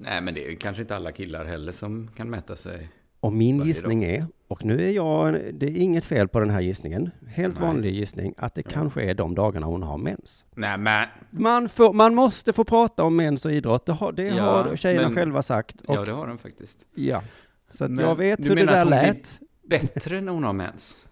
Nej, 0.01 0.21
men 0.21 0.35
det 0.35 0.47
är 0.47 0.51
ju 0.51 0.57
kanske 0.57 0.83
inte 0.83 0.97
alla 0.97 1.13
killar 1.13 1.45
heller 1.45 1.73
som 1.73 2.09
kan 2.17 2.31
mäta 2.31 2.57
sig. 2.57 2.89
Och 3.21 3.33
min 3.33 3.65
gissning 3.67 4.05
är, 4.05 4.27
och 4.49 4.65
nu 4.65 4.85
är 4.87 4.91
jag, 4.91 5.41
det 5.55 5.67
är 5.67 5.77
inget 5.77 6.05
fel 6.05 6.29
på 6.29 6.41
den 6.41 6.51
här 6.51 6.61
gissningen, 6.61 7.11
helt 7.27 7.59
Nej. 7.59 7.69
vanlig 7.69 7.95
gissning, 7.95 8.35
att 8.37 8.55
det 8.55 8.63
kanske 8.63 9.03
är 9.03 9.15
de 9.15 9.35
dagarna 9.35 9.67
hon 9.67 9.83
har 9.83 9.99
mens. 9.99 10.45
Nej, 10.55 10.79
men... 10.79 11.07
Man, 11.31 11.69
får, 11.69 11.93
man 11.93 12.15
måste 12.15 12.53
få 12.53 12.65
prata 12.65 13.05
om 13.05 13.17
mens 13.17 13.45
och 13.45 13.53
idrott, 13.53 13.87
det 13.87 13.93
har, 13.93 14.13
det 14.13 14.23
Ja, 14.29 14.43
har 14.63 14.77
tjejerna 14.77 15.09
men- 15.09 15.17
själva 15.17 15.43
sagt. 15.43 15.81
Och, 15.81 15.95
Ja, 15.97 16.05
det 16.05 16.13
har 16.13 16.27
de 16.27 16.39
faktiskt. 16.39 16.87
ja. 16.95 17.23
Så 17.71 17.85
att 17.85 17.91
Men 17.91 18.05
jag 18.05 18.17
vet 18.17 18.43
du 18.43 18.49
hur 18.49 18.57
det 18.57 18.65
menar 18.65 18.73
där 18.73 18.81
att 18.81 18.89
hon 18.89 18.99
blir- 18.99 19.81
lät. 19.81 19.93
Bättre 19.95 20.21
när 20.21 20.33
hon 20.33 20.45
har 20.45 20.53
mens. 20.53 21.07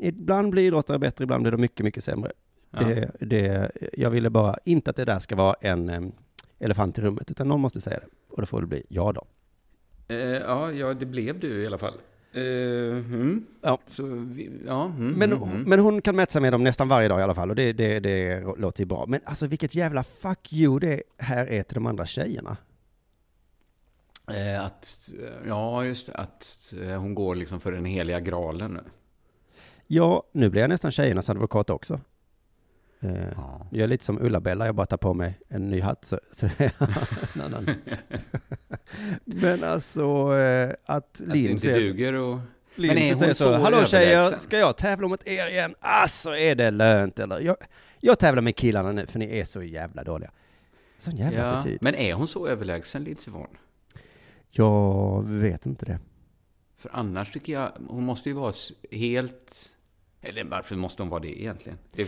Ibland 0.00 0.50
blir 0.50 0.62
idrottare 0.62 0.98
bättre, 0.98 1.22
ibland 1.24 1.42
blir 1.42 1.52
de 1.52 1.60
mycket, 1.60 1.84
mycket 1.84 2.04
sämre. 2.04 2.32
Ja. 2.70 2.80
Det, 2.80 3.10
det, 3.20 3.70
jag 3.92 4.10
ville 4.10 4.30
bara, 4.30 4.58
inte 4.64 4.90
att 4.90 4.96
det 4.96 5.04
där 5.04 5.18
ska 5.18 5.36
vara 5.36 5.54
en 5.60 6.12
elefant 6.60 6.98
i 6.98 7.00
rummet, 7.00 7.30
utan 7.30 7.48
någon 7.48 7.60
måste 7.60 7.80
säga 7.80 7.98
det. 8.00 8.06
Och 8.28 8.40
det 8.40 8.46
får 8.46 8.60
det 8.60 8.66
bli 8.66 8.82
jag 8.88 9.14
då. 9.14 9.26
Eh, 10.08 10.16
ja, 10.18 10.72
ja, 10.72 10.94
det 10.94 11.06
blev 11.06 11.40
du 11.40 11.62
i 11.62 11.66
alla 11.66 11.78
fall. 11.78 11.94
Eh, 12.32 12.42
mm. 12.42 13.46
Ja. 13.60 13.78
Så, 13.86 14.02
ja. 14.66 14.84
Mm, 14.84 15.12
Men, 15.12 15.32
mm, 15.32 15.42
mm. 15.42 15.62
men 15.62 15.78
hon 15.78 16.02
kan 16.02 16.16
mäta 16.16 16.32
sig 16.32 16.42
med 16.42 16.52
dem 16.52 16.64
nästan 16.64 16.88
varje 16.88 17.08
dag 17.08 17.20
i 17.20 17.22
alla 17.22 17.34
fall, 17.34 17.50
och 17.50 17.56
det, 17.56 17.72
det, 17.72 18.00
det 18.00 18.40
låter 18.56 18.80
ju 18.80 18.86
bra. 18.86 19.04
Men 19.08 19.20
alltså 19.24 19.46
vilket 19.46 19.74
jävla 19.74 20.02
fuck 20.02 20.52
you 20.52 20.78
det 20.78 21.02
här 21.18 21.46
är 21.46 21.62
till 21.62 21.74
de 21.74 21.86
andra 21.86 22.06
tjejerna. 22.06 22.56
Eh, 24.28 24.64
att, 24.64 25.12
ja, 25.46 25.84
just 25.84 26.06
det, 26.06 26.14
att 26.14 26.74
eh, 26.82 27.00
hon 27.00 27.14
går 27.14 27.34
liksom 27.34 27.60
för 27.60 27.72
den 27.72 27.84
heliga 27.84 28.20
graalen 28.20 28.72
nu. 28.72 28.80
Ja, 29.86 30.22
nu 30.32 30.50
blir 30.50 30.60
jag 30.60 30.68
nästan 30.68 30.92
tjejernas 30.92 31.30
advokat 31.30 31.70
också. 31.70 32.00
Eh, 33.00 33.28
Ja. 33.36 33.66
Jag 33.70 33.82
är 33.82 33.86
lite 33.86 34.04
som 34.04 34.18
Ulla-Bella, 34.22 34.66
jag 34.66 34.74
bara 34.74 34.86
tar 34.86 34.96
på 34.96 35.14
mig 35.14 35.38
en 35.48 35.70
ny 35.70 35.80
hatt 35.80 36.04
så, 36.04 36.20
så 36.30 36.46
är 36.46 36.52
jag 36.58 36.88
en 37.34 37.40
annan. 37.40 37.66
Men 39.24 39.64
alltså 39.64 40.36
eh, 40.36 40.70
att 40.70 40.96
Att 40.96 41.14
det 41.18 41.32
Linn 41.34 41.50
inte 41.50 41.62
säger, 41.62 41.80
duger 41.80 42.12
och... 42.12 42.38
Linn 42.74 42.94
Men 42.94 42.98
är 43.02 43.14
säger 43.14 43.32
så, 43.34 43.44
så 43.44 43.52
hallå 43.56 43.86
tjejer, 43.86 44.10
överlägsen?" 44.18 44.40
ska 44.40 44.58
jag 44.58 44.76
tävla 44.76 45.08
mot 45.08 45.26
er 45.28 45.46
igen? 45.46 45.74
Alltså 45.80 46.30
är 46.36 46.54
det 46.54 46.70
lönt 46.70 47.18
eller? 47.18 47.40
Jag, 47.40 47.56
jag 48.00 48.18
tävlar 48.18 48.42
med 48.42 48.56
killarna 48.56 48.92
nu 48.92 49.06
för 49.06 49.18
ni 49.18 49.38
är 49.38 49.44
så 49.44 49.62
jävla 49.62 50.04
dåliga. 50.04 50.30
Sån 50.98 51.16
jävla 51.16 51.38
Ja, 51.38 51.44
attityd. 51.44 51.78
men 51.82 51.94
är 51.94 52.14
hon 52.14 52.26
så 52.28 52.46
överlägsen, 52.46 53.04
Lindsey 53.04 53.32
Vonn? 53.32 53.46
Jag 54.50 55.22
vet 55.28 55.66
inte 55.66 55.86
det. 55.86 55.98
För 56.76 56.90
annars 56.94 57.32
tycker 57.32 57.52
jag, 57.52 57.72
hon 57.88 58.04
måste 58.04 58.28
ju 58.28 58.34
vara 58.34 58.52
helt... 58.90 59.70
Eller 60.22 60.44
varför 60.44 60.76
måste 60.76 61.02
hon 61.02 61.10
vara 61.10 61.20
det 61.20 61.40
egentligen? 61.42 61.78
Det, 61.92 62.06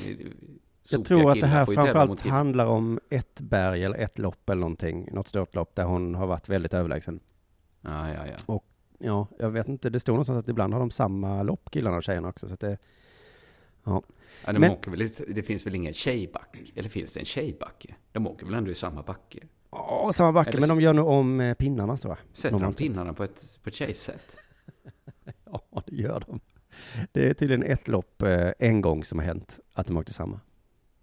Jag 0.90 1.04
tror 1.04 1.30
att 1.30 1.40
det 1.40 1.46
här 1.46 1.64
framförallt 1.64 2.26
handlar 2.26 2.66
om 2.66 3.00
ett 3.10 3.40
berg 3.40 3.84
eller 3.84 3.98
ett 3.98 4.18
lopp 4.18 4.50
eller 4.50 4.60
någonting, 4.60 5.08
något 5.12 5.28
stort 5.28 5.54
lopp 5.54 5.74
där 5.74 5.84
hon 5.84 6.14
har 6.14 6.26
varit 6.26 6.48
väldigt 6.48 6.74
överlägsen. 6.74 7.20
Ja, 7.80 8.08
ja, 8.12 8.20
ja. 8.46 8.60
Ja, 8.98 9.26
jag 9.38 9.50
vet 9.50 9.68
inte, 9.68 9.90
det 9.90 10.00
står 10.00 10.12
någonstans 10.12 10.42
att 10.42 10.48
ibland 10.48 10.72
har 10.72 10.80
de 10.80 10.90
samma 10.90 11.42
lopp, 11.42 11.70
killarna 11.70 11.96
och 11.96 12.02
tjejerna 12.02 12.28
också, 12.28 12.48
så 12.48 12.54
att 12.54 12.60
det, 12.60 12.78
ja 13.84 14.02
de 14.46 14.58
Men- 14.58 14.70
åker 14.70 14.90
väl, 14.90 15.06
det 15.28 15.42
finns 15.42 15.66
väl 15.66 15.74
ingen 15.74 15.92
tjejbacke? 15.92 16.58
Eller 16.74 16.88
finns 16.88 17.12
det 17.12 17.20
en 17.20 17.26
tjejbacke? 17.26 17.94
De 18.12 18.26
åker 18.26 18.46
väl 18.46 18.54
ändå 18.54 18.70
i 18.70 18.74
samma 18.74 19.02
backe? 19.02 19.38
ja, 19.70 20.10
samma 20.14 20.32
backe, 20.32 20.50
Eller 20.50 20.60
men 20.60 20.68
de 20.68 20.80
gör 20.80 20.92
nog 20.92 21.08
om 21.08 21.40
eh, 21.40 21.54
pinnarna 21.54 21.96
tror 21.96 22.16
jag. 22.18 22.36
Sätter 22.36 22.58
de 22.58 22.74
pinnarna 22.74 23.14
på 23.14 23.24
ett, 23.24 23.58
på 23.62 23.68
ett 23.68 23.74
tjejsätt? 23.74 24.36
Ja, 25.44 25.82
det 25.86 25.96
gör 25.96 26.24
de. 26.26 26.40
Det 27.12 27.28
är 27.28 27.34
tydligen 27.34 27.62
ett 27.62 27.88
lopp 27.88 28.22
eh, 28.22 28.50
en 28.58 28.80
gång 28.80 29.04
som 29.04 29.18
har 29.18 29.26
hänt, 29.26 29.60
att 29.72 29.86
de 29.86 29.96
åkte 29.96 30.12
samma. 30.12 30.40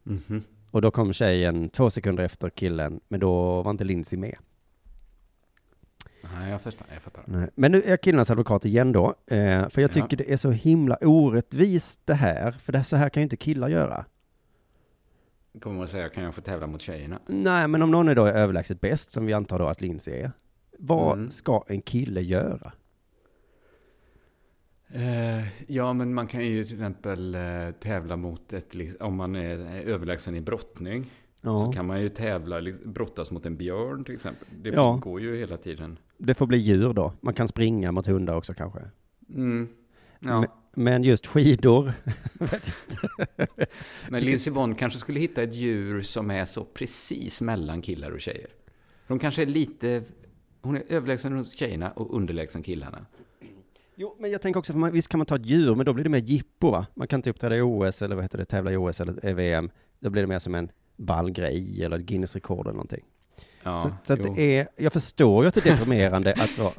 Mhm. 0.04 0.44
Och 0.72 0.82
då 0.82 0.92
kom 0.92 1.14
tjejen 1.14 1.70
två 1.70 1.90
sekunder 1.90 2.24
efter 2.24 2.50
killen, 2.50 3.00
men 3.08 3.20
då 3.20 3.62
var 3.62 3.72
inte 3.72 3.84
Lindsay 3.84 4.20
med. 4.20 4.36
Nej, 6.34 6.52
jag 6.52 6.62
fattar. 6.62 6.88
Jag 6.94 7.02
fattar. 7.02 7.24
Nej. 7.28 7.50
Men 7.56 7.72
nu 7.72 7.82
är 7.82 7.90
jag 7.90 8.02
killarnas 8.02 8.30
advokat 8.30 8.66
igen 8.66 8.92
då, 8.92 9.08
eh, 9.28 9.70
för 9.70 9.82
jag 9.82 9.90
Ja. 9.90 9.94
tycker 9.94 10.18
det 10.18 10.34
är 10.34 10.38
så 10.38 10.52
himla 10.52 10.96
orättvist 11.02 12.00
det 12.06 12.14
här, 12.14 12.52
för 12.52 12.72
det, 12.74 12.84
så 12.84 12.96
här 12.96 13.10
kan 13.10 13.22
ju 13.22 13.24
inte 13.24 13.38
killar 13.38 13.70
göra. 13.70 14.06
Kommer 15.62 15.78
man 15.78 15.88
säga, 15.88 16.10
kan 16.10 16.24
jag 16.24 16.36
få 16.36 16.42
tävla 16.42 16.68
mot 16.68 16.82
tjejerna? 16.82 17.20
Nej, 17.28 17.68
men 17.68 17.82
om 17.82 17.92
någon 17.92 18.10
är 18.10 18.16
då 18.16 18.28
överlägset 18.28 18.82
bäst, 18.82 19.12
som 19.12 19.26
vi 19.26 19.34
antar 19.34 19.60
då 19.60 19.68
att 19.68 19.82
Lindsay 19.82 20.14
är, 20.14 20.32
vad 20.80 21.18
Mm. 21.18 21.32
ska 21.32 21.64
en 21.68 21.82
kille 21.82 22.22
göra? 22.22 22.72
Eh, 24.94 25.48
ja, 25.68 25.94
men 25.94 26.14
man 26.14 26.28
kan 26.28 26.46
ju 26.46 26.64
till 26.64 26.76
exempel 26.76 27.36
eh, 27.36 27.42
tävla 27.80 28.18
mot 28.18 28.54
ett, 28.54 28.76
om 29.00 29.16
man 29.16 29.36
är 29.36 29.58
överlägsen 29.86 30.36
i 30.36 30.42
brottning. 30.42 31.04
Så 31.04 31.10
Ja, 31.42 31.72
kan 31.72 31.88
man 31.88 32.02
ju 32.02 32.10
tävla, 32.10 32.62
brottas 32.86 33.32
mot 33.32 33.46
en 33.46 33.58
björn 33.58 34.04
till 34.04 34.16
exempel. 34.16 34.48
Det 34.64 34.70
Ja. 34.70 35.00
går 35.04 35.22
ju 35.22 35.38
hela 35.38 35.58
tiden. 35.58 35.98
det 36.18 36.34
får 36.34 36.48
bli 36.48 36.58
djur 36.58 36.94
då. 36.94 37.14
Man 37.22 37.34
kan 37.34 37.48
springa 37.48 37.92
mot 37.92 38.08
hundar 38.08 38.36
också 38.36 38.54
kanske. 38.54 38.80
Mm. 39.30 39.68
Ja. 40.20 40.40
Men, 40.40 40.50
men 40.74 41.04
just 41.04 41.28
skidor, 41.28 41.94
Men 44.10 44.24
Lindsey 44.24 44.54
Vonn 44.54 44.76
kanske 44.76 45.00
skulle 45.00 45.20
hitta 45.20 45.44
ett 45.44 45.54
djur 45.54 46.02
som 46.02 46.32
är 46.32 46.46
så 46.46 46.64
precis 46.66 47.42
mellan 47.42 47.82
killar 47.82 48.12
och 48.12 48.22
tjejer. 48.22 48.48
De 49.08 49.20
kanske 49.20 49.42
är 49.42 49.46
lite... 49.46 50.04
Hon 50.62 50.76
är 50.78 50.84
överlägsen 50.90 51.34
hos 51.38 51.54
tjejerna 51.56 51.92
och 51.92 52.16
underlägsen 52.16 52.64
killarna. 52.64 53.06
Jo, 54.02 54.16
men 54.20 54.32
jag 54.32 54.42
tänker 54.42 54.60
också, 54.60 54.74
för 54.74 54.80
man, 54.80 54.92
visst 54.92 55.08
kan 55.08 55.18
man 55.18 55.26
ta 55.26 55.36
ett 55.36 55.46
djur, 55.46 55.76
men 55.76 55.86
då 55.86 55.94
blir 55.94 56.04
det 56.04 56.10
mer 56.10 56.20
jippo 56.20 56.72
va? 56.72 56.86
Man 56.94 57.08
kan 57.08 57.18
inte 57.18 57.30
uppträda 57.30 57.56
i 57.56 57.62
OS, 57.62 58.02
eller 58.02 58.16
vad 58.16 58.26
heter 58.26 58.38
det, 58.38 58.46
tävla 58.46 58.72
i 58.72 58.78
OS 58.78 59.02
eller 59.02 59.26
i 59.26 59.34
VM. 59.34 59.70
Då 60.00 60.10
blir 60.10 60.22
det 60.22 60.28
mer 60.28 60.40
som 60.40 60.56
en 60.56 60.72
ball 60.98 61.32
grej, 61.32 61.84
eller 61.84 61.98
Guinness 62.00 62.36
rekord 62.36 62.66
eller 62.66 62.74
någonting. 62.74 63.06
Ja, 63.64 63.78
så 63.82 63.92
så 64.08 64.14
att 64.14 64.36
det 64.36 64.58
är, 64.60 64.68
jag 64.78 64.94
förstår 64.94 65.44
ju 65.44 65.48
att 65.48 65.54
det 65.54 65.66
är 65.66 65.72
deprimerande 65.72 66.34
att 66.34 66.58
vara... 66.58 66.74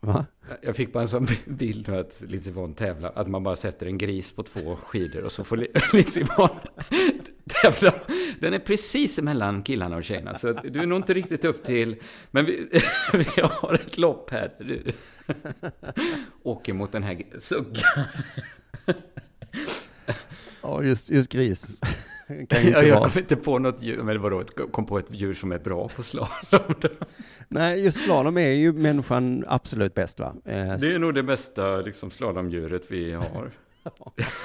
Va? 0.00 0.26
Jag 0.62 0.76
fick 0.76 0.92
bara 0.92 1.00
en 1.00 1.08
sån 1.08 1.26
bild 1.46 1.88
nu 1.88 1.96
att 1.96 2.22
Vonn 2.52 2.74
tävlar, 2.74 3.12
att 3.14 3.28
man 3.28 3.42
bara 3.42 3.56
sätter 3.56 3.86
en 3.86 3.98
gris 3.98 4.32
på 4.32 4.42
två 4.42 4.76
skidor 4.76 5.24
och 5.24 5.32
så 5.32 5.44
får 5.44 5.56
Li- 5.56 5.72
Lindsey 5.92 6.22
Vonn 6.22 6.48
tävla. 6.48 7.37
Den 8.40 8.54
är 8.54 8.58
precis 8.58 9.20
mellan 9.20 9.62
killarna 9.62 9.96
och 9.96 10.04
tjejerna, 10.04 10.34
så 10.34 10.52
du 10.52 10.80
är 10.80 10.86
nog 10.86 10.98
inte 10.98 11.14
riktigt 11.14 11.44
upp 11.44 11.64
till... 11.64 11.96
Men 12.30 12.44
vi, 12.46 12.68
vi 13.12 13.40
har 13.42 13.74
ett 13.74 13.98
lopp 13.98 14.30
här. 14.30 14.52
Du 14.58 14.82
åker 16.42 16.72
mot 16.72 16.92
den 16.92 17.02
här 17.02 17.22
suggan. 17.38 18.04
Ja, 20.62 20.82
just, 20.82 21.10
just 21.10 21.28
gris. 21.32 21.80
Ja, 22.48 22.82
jag 22.82 23.02
kom 23.02 23.18
inte 23.18 23.36
på 23.36 23.58
något 23.58 23.82
djur, 23.82 24.02
men 24.02 24.20
vadå, 24.20 24.42
kom 24.70 24.86
på 24.86 24.98
ett 24.98 25.06
djur 25.10 25.34
som 25.34 25.52
är 25.52 25.58
bra 25.58 25.88
på 25.88 26.02
slalom. 26.02 26.28
Nej, 27.48 27.84
just 27.84 28.04
slalom 28.04 28.36
är 28.38 28.50
ju 28.50 28.72
människan 28.72 29.44
absolut 29.48 29.94
bäst 29.94 30.20
va? 30.20 30.34
Eh, 30.44 30.76
Det 30.78 30.94
är 30.94 30.98
nog 30.98 31.14
det 31.14 31.22
bästa 31.22 31.76
liksom, 31.76 32.10
slalomdjuret 32.10 32.82
vi 32.88 33.12
har. 33.12 33.50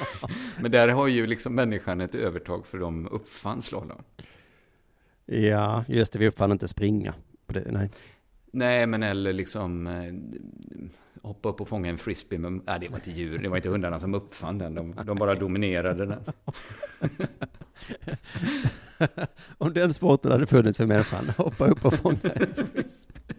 men 0.62 0.72
där 0.72 0.88
har 0.88 1.08
ju 1.08 1.28
liksom 1.28 1.56
människan 1.56 2.02
ett 2.02 2.16
övertag 2.16 2.66
för 2.66 2.78
de 2.78 3.08
uppfann 3.08 3.62
slalom. 3.62 4.04
Ja, 5.26 5.86
just 5.88 6.14
det, 6.14 6.20
vi 6.20 6.28
uppfann 6.28 6.52
inte 6.52 6.68
springa. 6.68 7.14
Det, 7.48 7.72
nej. 7.72 7.90
Nej, 8.52 8.88
men 8.88 9.04
eller 9.04 9.34
liksom 9.34 9.88
eh, 9.88 10.14
hoppa 11.22 11.50
upp 11.50 11.62
och 11.62 11.68
fånga 11.68 11.90
en 11.90 11.98
frisbee. 11.98 12.40
Men, 12.40 12.62
nej, 12.66 12.80
det 12.80 12.88
var 12.90 12.96
inte 12.96 13.12
djur, 13.12 13.38
det 13.38 13.50
var 13.50 13.58
inte 13.58 13.70
hundarna 13.70 14.00
som 14.00 14.14
uppfann 14.14 14.58
den. 14.58 14.76
De, 14.76 14.96
de 15.06 15.18
bara 15.18 15.36
dominerade 15.36 16.06
den. 16.06 16.20
Om 19.58 19.74
den 19.74 19.94
sporten 19.94 20.32
hade 20.32 20.48
funnits 20.48 20.78
för 20.78 20.86
människan, 20.86 21.30
hoppa 21.38 21.68
upp 21.68 21.86
och 21.86 21.94
fånga 21.94 22.20
en 22.24 22.54
frisbee. 22.56 23.36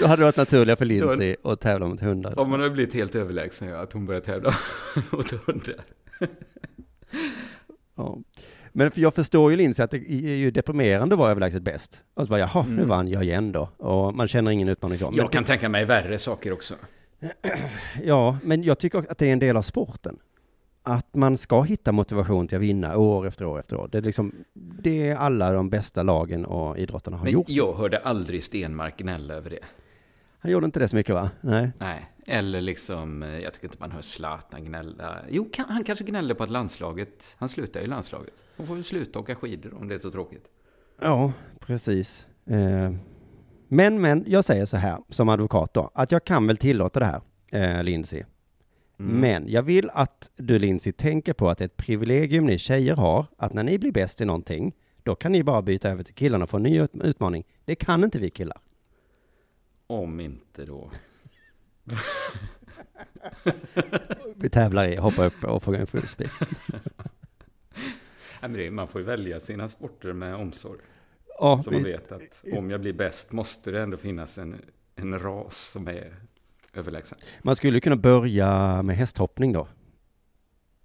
Då 0.00 0.06
hade 0.06 0.20
det 0.22 0.24
varit 0.24 0.36
naturliga 0.36 0.76
för 0.76 0.84
Lindsay 0.84 1.36
att 1.44 1.60
tävla 1.60 1.86
mot 1.86 2.00
hundar. 2.00 2.38
Om 2.38 2.50
man 2.50 2.60
hade 2.60 2.70
blivit 2.72 2.94
helt 2.94 3.14
överlägsen, 3.14 3.68
ja, 3.68 3.76
att 3.80 3.92
hon 3.92 4.06
började 4.06 4.26
tävla 4.26 4.54
mot 5.10 5.30
hundar. 5.30 5.74
Ja. 7.96 8.18
Men 8.72 8.90
för 8.90 9.00
jag 9.00 9.14
förstår 9.14 9.50
ju 9.50 9.56
Lindsay 9.56 9.84
att 9.84 9.90
det 9.90 9.96
är 10.12 10.36
ju 10.36 10.50
deprimerande 10.50 11.14
att 11.14 11.18
vara 11.18 11.30
överlägset 11.30 11.62
bäst. 11.62 12.02
Och 12.14 12.24
så 12.26 12.30
bara, 12.30 12.40
jaha, 12.40 12.62
nu 12.68 12.72
Mm. 12.74 12.88
vann 12.88 13.08
jag 13.08 13.24
igen 13.24 13.52
då. 13.52 13.68
Och 13.76 14.14
man 14.14 14.28
känner 14.28 14.50
ingen 14.50 14.68
utmaning 14.68 14.98
så. 14.98 15.10
Men 15.10 15.16
Jag 15.16 15.32
kan 15.32 15.44
tänka 15.44 15.68
mig 15.68 15.84
värre 15.84 16.18
saker 16.18 16.52
också. 16.52 16.74
Ja, 18.04 18.38
men 18.42 18.62
jag 18.62 18.78
tycker 18.78 18.98
att 19.10 19.18
det 19.18 19.28
är 19.28 19.32
en 19.32 19.38
del 19.38 19.56
av 19.56 19.62
sporten. 19.62 20.18
Att 20.88 21.14
man 21.14 21.36
ska 21.36 21.62
hitta 21.62 21.92
motivation 21.92 22.48
till 22.48 22.56
att 22.56 22.62
vinna 22.62 22.96
år 22.96 23.26
efter 23.26 23.44
år 23.44 23.58
efter 23.58 23.76
år. 23.76 23.88
Det 23.92 23.98
är 23.98 24.02
liksom, 24.02 24.32
det 24.54 25.08
är 25.08 25.16
alla 25.16 25.52
de 25.52 25.70
bästa 25.70 26.02
lagen 26.02 26.44
och 26.44 26.78
idrottarna 26.78 27.16
har 27.16 27.24
Men 27.24 27.32
gjort. 27.32 27.48
jag 27.48 27.74
hörde 27.74 27.98
aldrig 27.98 28.42
Stenmark 28.44 28.98
gnälla 28.98 29.34
över 29.34 29.50
det. 29.50 29.58
Han 30.38 30.50
gjorde 30.52 30.66
inte 30.66 30.78
det 30.78 30.88
så 30.88 30.96
mycket 30.96 31.14
va? 31.14 31.30
Nej. 31.40 31.70
Nej, 31.78 32.06
eller 32.26 32.60
liksom, 32.60 33.22
eh, 33.22 33.38
jag 33.38 33.54
tycker 33.54 33.66
inte 33.66 33.76
man 33.80 33.90
hör 33.90 34.02
Zlatan 34.02 34.64
gnälla. 34.64 35.16
Jo, 35.30 35.48
han 35.68 35.84
kanske 35.84 36.04
gnällde 36.04 36.34
på 36.34 36.42
att 36.42 36.50
landslaget, 36.50 37.36
han 37.38 37.48
slutar 37.48 37.80
i 37.80 37.86
landslaget. 37.86 38.34
Hon 38.56 38.66
får 38.66 38.74
väl 38.74 38.84
sluta 38.84 39.18
åka 39.18 39.34
skidor 39.34 39.74
om 39.80 39.88
det 39.88 39.94
är 39.94 39.98
så 39.98 40.10
tråkigt. 40.10 40.44
Ja, 41.00 41.32
precis. 41.60 42.26
Eh, 42.46 42.92
Men, 43.68 44.00
men, 44.00 44.24
jag 44.26 44.44
säger 44.44 44.66
så 44.66 44.76
här 44.76 44.98
som 45.08 45.28
advokat 45.28 45.74
då, 45.74 45.90
att 45.94 46.12
jag 46.12 46.24
kan 46.24 46.46
väl 46.46 46.56
tillåta 46.56 47.00
det 47.00 47.06
här, 47.06 47.20
eh, 47.52 47.82
Lindsay. 47.82 48.22
Mm. 48.98 49.20
Men 49.20 49.48
jag 49.48 49.62
vill 49.62 49.90
att 49.92 50.30
du 50.36 50.58
Lindsay 50.58 50.92
tänker 50.92 51.32
på 51.32 51.50
att 51.50 51.58
det 51.58 51.64
är 51.64 51.66
ett 51.66 51.76
privilegium 51.76 52.46
ni 52.46 52.58
tjejer 52.58 52.94
har, 52.96 53.26
att 53.36 53.52
när 53.52 53.62
ni 53.62 53.78
blir 53.78 53.92
bäst 53.92 54.20
i 54.20 54.24
någonting, 54.24 54.74
då 55.02 55.14
kan 55.14 55.32
ni 55.32 55.42
bara 55.44 55.62
byta 55.62 55.90
över 55.90 56.02
till 56.02 56.14
killarna 56.14 56.44
och 56.44 56.50
få 56.50 56.56
en 56.56 56.62
ny 56.62 56.80
ut- 56.80 56.94
utmaning. 56.94 57.44
Det 57.64 57.74
kan 57.74 58.04
inte 58.04 58.18
vi 58.18 58.30
killar. 58.30 58.58
Om 59.86 60.20
inte 60.20 60.64
då. 60.64 60.90
Vi 64.34 64.50
tävlar 64.50 64.88
i 64.88 64.96
hoppa 64.96 65.24
upp 65.26 65.44
och 65.44 65.62
få 65.62 65.74
en 65.74 65.86
det, 68.52 68.70
man 68.70 68.88
får 68.88 69.00
ju 69.00 69.06
välja 69.06 69.40
sina 69.40 69.68
sporter 69.68 70.12
med 70.12 70.34
omsorg. 70.34 70.80
Ja, 71.38 71.60
Så 71.64 71.70
man 71.70 71.82
vi, 71.82 71.92
vet 71.92 72.12
att 72.12 72.44
om 72.52 72.70
jag 72.70 72.80
blir 72.80 72.92
bäst 72.92 73.32
måste 73.32 73.70
det 73.70 73.80
ändå 73.82 73.96
finnas 73.96 74.38
en, 74.38 74.56
en 74.94 75.18
ras 75.18 75.70
som 75.70 75.88
är 75.88 76.14
överlägsen. 76.76 77.18
man 77.42 77.56
skulle 77.56 77.80
kunna 77.80 77.96
börja 77.96 78.82
med 78.82 78.96
hästhoppning 78.96 79.52
då. 79.52 79.68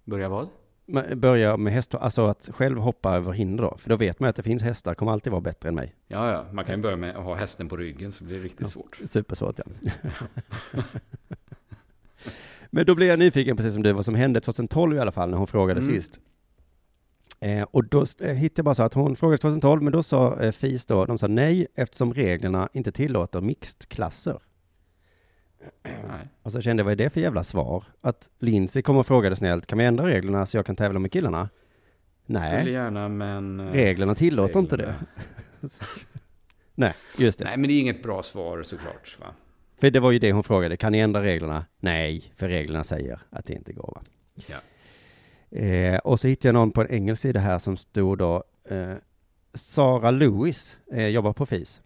Börja 0.04 0.28
vad? 0.28 0.48
Man 0.86 1.20
Börja 1.20 1.56
med 1.56 1.72
häst, 1.72 1.94
alltså 1.94 2.26
att 2.26 2.50
själv 2.52 2.78
hoppa 2.78 3.16
över 3.16 3.32
hinder 3.32 3.64
då. 3.64 3.76
För 3.78 3.88
då 3.90 3.96
vet 3.96 4.20
man 4.20 4.28
att 4.30 4.36
det 4.36 4.42
finns 4.42 4.62
hästar, 4.62 4.94
kommer 4.94 5.12
alltid 5.12 5.30
vara 5.30 5.40
bättre 5.40 5.68
än 5.68 5.74
mig. 5.74 5.94
Ja, 6.08 6.32
ja, 6.32 6.46
man 6.52 6.64
kan 6.64 6.74
ju 6.76 6.82
börja 6.82 6.96
med 6.96 7.16
att 7.16 7.24
ha 7.24 7.34
hästen 7.34 7.68
på 7.68 7.76
ryggen 7.76 8.10
så 8.12 8.24
blir 8.24 8.38
det 8.38 8.44
riktigt 8.44 8.68
svårt. 8.68 9.00
Supersvårt 9.08 9.58
ja. 9.58 9.92
Men 12.70 12.86
då 12.86 12.94
blir 12.94 13.08
jag 13.08 13.18
nyfiken, 13.18 13.56
precis 13.56 13.74
som 13.74 13.82
du, 13.82 13.92
vad 13.92 14.04
som 14.04 14.14
hände 14.14 14.40
2012 14.40 14.96
i 14.96 14.98
alla 14.98 15.12
fall, 15.12 15.30
när 15.30 15.38
hon 15.38 15.46
frågade 15.46 15.80
Mm. 15.80 15.94
sist. 15.94 16.20
Eh, 17.40 17.62
och 17.70 17.84
då 17.84 18.04
eh, 18.20 18.34
hittade 18.34 18.58
jag 18.58 18.64
bara 18.64 18.74
så 18.74 18.82
att 18.82 18.94
hon 18.94 19.16
frågade 19.16 19.38
2012, 19.38 19.82
men 19.82 19.92
då 19.92 20.02
sa 20.02 20.40
eh, 20.40 20.52
FIS 20.52 20.84
då, 20.84 21.04
de 21.06 21.18
sa 21.18 21.26
nej, 21.26 21.66
eftersom 21.74 22.14
reglerna 22.14 22.68
inte 22.72 22.92
tillåter 22.92 23.40
mixed-klasser. 23.40 24.38
Nej. 25.84 26.28
Och 26.42 26.52
så 26.52 26.60
kände 26.60 26.80
jag, 26.80 26.84
vad 26.84 26.92
är 26.92 26.96
det 26.96 27.10
för 27.10 27.20
jävla 27.20 27.42
svar? 27.42 27.84
Att 28.00 28.30
Lindsay 28.38 28.82
kom 28.82 28.96
och 28.96 29.06
frågade 29.06 29.36
snällt, 29.36 29.66
kan 29.66 29.78
vi 29.78 29.84
ändra 29.84 30.06
reglerna 30.06 30.46
så 30.46 30.56
jag 30.56 30.66
kan 30.66 30.76
tävla 30.76 30.98
med 30.98 31.12
killarna? 31.12 31.48
Skulle 32.24 32.38
Nej, 32.40 32.72
gärna, 32.72 33.08
men... 33.08 33.60
eh, 33.60 33.72
reglerna 33.72 34.14
tillåter 34.14 34.58
inte 34.60 34.76
det. 34.76 34.82
reglerna- 34.82 35.06
Nej, 36.74 36.94
just 37.18 37.38
det. 37.38 37.44
Nej, 37.44 37.56
men 37.56 37.68
det 37.68 37.74
är 37.74 37.80
inget 37.80 38.02
bra 38.02 38.22
svar 38.22 38.62
såklart. 38.62 39.16
Va? 39.20 39.26
För 39.80 39.90
det 39.90 40.00
var 40.00 40.10
ju 40.12 40.18
det 40.18 40.32
hon 40.32 40.42
frågade, 40.44 40.76
kan 40.76 40.92
ni 40.92 40.98
ändra 40.98 41.22
reglerna? 41.22 41.64
Nej, 41.80 42.32
för 42.36 42.48
reglerna 42.48 42.84
säger 42.84 43.20
att 43.30 43.46
det 43.46 43.52
inte 43.54 43.72
går 43.72 43.92
va? 43.94 44.02
Ja. 44.46 44.56
Eh, 45.58 45.98
och 45.98 46.20
så 46.20 46.28
hittade 46.28 46.48
jag 46.48 46.54
någon 46.54 46.70
på 46.70 46.80
en 46.82 46.90
engelsk 46.90 47.22
sida 47.22 47.40
här 47.40 47.58
som 47.58 47.76
stod 47.76 48.18
då, 48.18 48.44
eh, 48.68 48.94
Sara 49.54 50.10
Lewis 50.10 50.78
eh, 50.92 51.06
jobbar 51.08 51.32
på 51.32 51.46
FIS. 51.46 51.80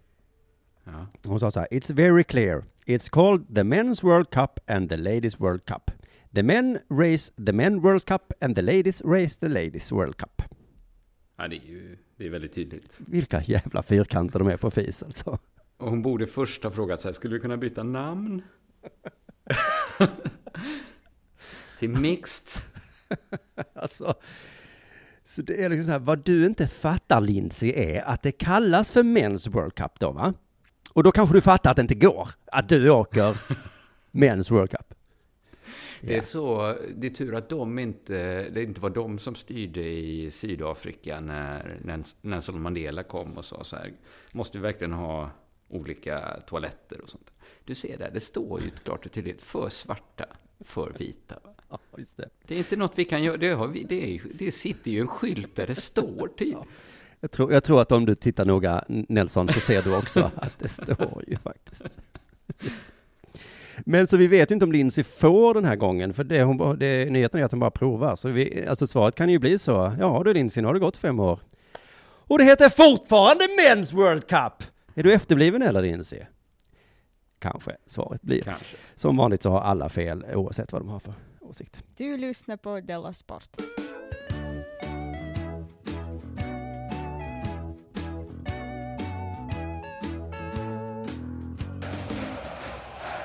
Ja. 0.86 1.06
Hon 1.24 1.40
sa 1.40 1.50
så 1.50 1.60
här, 1.60 1.68
It's 1.70 1.94
very 1.94 2.24
clear. 2.24 2.64
It's 2.86 3.10
called 3.10 3.54
the 3.54 3.62
Men's 3.62 4.04
World 4.04 4.30
Cup 4.30 4.60
and 4.66 4.88
the 4.88 4.96
Ladies 4.96 5.40
World 5.40 5.64
Cup. 5.66 5.90
The 6.34 6.42
men 6.42 6.78
race 6.90 7.32
the 7.46 7.52
Men 7.52 7.80
World 7.80 8.04
Cup 8.04 8.32
and 8.40 8.54
the 8.56 8.62
ladies 8.62 9.02
race 9.04 9.40
the 9.40 9.48
Ladies 9.48 9.92
World 9.92 10.16
Cup. 10.16 10.42
ja, 11.38 11.48
det 11.48 11.56
är 11.56 11.66
ju 11.66 11.98
det 12.16 12.26
är 12.26 12.30
väldigt 12.30 12.52
tydligt. 12.54 13.00
Vilka 13.06 13.42
jävla 13.42 13.82
fyrkanter 13.82 14.38
de 14.38 14.48
är 14.48 14.56
på 14.56 14.70
FIS 14.70 15.02
alltså. 15.02 15.38
Och 15.76 15.90
hon 15.90 16.02
borde 16.02 16.26
först 16.26 16.64
ha 16.64 16.70
frågat 16.70 17.00
så 17.00 17.08
här, 17.08 17.12
skulle 17.12 17.34
vi 17.34 17.40
kunna 17.40 17.56
byta 17.56 17.82
namn? 17.82 18.42
Till 21.78 21.90
mixed? 21.90 22.62
Alltså, 23.74 24.14
så 25.24 25.42
det 25.42 25.64
är 25.64 25.68
liksom 25.68 25.84
så 25.84 25.90
här, 25.92 25.98
vad 25.98 26.24
du 26.24 26.46
inte 26.46 26.68
fattar 26.68 27.20
Lindsay 27.20 27.72
är 27.76 28.02
att 28.02 28.22
det 28.22 28.32
kallas 28.32 28.90
för 28.90 29.02
Men's 29.02 29.50
World 29.50 29.74
Cup 29.74 30.00
då 30.00 30.12
va? 30.12 30.34
Och 30.96 31.02
då 31.02 31.12
kanske 31.12 31.36
du 31.36 31.40
fattar 31.40 31.70
att 31.70 31.76
det 31.76 31.82
inte 31.82 31.94
går, 31.94 32.28
att 32.44 32.68
du 32.68 32.90
åker 32.90 33.38
Men's 34.12 34.50
World 34.50 34.70
Cup. 34.70 34.94
Det 36.00 36.16
är 36.16 36.20
så, 36.20 36.74
det 36.96 37.06
är 37.06 37.10
tur 37.10 37.34
att 37.34 37.48
de 37.48 37.78
inte, 37.78 38.48
det 38.50 38.62
inte 38.62 38.80
var 38.80 38.90
de 38.90 39.18
som 39.18 39.34
styrde 39.34 39.82
i 39.82 40.30
Sydafrika 40.30 41.20
när 41.20 41.78
Nels- 41.84 42.16
Nelson 42.20 42.62
Mandela 42.62 43.02
kom 43.02 43.32
och 43.32 43.44
sa 43.44 43.64
så 43.64 43.76
här, 43.76 43.92
måste 44.32 44.58
vi 44.58 44.62
verkligen 44.62 44.92
ha 44.92 45.30
olika 45.68 46.40
toaletter 46.46 47.00
och 47.00 47.08
sånt. 47.08 47.32
Du 47.64 47.74
ser 47.74 47.98
där, 47.98 48.10
det 48.14 48.20
står 48.20 48.60
ju 48.60 48.70
klart 48.70 49.06
och 49.06 49.12
tydligt, 49.12 49.42
för 49.42 49.68
svarta, 49.68 50.24
för 50.60 50.92
vita. 50.98 51.36
Ja, 51.70 51.78
det. 52.16 52.28
Det 52.46 52.54
är 52.54 52.58
inte 52.58 52.76
något 52.76 52.98
vi 52.98 53.04
kan 53.04 53.22
göra, 53.22 53.36
det, 53.36 53.48
har 53.48 53.68
vi, 53.68 53.82
det, 53.82 54.14
är, 54.14 54.22
det 54.34 54.52
sitter 54.52 54.90
ju 54.90 55.00
en 55.00 55.06
skylt 55.08 55.56
där 55.56 55.66
det 55.66 55.74
står 55.74 56.28
tydligt. 56.38 56.58
Jag 57.26 57.30
tror, 57.32 57.52
jag 57.52 57.64
tror 57.64 57.80
att 57.80 57.92
om 57.92 58.06
du 58.06 58.14
tittar 58.14 58.44
noga, 58.44 58.84
Nelson, 58.88 59.48
så 59.48 59.60
ser 59.60 59.82
du 59.82 59.96
också 59.96 60.20
att 60.36 60.58
det 60.58 60.68
står 60.68 61.24
ju 61.26 61.36
faktiskt. 61.36 61.82
Men 63.78 64.06
så 64.06 64.16
vi 64.16 64.26
vet 64.26 64.50
inte 64.50 64.64
om 64.64 64.72
Lindsay 64.72 65.04
får 65.04 65.54
den 65.54 65.64
här 65.64 65.76
gången, 65.76 66.14
för 66.14 66.24
det, 66.24 66.42
hon, 66.42 66.78
det, 66.78 67.10
nyheten 67.10 67.40
är 67.40 67.44
att 67.44 67.50
hon 67.50 67.60
bara 67.60 67.70
provar. 67.70 68.16
Så 68.16 68.28
vi, 68.28 68.66
alltså 68.66 68.86
svaret 68.86 69.14
kan 69.14 69.28
ju 69.28 69.38
bli 69.38 69.58
så, 69.58 69.96
ja 70.00 70.22
du 70.24 70.34
Lindsay, 70.34 70.62
nu 70.62 70.66
har 70.66 70.74
det 70.74 70.80
gått 70.80 70.96
fem 70.96 71.20
år. 71.20 71.40
Och 72.02 72.38
det 72.38 72.44
heter 72.44 72.68
fortfarande 72.68 73.44
Men's 73.44 73.94
World 73.94 74.26
Cup! 74.26 74.68
Är 74.94 75.02
du 75.02 75.12
efterbliven 75.12 75.62
eller 75.62 75.82
Lindsay? 75.82 76.20
Kanske 77.38 77.76
svaret 77.86 78.22
blir. 78.22 78.42
Kanske. 78.42 78.76
Som 78.96 79.16
vanligt 79.16 79.42
så 79.42 79.50
har 79.50 79.60
alla 79.60 79.88
fel 79.88 80.24
oavsett 80.34 80.72
vad 80.72 80.82
de 80.82 80.88
har 80.88 80.98
för 80.98 81.14
åsikt. 81.40 81.82
Du 81.96 82.16
lyssnar 82.16 82.56
på 82.56 82.80
Della 82.80 83.12
Sport. 83.12 83.56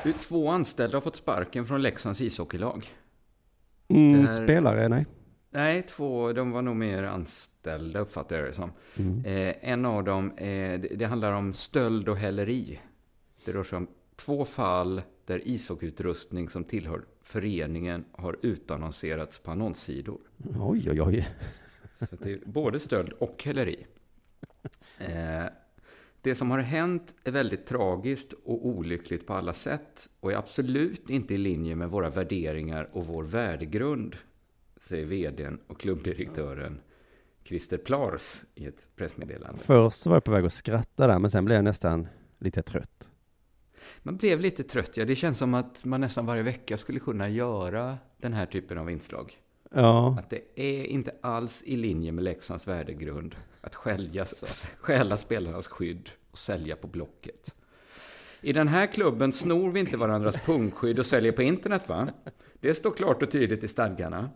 Du, 0.04 0.14
Två 0.14 0.50
anställda 0.50 0.98
har 0.98 1.02
fått 1.02 1.16
sparken 1.16 1.66
från 1.66 1.82
Leksands 1.82 2.22
ishockeylag. 2.22 2.86
Mm, 3.88 4.20
här- 4.26 4.44
Spelare, 4.44 4.88
nej. 4.90 5.06
Nej, 5.54 5.82
två, 5.82 6.34
de 6.34 6.52
var 6.52 6.62
nog 6.62 6.76
mer 6.76 7.04
anställda 7.04 8.00
uppfattar 8.00 8.36
jag 8.36 8.46
det 8.46 8.54
som. 8.54 8.72
Mm. 8.96 9.26
Eh, 9.26 9.56
en 9.72 9.86
av 9.86 10.04
dem, 10.04 10.32
eh, 10.38 10.46
det, 10.80 10.96
det 10.96 11.06
handlar 11.06 11.32
om 11.34 11.54
stöld 11.54 12.10
och 12.10 12.18
häleri. 12.18 12.80
Det 13.46 13.52
rör 13.52 13.64
sig 13.64 13.78
om 13.78 13.88
två 14.16 14.46
fall 14.46 15.02
där 15.26 15.48
ishockeyutrustning 15.48 16.50
som 16.50 16.64
tillhör 16.64 17.02
föreningen 17.24 18.06
har 18.12 18.38
utannonserats 18.42 19.40
på 19.40 19.52
annonssidor. 19.52 20.20
Oj, 20.60 20.90
oj, 20.92 21.02
oj. 21.02 21.28
Så 22.00 22.16
det 22.24 22.32
är 22.32 22.40
både 22.46 22.80
stöld 22.80 23.12
och 23.12 23.44
häleri. 23.46 23.86
Eh, 25.00 25.44
det 26.22 26.36
som 26.36 26.52
har 26.52 26.60
hänt 26.60 27.16
är 27.24 27.32
väldigt 27.32 27.66
tragiskt 27.66 28.34
och 28.34 28.68
olyckligt 28.68 29.28
på 29.28 29.34
alla 29.34 29.54
sätt 29.54 30.10
och 30.20 30.32
är 30.32 30.36
absolut 30.36 31.10
inte 31.10 31.34
i 31.34 31.38
linje 31.38 31.76
med 31.76 31.90
våra 31.90 32.10
värderingar 32.10 32.88
och 32.92 33.06
vår 33.06 33.24
värdegrund, 33.24 34.16
säger 34.82 35.06
vdn 35.06 35.60
och 35.68 35.80
klubbdirektören 35.80 36.80
Christer 37.44 37.78
Plars 37.78 38.44
i 38.56 38.66
ett 38.66 38.88
pressmeddelande. 38.96 39.60
Först 39.64 40.06
var 40.06 40.16
jag 40.16 40.24
på 40.24 40.32
väg 40.32 40.46
att 40.46 40.54
skratta 40.54 41.08
där, 41.08 41.20
men 41.20 41.32
sen 41.32 41.46
blev 41.46 41.56
jag 41.56 41.64
nästan 41.64 42.08
lite 42.40 42.64
trött. 42.64 43.10
Man 44.04 44.18
blev 44.18 44.40
lite 44.40 44.64
trött, 44.64 44.98
ja. 44.98 45.06
Det 45.06 45.16
känns 45.16 45.38
som 45.38 45.54
att 45.54 45.86
man 45.86 46.02
nästan 46.02 46.26
varje 46.26 46.44
vecka 46.44 46.78
skulle 46.78 47.00
kunna 47.00 47.30
göra 47.30 47.98
den 48.18 48.34
här 48.34 48.46
typen 48.46 48.78
av 48.78 48.90
inslag. 48.90 49.34
Ja, 49.72 50.18
Att 50.20 50.30
det 50.30 50.42
är 50.56 50.84
inte 50.84 51.16
alls 51.22 51.64
i 51.64 51.78
linje 51.78 52.12
med 52.12 52.24
Leksands 52.24 52.68
värdegrund 52.68 53.36
att 53.62 53.76
skälja, 53.76 54.26
stjäla 54.80 55.18
spelarnas 55.18 55.68
skydd 55.68 56.10
och 56.32 56.38
sälja 56.38 56.76
på 56.76 56.88
Blocket. 56.88 57.56
I 58.42 58.54
den 58.54 58.68
här 58.68 58.88
klubben 58.88 59.32
snor 59.32 59.72
vi 59.72 59.80
inte 59.80 59.98
varandras 59.98 60.38
pungskydd 60.46 61.00
och 61.00 61.06
säljer 61.06 61.32
på 61.32 61.42
internet, 61.44 61.90
va? 61.90 62.10
Det 62.60 62.74
står 62.76 62.92
klart 62.92 63.24
och 63.24 63.32
tydligt 63.32 63.64
i 63.64 63.68
stadgarna. 63.68 64.30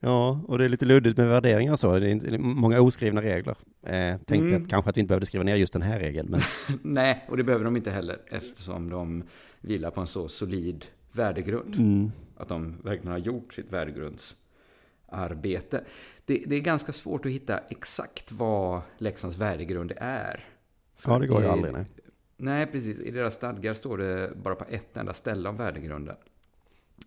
ja, 0.00 0.40
och 0.48 0.58
det 0.58 0.64
är 0.64 0.68
lite 0.68 0.84
luddigt 0.84 1.16
med 1.16 1.28
värderingar 1.28 1.72
och 1.72 1.78
så. 1.80 1.98
Det 1.98 2.10
är 2.10 2.38
många 2.38 2.80
oskrivna 2.80 3.22
regler. 3.22 3.56
Eh, 3.86 4.16
tänkte 4.16 4.34
Mm. 4.34 4.62
att 4.64 4.70
kanske 4.70 4.90
att 4.90 4.96
vi 4.96 5.00
inte 5.00 5.08
behövde 5.08 5.26
skriva 5.26 5.44
ner 5.44 5.56
just 5.56 5.72
den 5.72 5.82
här 5.82 5.98
regeln, 5.98 6.30
men 6.30 6.40
Nej, 6.82 7.24
och 7.28 7.36
det 7.36 7.44
behöver 7.44 7.64
de 7.64 7.76
inte 7.76 7.90
heller 7.90 8.18
eftersom 8.26 8.90
de 8.90 9.22
vilar 9.60 9.90
på 9.90 10.00
en 10.00 10.06
så 10.06 10.28
solid 10.28 10.84
värdegrund. 11.12 11.74
mm. 11.74 12.12
Att 12.36 12.48
de 12.48 12.76
verkligen 12.82 13.12
har 13.12 13.18
gjort 13.18 13.52
sitt 13.52 13.72
värdegrundsarbete. 15.10 15.84
Det, 16.24 16.42
det 16.46 16.56
är 16.56 16.60
ganska 16.60 16.92
svårt 16.92 17.26
att 17.26 17.32
hitta 17.32 17.58
exakt 17.58 18.32
vad 18.32 18.82
Leksands 18.98 19.38
värdegrund 19.38 19.92
är. 19.96 20.44
ja, 21.04 21.18
det 21.18 21.26
går 21.26 21.42
ju 21.42 21.48
aldrig. 21.48 21.72
Nej. 21.72 21.84
Nej, 22.38 22.66
precis. 22.66 23.00
I 23.00 23.10
deras 23.10 23.34
stadgar 23.34 23.74
står 23.74 23.98
det 23.98 24.32
bara 24.36 24.54
på 24.54 24.64
ett 24.68 24.96
enda 24.96 25.14
ställe 25.14 25.48
om 25.48 25.56
värdegrunden. 25.56 26.16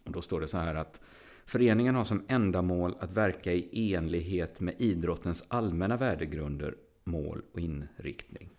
Och 0.05 0.11
då 0.11 0.21
står 0.21 0.41
det 0.41 0.47
så 0.47 0.57
här 0.57 0.75
att 0.75 1.01
föreningen 1.45 1.95
har 1.95 2.03
som 2.03 2.25
ändamål 2.27 2.95
att 2.99 3.11
verka 3.11 3.53
i 3.53 3.93
enlighet 3.95 4.61
med 4.61 4.75
idrottens 4.77 5.43
allmänna 5.47 5.97
värdegrunder, 5.97 6.75
mål 7.03 7.41
och 7.53 7.59
inriktning. 7.59 8.49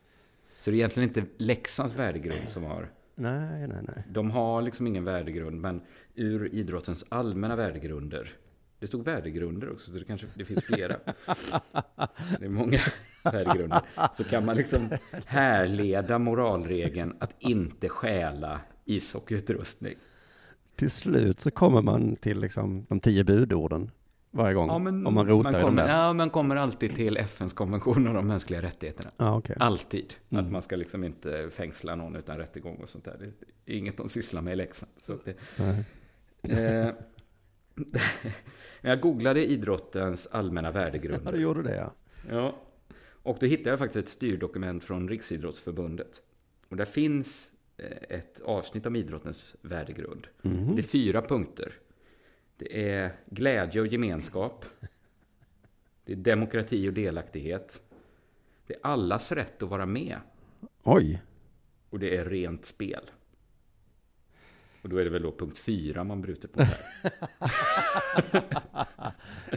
Så 0.60 0.70
det 0.70 0.74
är 0.74 0.78
egentligen 0.78 1.08
inte 1.08 1.24
Leksands 1.36 1.94
värdegrund 1.94 2.48
som 2.48 2.64
har 2.64 2.88
nej, 3.14 3.68
nej, 3.68 3.82
nej. 3.82 4.04
de 4.08 4.30
har 4.30 4.62
liksom 4.62 4.86
ingen 4.86 5.04
värdegrund, 5.04 5.60
men 5.60 5.80
ur 6.14 6.54
idrottens 6.54 7.04
allmänna 7.08 7.56
värdegrunder. 7.56 8.28
Det 8.80 8.86
stod 8.86 9.04
värdegrunder 9.04 9.72
också, 9.72 9.90
så 9.92 9.98
det 9.98 10.04
kanske 10.04 10.26
det 10.34 10.44
finns 10.44 10.64
flera. 10.64 10.96
Det 12.38 12.44
är 12.44 12.48
många 12.48 12.78
värdegrunder. 13.24 13.80
Så 14.12 14.24
kan 14.24 14.44
man 14.44 14.56
liksom 14.56 14.88
härleda 15.26 16.18
moralregeln 16.18 17.16
att 17.20 17.34
inte 17.38 17.88
stjäla 17.88 18.60
ishockeyutrustning. 18.84 19.94
Till 20.76 20.90
slut 20.90 21.40
så 21.40 21.50
kommer 21.50 21.82
man 21.82 22.16
till 22.16 22.40
liksom 22.40 22.86
de 22.88 23.00
tio 23.00 23.24
budorden 23.24 23.90
varje 24.30 24.54
gång. 24.54 24.70
om 24.70 25.14
man 25.14 25.26
rotar 25.26 25.50
i 25.50 25.52
dem 25.52 25.62
kommer, 25.62 25.82
där. 25.82 25.96
ja, 25.96 26.12
man 26.12 26.30
kommer 26.30 26.56
alltid 26.56 26.96
till 26.96 27.16
FNs 27.16 27.52
konvention 27.52 28.06
om 28.08 28.14
de 28.14 28.26
mänskliga 28.26 28.62
rättigheterna. 28.62 29.10
Ja, 29.16 29.36
okej. 29.38 29.56
Alltid. 29.60 30.14
Mm. 30.30 30.44
Att 30.44 30.52
man 30.52 30.62
ska 30.62 30.76
liksom 30.76 31.04
inte 31.04 31.50
fängsla 31.50 31.94
någon 31.94 32.16
utan 32.16 32.38
rättegång 32.38 32.76
och 32.76 32.88
sånt 32.88 33.04
där. 33.04 33.32
Det 33.64 33.72
är 33.72 33.76
inget 33.76 33.96
de 33.96 34.08
sysslar 34.08 34.42
med 34.42 34.52
i 34.52 34.56
Leksand. 34.56 34.92
Så 35.06 35.18
det, 35.24 35.34
Nej. 35.56 35.84
Eh, 38.82 38.88
jag 38.90 39.00
googlade 39.00 39.46
idrottens 39.50 40.26
allmänna 40.26 40.68
Ja, 40.68 40.72
värdegrunder. 40.72 41.32
du 41.32 41.40
gjorde 41.40 41.62
det 41.62 41.76
ja. 41.76 41.92
Ja. 42.30 42.56
Och 43.22 43.36
då 43.40 43.46
hittade 43.46 43.70
jag 43.70 43.78
faktiskt 43.78 44.04
ett 44.04 44.08
styrdokument 44.08 44.84
från 44.84 45.08
Riksidrottsförbundet. 45.08 46.22
Och 46.68 46.76
där 46.76 46.84
finns 46.84 47.50
eh, 47.76 48.16
ett 48.16 48.40
avsnitt 48.40 48.86
om 48.86 48.96
idrottens 48.96 49.56
värdegrund. 49.62 50.26
Mhm. 50.42 50.74
Det 50.74 50.80
är 50.80 50.82
fyra 50.82 51.22
punkter. 51.22 51.72
Det 52.56 52.90
är 52.92 53.12
glädje 53.26 53.80
och 53.80 53.86
gemenskap. 53.86 54.64
Det 56.04 56.12
är 56.12 56.16
demokrati 56.16 56.88
och 56.88 56.92
delaktighet. 56.92 57.82
Det 58.66 58.74
är 58.74 58.78
allas 58.82 59.32
rätt 59.32 59.62
att 59.62 59.68
vara 59.68 59.86
med. 59.86 60.16
Oj. 60.82 61.22
Och 61.90 61.98
det 61.98 62.16
är 62.16 62.24
rent 62.24 62.64
spel. 62.64 63.04
Och 64.82 64.88
då 64.88 64.96
är 64.96 65.04
det 65.04 65.10
väl 65.10 65.22
då 65.22 65.32
punkt 65.32 65.58
fyra 65.58 66.04
man 66.04 66.22
brutit 66.22 66.52
på 66.52 66.62
här. 66.62 66.78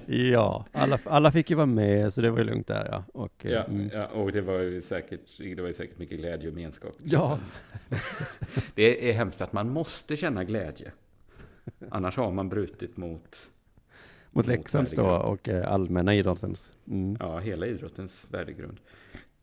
Ja, 0.05 0.65
alla, 0.71 0.99
alla 1.03 1.31
fick 1.31 1.49
ju 1.49 1.55
vara 1.55 1.65
med 1.65 2.13
så 2.13 2.21
det 2.21 2.31
var 2.31 2.37
ju 2.37 2.43
lugnt 2.43 2.67
där 2.67 2.87
ja. 2.91 3.03
Och, 3.13 3.45
eh, 3.45 3.51
Ja, 3.51 3.63
mm. 3.63 3.89
ja, 3.93 4.07
och 4.07 4.31
det 4.31 4.41
var 4.41 4.59
ju 4.59 4.81
säkert, 4.81 5.37
det 5.37 5.61
var 5.61 5.67
ju 5.67 5.73
säkert 5.73 5.99
mycket 5.99 6.19
glädje 6.19 6.37
och 6.49 6.55
gemenskap. 6.55 6.95
ja. 7.03 7.39
Det 8.75 9.09
är 9.09 9.13
hemskt 9.13 9.41
att 9.41 9.53
man 9.53 9.69
måste 9.69 10.17
känna 10.17 10.43
glädje. 10.43 10.91
Annars 11.89 12.17
har 12.17 12.31
man 12.31 12.49
brutit 12.49 12.97
mot 12.97 13.49
Mot 14.31 14.47
Leksands 14.47 14.91
då 14.91 15.05
och 15.05 15.49
eh, 15.49 15.71
allmänna 15.71 16.15
idrottens. 16.15 16.71
Mm. 16.87 17.17
ja, 17.19 17.39
hela 17.39 17.65
idrottens 17.65 18.27
värdegrund. 18.31 18.77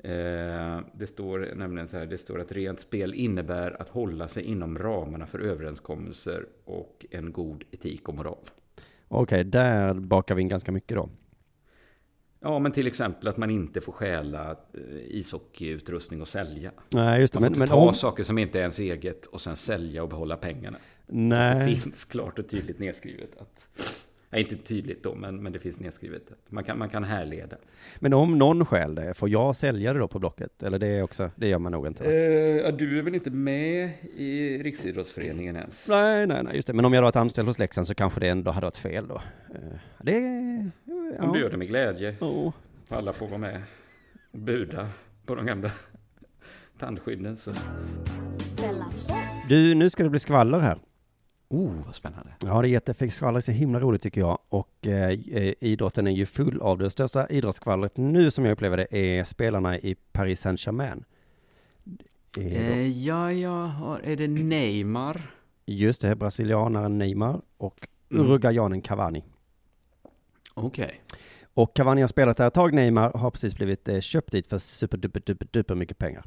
Eh, 0.04 0.80
det 0.94 1.06
står 1.06 1.54
nämligen 1.54 1.88
så 1.88 1.98
här, 1.98 2.06
det 2.06 2.18
står 2.18 2.40
att 2.40 2.52
rent 2.52 2.80
spel 2.80 3.14
innebär 3.14 3.82
att 3.82 3.88
hålla 3.88 4.28
sig 4.28 4.42
inom 4.42 4.78
ramarna 4.78 5.26
för 5.26 5.38
överenskommelser 5.38 6.46
och 6.64 7.06
en 7.10 7.32
god 7.32 7.64
etik 7.70 8.08
och 8.08 8.14
moral. 8.14 8.50
Okej, 9.08 9.44
där 9.44 9.94
bakar 9.94 10.34
vi 10.34 10.42
in 10.42 10.48
ganska 10.48 10.72
mycket 10.72 10.96
då. 10.96 11.08
Ja, 12.42 12.58
men 12.58 12.72
till 12.72 12.86
exempel 12.86 13.28
att 13.28 13.36
man 13.36 13.50
inte 13.50 13.80
får 13.80 13.92
stjäla 13.92 14.50
eh, 14.50 14.96
ishockeyutrustning 14.96 16.20
och 16.20 16.28
sälja. 16.28 16.70
Nej, 16.88 17.20
just 17.20 17.34
det. 17.34 17.40
Man 17.40 17.42
får 17.42 17.50
Men, 17.50 17.52
inte 17.52 17.58
men 17.58 17.68
ta 17.68 17.88
om, 17.88 17.94
saker 17.94 18.22
som 18.22 18.38
inte 18.38 18.58
är 18.58 18.60
ens 18.60 18.78
eget 18.78 19.26
och 19.26 19.40
sen 19.40 19.56
sälja 19.56 20.02
och 20.02 20.08
behålla 20.08 20.36
pengarna. 20.36 20.78
Det 21.06 21.14
nej, 21.16 21.74
finns 21.74 22.04
klart 22.04 22.38
och 22.38 22.48
tydligt 22.48 22.78
nedskrivet 22.78 23.30
att... 23.38 23.68
Nej, 24.32 24.42
inte 24.42 24.56
tydligt 24.56 25.02
då, 25.02 25.14
men, 25.14 25.42
men 25.42 25.52
det 25.52 25.58
finns 25.58 25.80
nedskrivet. 25.80 26.22
Man, 26.48 26.64
kan, 26.64 26.78
man 26.78 26.88
kan 26.88 27.04
härleda. 27.04 27.56
men 27.98 28.12
om 28.12 28.38
någon 28.38 28.64
stjäl 28.66 28.94
det, 28.94 29.14
får 29.14 29.28
jag 29.28 29.56
sälja 29.56 29.92
det 29.92 29.98
då 29.98 30.08
på 30.08 30.18
Blocket? 30.18 30.62
Eller 30.62 30.78
det 30.78 30.86
är 30.86 31.02
också, 31.02 31.30
det 31.36 31.48
gör 31.48 31.58
man 31.58 31.72
nog 31.72 31.86
inte 31.86 32.04
ja, 32.64 32.70
du 32.70 32.98
är 32.98 33.02
väl 33.02 33.14
inte 33.14 33.30
med 33.30 33.90
i 34.16 34.62
Riksidrottsföreningen 34.62 35.56
ens? 35.56 35.88
Nej, 35.88 36.26
nej, 36.26 36.42
nej, 36.44 36.56
just 36.56 36.66
det. 36.66 36.72
Men 36.72 36.84
om 36.84 36.92
jag 36.92 37.02
varit 37.02 37.16
anställd 37.16 37.48
hos 37.48 37.58
Leksand 37.58 37.86
så 37.86 37.94
kanske 37.94 38.20
det 38.20 38.28
ändå 38.28 38.50
hade 38.50 38.66
varit 38.66 38.76
fel 38.76 39.08
då. 39.08 39.22
Eh, 39.54 39.78
Det, 39.98 40.20
ja. 41.18 41.24
Om 41.24 41.32
du 41.32 41.40
gör 41.40 41.50
det 41.50 41.56
med 41.56 41.68
glädje. 41.68 42.16
Oh. 42.20 42.52
Alla 42.88 43.12
får 43.12 43.26
vara 43.28 43.38
med 43.38 43.62
och 44.30 44.38
buda 44.38 44.88
på 45.26 45.34
de 45.34 45.46
gamla 45.46 45.70
tandskydden. 46.78 47.36
Så. 47.36 47.50
Du, 49.48 49.74
nu 49.74 49.90
ska 49.90 50.02
det 50.02 50.10
bli 50.10 50.18
skvaller 50.18 50.58
här. 50.58 50.78
Oh, 51.50 51.72
vad 51.86 51.94
spännande. 51.94 52.30
Ja, 52.44 52.62
det 52.62 52.68
är 52.68 52.70
jättefint 52.70 53.20
det 53.20 53.26
är 53.26 53.40
så 53.40 53.52
himla 53.52 53.80
roligt 53.80 54.02
tycker 54.02 54.20
jag. 54.20 54.38
Och 54.48 54.86
eh, 54.86 55.10
eh, 55.10 55.54
idrotten 55.60 56.06
är 56.06 56.10
ju 56.10 56.26
full 56.26 56.60
av 56.60 56.78
det. 56.78 56.90
Största 56.90 57.28
idrottsskvallret 57.28 57.96
nu 57.96 58.30
som 58.30 58.44
jag 58.44 58.52
upplever 58.52 58.76
det 58.76 58.96
är 58.96 59.24
spelarna 59.24 59.78
i 59.78 59.94
Paris 60.12 60.40
Saint-Germain. 60.40 61.04
Eh, 62.38 62.86
ja, 63.06 63.32
jag 63.32 63.66
har... 63.66 63.98
Är 63.98 64.16
det 64.16 64.28
Neymar? 64.28 65.34
Just 65.66 66.02
det, 66.02 66.16
brasilianaren 66.16 66.98
Neymar 66.98 67.40
och 67.56 67.88
Mm. 68.12 68.26
uruguayanen 68.26 68.80
Cavani. 68.80 69.24
Okej. 70.54 71.00
Och 71.54 71.76
Cavani 71.76 72.00
har 72.00 72.08
spelat 72.08 72.36
där 72.36 72.46
ett 72.46 72.54
tag, 72.54 72.74
Neymar 72.74 73.12
har 73.12 73.30
precis 73.30 73.54
blivit 73.54 73.88
eh, 73.88 74.00
köpt 74.00 74.32
dit 74.32 74.46
för 74.46 74.58
superduper 74.58 75.20
duper, 75.20 75.46
duper 75.50 75.74
mycket 75.74 75.98
pengar. 75.98 76.24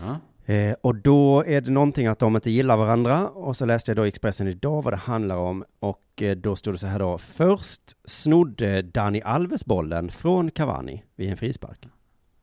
Ja. 0.00 0.16
Eh, 0.48 0.72
och 0.80 0.96
då 0.96 1.44
är 1.46 1.60
det 1.60 1.70
någonting 1.70 2.06
att 2.06 2.18
de 2.18 2.36
inte 2.36 2.50
gillar 2.50 2.76
varandra. 2.76 3.28
Och 3.28 3.56
så 3.56 3.66
läste 3.66 3.90
jag 3.90 3.96
då 3.96 4.06
i 4.06 4.08
Expressen 4.08 4.48
idag 4.48 4.82
vad 4.82 4.92
det 4.92 4.96
handlar 4.96 5.36
om. 5.36 5.64
Och 5.78 6.22
eh, 6.22 6.36
då 6.36 6.56
stod 6.56 6.74
det 6.74 6.78
så 6.78 6.86
här 6.86 6.98
då. 6.98 7.18
Först 7.18 7.96
snodde 8.04 8.82
Dani 8.82 9.22
Alves 9.22 9.64
bollen 9.64 10.10
från 10.10 10.50
Cavani 10.50 11.04
vid 11.16 11.30
en 11.30 11.36
frispark. 11.36 11.88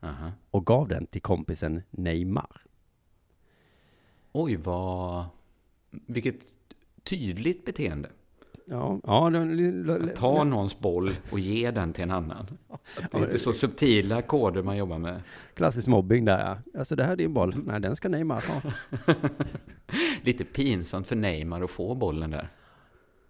Aha. 0.02 0.32
Och 0.52 0.66
gav 0.66 0.88
den 0.88 1.06
till 1.06 1.22
kompisen 1.22 1.82
Neymar. 1.90 2.62
Oj, 4.32 4.56
vad... 4.56 5.26
Vilket 5.90 6.44
tydligt 7.04 7.66
beteende. 7.66 8.10
Ja, 8.66 9.00
ja. 9.04 9.30
det- 9.30 9.94
Att 10.12 10.16
ta 10.16 10.44
någons 10.44 10.80
boll 10.80 11.12
och 11.32 11.40
ge 11.40 11.72
den 11.72 11.94
till 11.94 12.04
en 12.04 12.12
annan. 12.12 12.58
Att 12.70 13.12
det 13.12 13.18
är 13.18 13.22
inte 13.22 13.38
så 13.38 13.54
subtila 13.54 14.22
koder 14.22 14.64
man 14.64 14.78
jobbar 14.78 14.98
med. 14.98 15.22
Klassisk 15.54 15.88
mobbing 15.88 16.26
där 16.26 16.40
ja. 16.74 16.80
Alltså 16.80 16.96
det 16.96 17.04
här 17.04 17.12
är 17.12 17.16
din 17.16 17.34
boll. 17.34 17.56
Nej, 17.66 17.80
den 17.82 17.96
ska 17.96 18.10
Neymar 18.10 18.44
ha. 18.48 18.62
Lite 20.22 20.44
pinsamt 20.44 21.08
för 21.08 21.16
Neymar 21.16 21.62
att 21.62 21.70
få 21.72 21.96
bollen 21.96 22.32
där. 22.32 22.48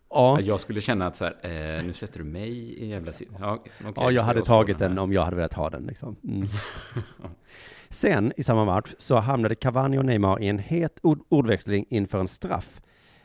Ja, 0.10 0.40
Jag 0.42 0.62
skulle 0.62 0.82
känna 0.82 1.08
att 1.08 1.16
så 1.16 1.24
här, 1.26 1.34
eh, 1.78 1.84
nu 1.86 1.94
sätter 1.94 2.20
du 2.20 2.26
mig 2.26 2.50
i 2.52 2.84
en 2.84 2.90
jävla 2.90 3.14
sin. 3.14 3.28
Ja, 3.40 3.54
okej, 3.80 3.94
ja 3.96 4.12
jag 4.12 4.24
hade 4.24 4.40
slå 4.40 4.46
tagit 4.46 4.80
här? 4.80 4.90
den 4.90 4.98
om 5.00 5.14
jag 5.14 5.24
hade 5.24 5.36
velat 5.36 5.54
ha 5.54 5.70
den 5.70 5.84
liksom. 5.84 6.16
Mm. 6.24 6.48
Sen 7.90 8.34
i 8.38 8.44
samma 8.44 8.66
match 8.66 8.94
så 8.98 9.16
hamnade 9.16 9.56
Cavani 9.56 9.98
och 9.98 10.06
Neymar 10.06 10.42
i 10.42 10.48
en 10.48 10.60
het 10.60 11.00
ord 11.04 11.20
ordväxling 11.30 11.86
inför 11.90 12.20
en 12.20 12.28
straff 12.28 12.82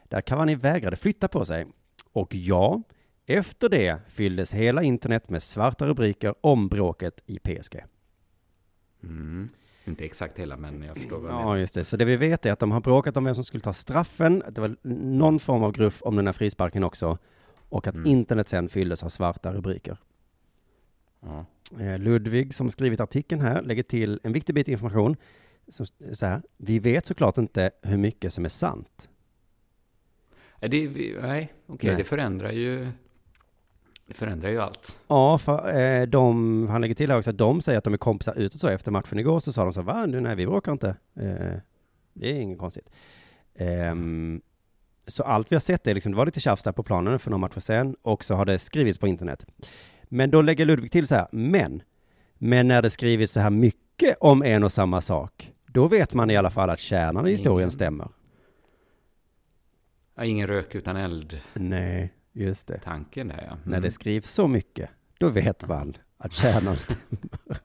där 0.09 0.21
Cavani 0.21 0.55
vägrade 0.55 0.97
flytta 0.97 1.29
på 1.29 1.45
sig. 1.45 1.67
Och 2.21 2.35
ja, 2.35 2.83
efter 3.27 3.69
det 3.69 3.99
fylldes 4.09 4.55
hela 4.55 4.83
internet 4.83 5.29
med 5.31 5.43
svarta 5.43 5.87
rubriker 5.87 6.35
om 6.41 6.69
bråket 6.69 7.23
i 7.27 7.39
PSG. 7.39 7.85
Mm. 9.03 9.49
Inte 9.85 10.05
exakt 10.05 10.39
hela, 10.39 10.57
men 10.57 10.83
jag 10.83 10.97
förstår 10.97 11.17
vad 11.19 11.31
du 11.31 11.35
menar. 11.35 11.43
Ja, 11.43 11.59
just 11.59 11.75
det. 11.75 11.85
Så 11.85 11.97
det 11.97 12.05
vi 12.05 12.17
vet 12.17 12.47
är 12.47 12.53
att 12.53 12.59
de 12.59 12.71
har 12.71 12.81
bråkat 12.81 13.17
om 13.17 13.25
vem 13.25 13.35
som 13.35 13.45
skulle 13.45 13.61
ta 13.63 13.73
straffen. 13.73 14.43
Det 14.51 14.61
var 14.61 14.77
någon 15.05 15.39
form 15.39 15.63
av 15.63 15.73
gruff 15.73 16.03
om 16.03 16.17
den 16.17 16.27
här 16.27 16.33
frisparken 16.33 16.85
också. 16.85 17.19
Och 17.69 17.87
att 17.87 17.95
Mm. 17.95 18.07
internet 18.07 18.49
sen 18.49 18.69
fylldes 18.69 19.03
av 19.03 19.09
svarta 19.09 19.53
rubriker. 19.53 19.97
Ja. 21.21 21.47
Eh, 21.81 21.99
Ludvig, 21.99 22.55
som 22.55 22.71
skrivit 22.71 23.01
artikeln 23.01 23.41
här, 23.41 23.63
lägger 23.63 23.83
till 23.83 24.21
en 24.23 24.33
viktig 24.33 24.55
bit 24.55 24.69
information. 24.69 25.17
Som, 25.69 25.87
så 26.13 26.27
här, 26.27 26.43
vi 26.57 26.79
vet 26.79 27.07
såklart 27.07 27.39
inte 27.39 27.71
hur 27.83 27.97
mycket 27.99 28.33
som 28.33 28.45
är 28.45 28.49
sant. 28.49 29.09
Det, 30.61 30.89
nej 31.23 31.53
okej, 31.67 31.89
Nej. 31.91 31.97
det 31.99 32.05
förändrar 32.05 32.53
ju... 32.53 32.89
Det 34.07 34.15
förändrar 34.15 34.51
ju 34.51 34.61
allt. 34.61 34.97
Ja, 35.09 35.39
för 35.39 35.77
eh, 35.81 36.07
de, 36.07 36.69
han 36.69 36.81
lägger 36.81 36.95
till 36.95 37.11
här 37.11 37.19
också 37.19 37.31
att 37.31 37.39
de 37.39 37.61
säger 37.61 37.79
att 37.79 37.85
de 37.85 37.95
är 37.95 37.99
kompisar 37.99 38.35
utåt 38.35 38.61
så. 38.61 38.69
Efter 38.69 38.91
matchen 38.91 39.19
igår 39.19 39.41
så 39.41 39.53
sa 39.53 39.65
de 39.65 39.73
så 39.73 39.83
va, 39.83 40.07
nu, 40.07 40.21
nej 40.21 40.37
vi 40.37 40.47
bråkar 40.47 40.73
inte. 40.73 40.89
Eh, 41.17 41.59
det 42.13 42.31
är 42.31 42.35
inget 42.41 42.59
konstigt. 42.59 42.89
Ehm, 43.55 44.41
så 45.07 45.23
allt 45.23 45.53
vi 45.53 45.57
har 45.57 45.61
sett 45.61 45.87
är 45.87 45.95
liksom, 45.95 46.13
det 46.13 46.19
var 46.19 46.27
lite 46.27 46.41
tjafs 46.41 46.63
där 46.63 46.73
på 46.73 46.83
planen 46.83 47.19
för 47.19 47.31
några 47.31 47.41
matcher 47.41 47.61
sedan 47.61 47.97
och 48.03 48.25
så 48.25 48.35
har 48.35 48.45
det 48.47 48.59
skrivits 48.59 48.99
på 48.99 49.09
internet. 49.09 49.47
Men 50.03 50.31
då 50.31 50.43
lägger 50.43 50.65
Ludvig 50.65 50.93
till 50.93 51.07
så 51.07 51.15
här, 51.15 51.27
men, 51.33 51.83
men 52.39 52.69
när 52.69 52.83
det 52.83 52.91
skrivits 52.91 53.33
så 53.33 53.41
här 53.41 53.51
mycket 53.51 54.17
om 54.21 54.43
en 54.43 54.65
och 54.65 54.73
samma 54.73 55.01
sak, 55.01 55.53
då 55.67 55.89
vet 55.89 56.15
man 56.15 56.31
i 56.31 56.37
alla 56.37 56.51
fall 56.51 56.71
att 56.71 56.81
kärnan 56.81 57.27
i 57.27 57.31
historien 57.31 57.59
Ingen- 57.61 57.71
stämmer. 57.71 58.09
Ja, 60.19 60.25
ingen 60.25 60.47
rök 60.47 60.75
utan 60.75 60.97
eld 60.97 61.41
Nej, 61.55 62.13
just 62.33 62.67
det. 62.69 62.79
tanken 62.79 63.29
där 63.29 63.45
ja. 63.47 63.47
Mm. 63.47 63.59
När 63.65 63.81
det 63.81 63.91
skrivs 63.91 64.31
så 64.31 64.49
mycket, 64.49 64.91
då 65.19 65.29
vet 65.29 65.69
man 65.69 65.97
att 66.17 66.33
kärnan 66.33 66.77
stämmer. 66.77 67.59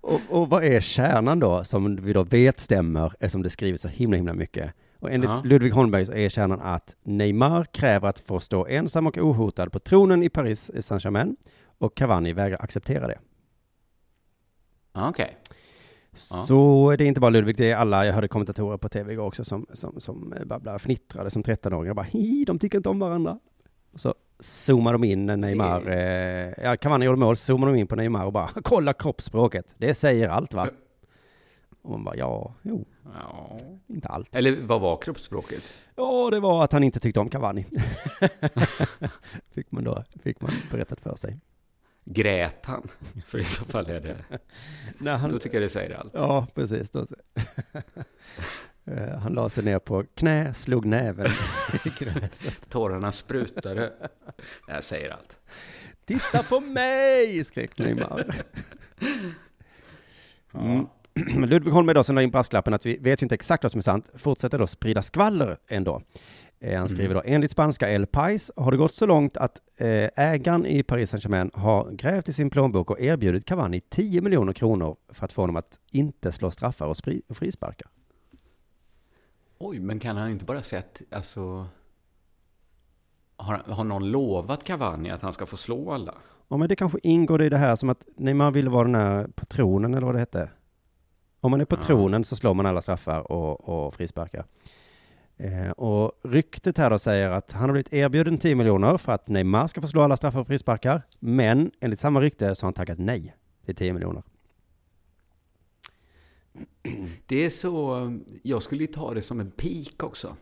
och, 0.00 0.20
och 0.28 0.48
vad 0.50 0.64
är 0.64 0.80
kärnan 0.80 1.40
då, 1.40 1.64
som 1.64 1.96
vi 1.96 2.12
då 2.12 2.22
vet 2.22 2.60
stämmer, 2.60 3.12
eftersom 3.20 3.42
det 3.42 3.50
skrivs 3.50 3.80
så 3.82 3.88
himla, 3.88 4.16
himla 4.16 4.32
mycket? 4.34 4.72
Och 4.98 5.10
enligt 5.12 5.30
Ja. 5.30 5.42
Ludvig 5.44 5.72
Holmberg 5.72 6.06
så 6.06 6.12
är 6.12 6.28
kärnan 6.28 6.60
att 6.60 6.96
Neymar 7.02 7.64
kräver 7.64 8.08
att 8.08 8.20
få 8.20 8.40
stå 8.40 8.66
ensam 8.66 9.06
och 9.06 9.18
ohotad 9.18 9.72
på 9.72 9.78
tronen 9.78 10.22
i 10.22 10.28
Paris 10.28 10.70
Saint-Germain 10.80 11.36
och 11.78 11.96
Cavani 11.96 12.32
vägrar 12.32 12.62
acceptera 12.62 13.06
det. 13.06 13.18
Ja. 16.30 16.36
Så 16.36 16.94
det 16.98 17.04
är 17.04 17.08
inte 17.08 17.20
bara 17.20 17.30
Ludvig, 17.30 17.56
det 17.56 17.70
är 17.70 17.76
alla, 17.76 18.06
jag 18.06 18.12
hörde 18.12 18.28
kommentatorer 18.28 18.76
på 18.76 18.88
tv 18.88 19.12
igår 19.12 19.24
också 19.24 19.44
som, 19.44 19.66
som, 19.72 20.00
som 20.00 20.34
babblar, 20.46 20.78
fnittrade 20.78 21.30
som 21.30 21.42
13-åringar, 21.42 21.94
bara 21.94 22.06
hi, 22.06 22.44
de 22.44 22.58
tycker 22.58 22.78
inte 22.78 22.88
om 22.88 22.98
varandra. 22.98 23.38
Och 23.92 24.00
så 24.00 24.14
zoomar 24.40 24.92
de 24.92 25.04
in 25.04 25.26
Neymar, 25.26 25.90
eh, 25.90 26.52
ja, 26.64 26.76
Cavani 26.76 27.04
gjorde 27.04 27.18
mål, 27.18 27.36
zoomar 27.36 27.66
de 27.66 27.76
in 27.76 27.86
på 27.86 27.96
Neymar 27.96 28.26
och 28.26 28.32
bara, 28.32 28.48
kolla 28.64 28.92
kroppsspråket, 28.92 29.66
det 29.78 29.94
säger 29.94 30.28
allt 30.28 30.54
va? 30.54 30.68
Och 31.82 31.90
man 31.90 32.04
bara, 32.04 32.16
ja, 32.16 32.54
jo, 32.62 32.84
Ja. 33.14 33.58
inte 33.86 34.08
allt. 34.08 34.34
Eller 34.34 34.56
vad 34.62 34.80
var 34.80 34.96
kroppsspråket? 34.96 35.62
Ja, 35.96 36.30
det 36.30 36.40
var 36.40 36.64
att 36.64 36.72
han 36.72 36.84
inte 36.84 37.00
tyckte 37.00 37.20
om 37.20 37.28
Cavani. 37.28 37.66
fick 39.54 39.70
man 39.72 39.84
då, 39.84 40.04
fick 40.22 40.40
man 40.40 40.50
berättat 40.70 41.00
för 41.00 41.14
sig. 41.16 41.36
Grät 42.10 42.66
han? 42.66 42.88
För 43.26 43.38
i 43.38 43.44
så 43.44 43.64
fall 43.64 43.90
är 43.90 44.00
det... 44.00 44.16
När 44.98 45.16
han, 45.16 45.30
Då 45.30 45.38
tycker 45.38 45.56
jag 45.56 45.64
det 45.64 45.68
säger 45.68 45.94
allt. 45.94 46.12
Ja, 46.14 46.46
precis. 46.54 46.90
Då. 46.90 47.06
Eh, 48.84 49.18
Han 49.18 49.32
la 49.32 49.48
sig 49.48 49.64
ner 49.64 49.78
på 49.78 50.04
knä, 50.14 50.54
slog 50.54 50.86
näven 50.86 51.26
i 51.84 52.04
gräset. 52.04 52.70
Tårarna 52.70 53.12
sprutade. 53.12 53.92
Det 54.66 54.72
här 54.72 54.80
säger 54.80 55.10
allt. 55.10 55.38
Titta 56.04 56.42
på 56.42 56.60
mig, 56.60 57.44
skrek 57.44 57.78
Neymar. 57.78 58.34
Mm. 60.54 60.86
Ludvig 61.50 61.72
Holmberg 61.72 61.94
då, 61.94 62.04
som 62.04 62.14
la 62.14 62.22
in 62.22 62.30
brasklappen 62.30 62.74
att 62.74 62.86
vi 62.86 62.96
vet 62.96 63.22
ju 63.22 63.24
inte 63.24 63.34
exakt 63.34 63.62
vad 63.62 63.72
som 63.72 63.78
är 63.78 63.82
sant, 63.82 64.10
fortsätter 64.14 64.58
då 64.58 64.66
sprida 64.66 65.02
skvaller 65.02 65.58
ändå. 65.68 66.02
Eh, 66.60 66.78
Han 66.78 66.88
skriver 66.88 67.14
då, 67.14 67.22
enligt 67.24 67.50
spanska 67.50 67.90
El 67.90 68.06
Pais 68.06 68.50
har 68.56 68.70
det 68.70 68.76
gått 68.76 68.94
så 68.94 69.06
långt 69.06 69.36
att 69.36 69.60
eh, 69.76 70.08
ägaren 70.16 70.66
i 70.66 70.82
Paris 70.82 71.10
Saint-Germain 71.10 71.50
har 71.54 71.90
grävt 71.90 72.28
i 72.28 72.32
sin 72.32 72.50
plånbok 72.50 72.90
och 72.90 73.00
erbjudit 73.00 73.44
Cavani 73.44 73.80
10 73.80 74.20
miljoner 74.20 74.52
kronor 74.52 74.96
för 75.08 75.24
att 75.24 75.32
få 75.32 75.42
honom 75.42 75.56
att 75.56 75.78
inte 75.90 76.32
slå 76.32 76.50
straffar 76.50 76.86
och, 76.86 76.96
och 77.28 77.36
frisparkar. 77.36 77.88
Oj, 79.58 79.78
men 79.80 79.98
kan 79.98 80.16
han 80.16 80.30
inte 80.30 80.44
bara 80.44 80.62
säga 80.62 80.80
att, 80.80 81.02
alltså... 81.10 81.66
Har, 83.36 83.54
har 83.54 83.84
någon 83.84 84.10
lovat 84.10 84.64
Cavani 84.64 85.10
att 85.10 85.22
han 85.22 85.32
ska 85.32 85.46
få 85.46 85.56
slå 85.56 85.92
alla? 85.92 86.14
Ja, 86.48 86.56
men 86.56 86.68
det 86.68 86.76
kanske 86.76 86.98
ingår 87.02 87.42
i 87.42 87.48
det 87.48 87.56
här 87.56 87.76
som 87.76 87.88
att 87.88 88.06
Neymar 88.16 88.50
ville 88.50 88.70
vara 88.70 88.84
den 88.84 88.94
här 88.94 89.28
på 89.34 89.46
tronen, 89.46 89.94
eller 89.94 90.06
vad 90.06 90.14
det 90.14 90.18
hette. 90.18 90.50
Om 91.40 91.50
man 91.50 91.60
är 91.60 91.64
på 91.64 91.76
tronen 91.76 92.24
så 92.24 92.36
slår 92.36 92.54
man 92.54 92.66
alla 92.66 92.82
straffar 92.82 93.32
och, 93.32 93.68
och 93.68 93.94
frisparkar. 93.94 94.44
Eh, 95.40 95.70
och 95.70 96.12
ryktet 96.22 96.78
här 96.78 96.90
då 96.90 96.98
säger 96.98 97.30
att 97.30 97.52
han 97.52 97.62
har 97.62 97.72
blivit 97.72 97.92
erbjuden 97.92 98.38
10 98.38 98.54
miljoner 98.54 98.96
för 98.96 99.12
att 99.12 99.28
Neymar 99.28 99.66
ska 99.66 99.80
få 99.80 99.88
slå 99.88 100.00
alla 100.02 100.16
straffar 100.16 100.40
och 100.40 100.46
frisparkar. 100.46 101.02
Men 101.18 101.70
enligt 101.80 102.00
samma 102.00 102.20
rykte 102.20 102.54
så 102.54 102.64
har 102.64 102.66
han 102.66 102.74
tackat 102.74 102.98
nej 102.98 103.34
till 103.64 103.74
10 103.74 103.92
miljoner. 103.92 104.22
Det 107.26 107.44
är 107.44 107.50
så... 107.50 108.10
Jag 108.42 108.62
skulle 108.62 108.80
ju 108.80 108.86
ta 108.86 109.14
det 109.14 109.22
som 109.22 109.40
en 109.40 109.50
pik 109.50 110.02
också. 110.02 110.36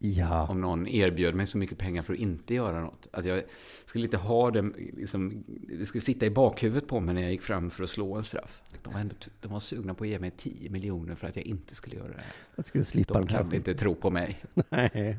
Ja, 0.00 0.46
Om 0.46 0.60
någon 0.60 0.88
erbjöd 0.88 1.34
mig 1.34 1.46
så 1.46 1.58
mycket 1.58 1.78
pengar 1.78 2.02
för 2.02 2.12
att 2.12 2.18
inte 2.18 2.54
göra 2.54 2.80
något. 2.80 3.06
Att 3.10 3.24
jag 3.24 3.42
skulle 3.84 4.04
inte 4.04 4.16
ha 4.16 4.50
det, 4.50 4.70
liksom, 4.96 5.44
det 5.78 5.86
skulle 5.86 6.02
sitta 6.02 6.26
i 6.26 6.30
bakhuvudet 6.30 6.88
på 6.88 7.00
mig 7.00 7.14
när 7.14 7.22
jag 7.22 7.30
gick 7.30 7.42
fram 7.42 7.70
för 7.70 7.84
att 7.84 7.90
slå 7.90 8.14
en 8.14 8.22
straff. 8.24 8.62
De 8.82 8.92
var, 8.92 9.00
ändå, 9.00 9.14
de 9.40 9.52
var 9.52 9.60
sugna 9.60 9.94
på 9.94 10.04
att 10.04 10.10
ge 10.10 10.18
mig 10.18 10.30
10 10.30 10.70
miljoner 10.70 11.14
för 11.14 11.26
att 11.26 11.36
jag 11.36 11.44
inte 11.44 11.74
skulle 11.74 11.96
göra 11.96 12.08
det 12.08 12.14
här. 12.14 12.32
jag 12.56 12.66
skulle 12.66 12.84
slippa 12.84 13.14
De 13.14 13.26
kan 13.26 13.54
inte 13.54 13.74
tro 13.74 13.94
på 13.94 14.10
mig. 14.10 14.44
Nej. 14.68 15.18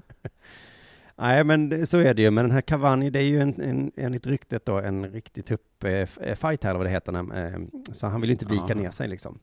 Nej, 1.15 1.43
men 1.43 1.87
så 1.87 1.97
är 1.97 2.13
det 2.13 2.21
ju. 2.21 2.31
Men 2.31 2.45
den 2.45 2.51
här 2.51 2.61
Cavani, 2.61 3.09
det 3.09 3.19
är 3.19 3.23
ju 3.23 3.41
en, 3.41 3.61
en, 3.61 3.91
enligt 3.95 4.27
ryktet 4.27 4.65
då 4.65 4.77
en 4.79 5.09
riktig 5.09 5.45
tupp 5.45 5.83
eh, 5.83 5.91
eh, 5.91 6.07
här, 6.41 6.57
eller 6.65 6.77
vad 6.77 6.85
det 6.85 6.89
heter. 6.89 7.37
Eh, 7.53 7.59
så 7.93 8.07
han 8.07 8.21
vill 8.21 8.29
ju 8.29 8.31
inte 8.33 8.45
vika 8.45 8.65
Ja. 8.67 8.75
ner 8.75 8.91
sig 8.91 9.07
liksom. 9.07 9.39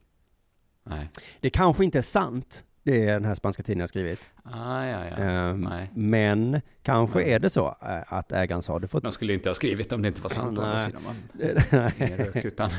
Nej. 0.85 1.11
Det 1.41 1.51
kanske 1.51 1.85
inte 1.85 1.99
är 1.99 2.03
sant, 2.03 2.65
det 2.87 3.03
är 3.09 3.13
den 3.13 3.25
här 3.25 3.35
spanska 3.35 3.63
tidningen 3.63 3.83
har 3.83 3.87
skrivit. 3.87 4.31
Ah, 4.43 4.85
ja, 4.85 5.05
ja. 5.05 5.17
Ehm, 5.17 5.61
Nej. 5.61 5.91
men 5.95 6.61
kanske 6.83 7.19
Nej. 7.19 7.33
är 7.33 7.39
det 7.39 7.51
så 7.51 7.67
eh, 7.83 8.13
att 8.13 8.33
ägaren 8.33 8.63
sa 8.63 8.79
du 8.79 8.89
får 8.89 9.01
De 9.01 9.13
skulle 9.13 9.35
inte 9.35 9.49
ha 9.49 9.55
skrivit 9.55 9.93
om 9.93 10.03
det 10.03 10.09
inte 10.09 10.21
var 10.23 10.31
sant. 10.31 10.59
Nej. 10.63 11.55
rök 12.17 12.45
utan... 12.45 12.71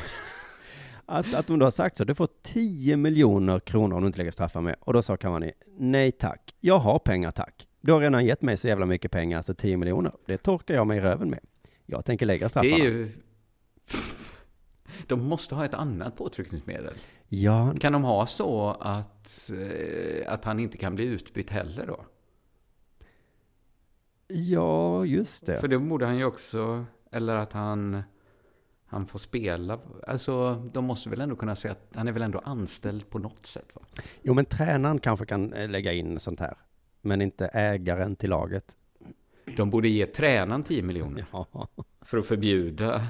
att, 1.06 1.34
att 1.34 1.46
de 1.46 1.58
då 1.58 1.66
har 1.66 1.70
sagt 1.70 1.96
så, 1.96 2.04
du 2.04 2.14
får 2.14 2.28
10 2.42 2.96
miljoner 2.96 3.60
kronor 3.60 3.96
om 3.96 4.02
du 4.02 4.06
inte 4.06 4.18
lägger 4.18 4.30
straffar 4.30 4.60
med. 4.60 4.76
Och 4.80 4.92
då 4.92 5.02
sa 5.02 5.16
Cavani, 5.16 5.52
nej 5.78 6.12
tack, 6.12 6.54
jag 6.60 6.78
har 6.78 6.98
pengar 6.98 7.30
tack. 7.30 7.66
Du 7.80 7.92
har 7.92 8.00
redan 8.00 8.24
gett 8.24 8.42
mig 8.42 8.56
så 8.56 8.68
jävla 8.68 8.86
mycket 8.86 9.10
pengar, 9.10 9.42
så 9.42 9.54
10 9.54 9.76
miljoner, 9.76 10.12
det 10.26 10.36
torkar 10.36 10.74
jag 10.74 10.86
mig 10.86 10.98
i 10.98 11.00
röven 11.00 11.30
med. 11.30 11.40
Jag 11.86 12.04
tänker 12.04 12.26
lägga 12.26 12.46
Det 12.46 12.50
straffarna. 12.50 12.74
är 12.84 12.88
ju... 12.88 13.12
De 15.06 15.24
måste 15.28 15.54
ha 15.54 15.64
ett 15.64 15.74
annat 15.74 16.16
påtryckningsmedel. 16.16 16.94
Ja, 17.28 17.74
Kan 17.80 17.92
de 17.92 18.04
ha 18.04 18.26
så 18.26 18.76
att, 18.80 19.50
eh, 19.58 20.32
att 20.32 20.44
han 20.44 20.60
inte 20.60 20.78
kan 20.78 20.94
bli 20.94 21.04
utbytt 21.04 21.50
heller 21.50 21.86
då? 21.86 22.04
ja, 24.28 25.04
just 25.04 25.46
det. 25.46 25.60
För 25.60 25.68
det 25.68 25.78
borde 25.78 26.06
han 26.06 26.16
ju 26.18 26.24
också, 26.24 26.84
eller 27.12 27.36
att 27.36 27.52
han, 27.52 28.02
han 28.86 29.06
får 29.06 29.18
spela. 29.18 29.78
Alltså, 30.06 30.54
de 30.72 30.84
måste 30.84 31.08
väl 31.10 31.20
ändå 31.20 31.36
kunna 31.36 31.56
säga 31.56 31.72
att 31.72 31.88
han 31.94 32.08
är 32.08 32.12
väl 32.12 32.22
ändå 32.22 32.38
anställd 32.38 33.10
på 33.10 33.18
något 33.18 33.46
sätt 33.46 33.68
va? 33.74 33.82
Jo, 34.22 34.34
men 34.34 34.44
tränaren 34.44 34.98
kanske 34.98 35.26
kan 35.26 35.52
eh, 35.52 35.68
lägga 35.68 35.92
in 35.92 36.20
sånt 36.20 36.40
här. 36.40 36.56
Men 37.00 37.22
inte 37.22 37.46
ägaren 37.46 38.16
till 38.16 38.30
laget. 38.30 38.76
De 39.56 39.70
borde 39.70 39.88
ge 39.88 40.06
tränaren 40.06 40.62
10 40.62 40.82
miljoner 40.82 41.24
Ja. 41.32 41.68
för 42.00 42.18
att 42.18 42.26
förbjuda 42.26 43.06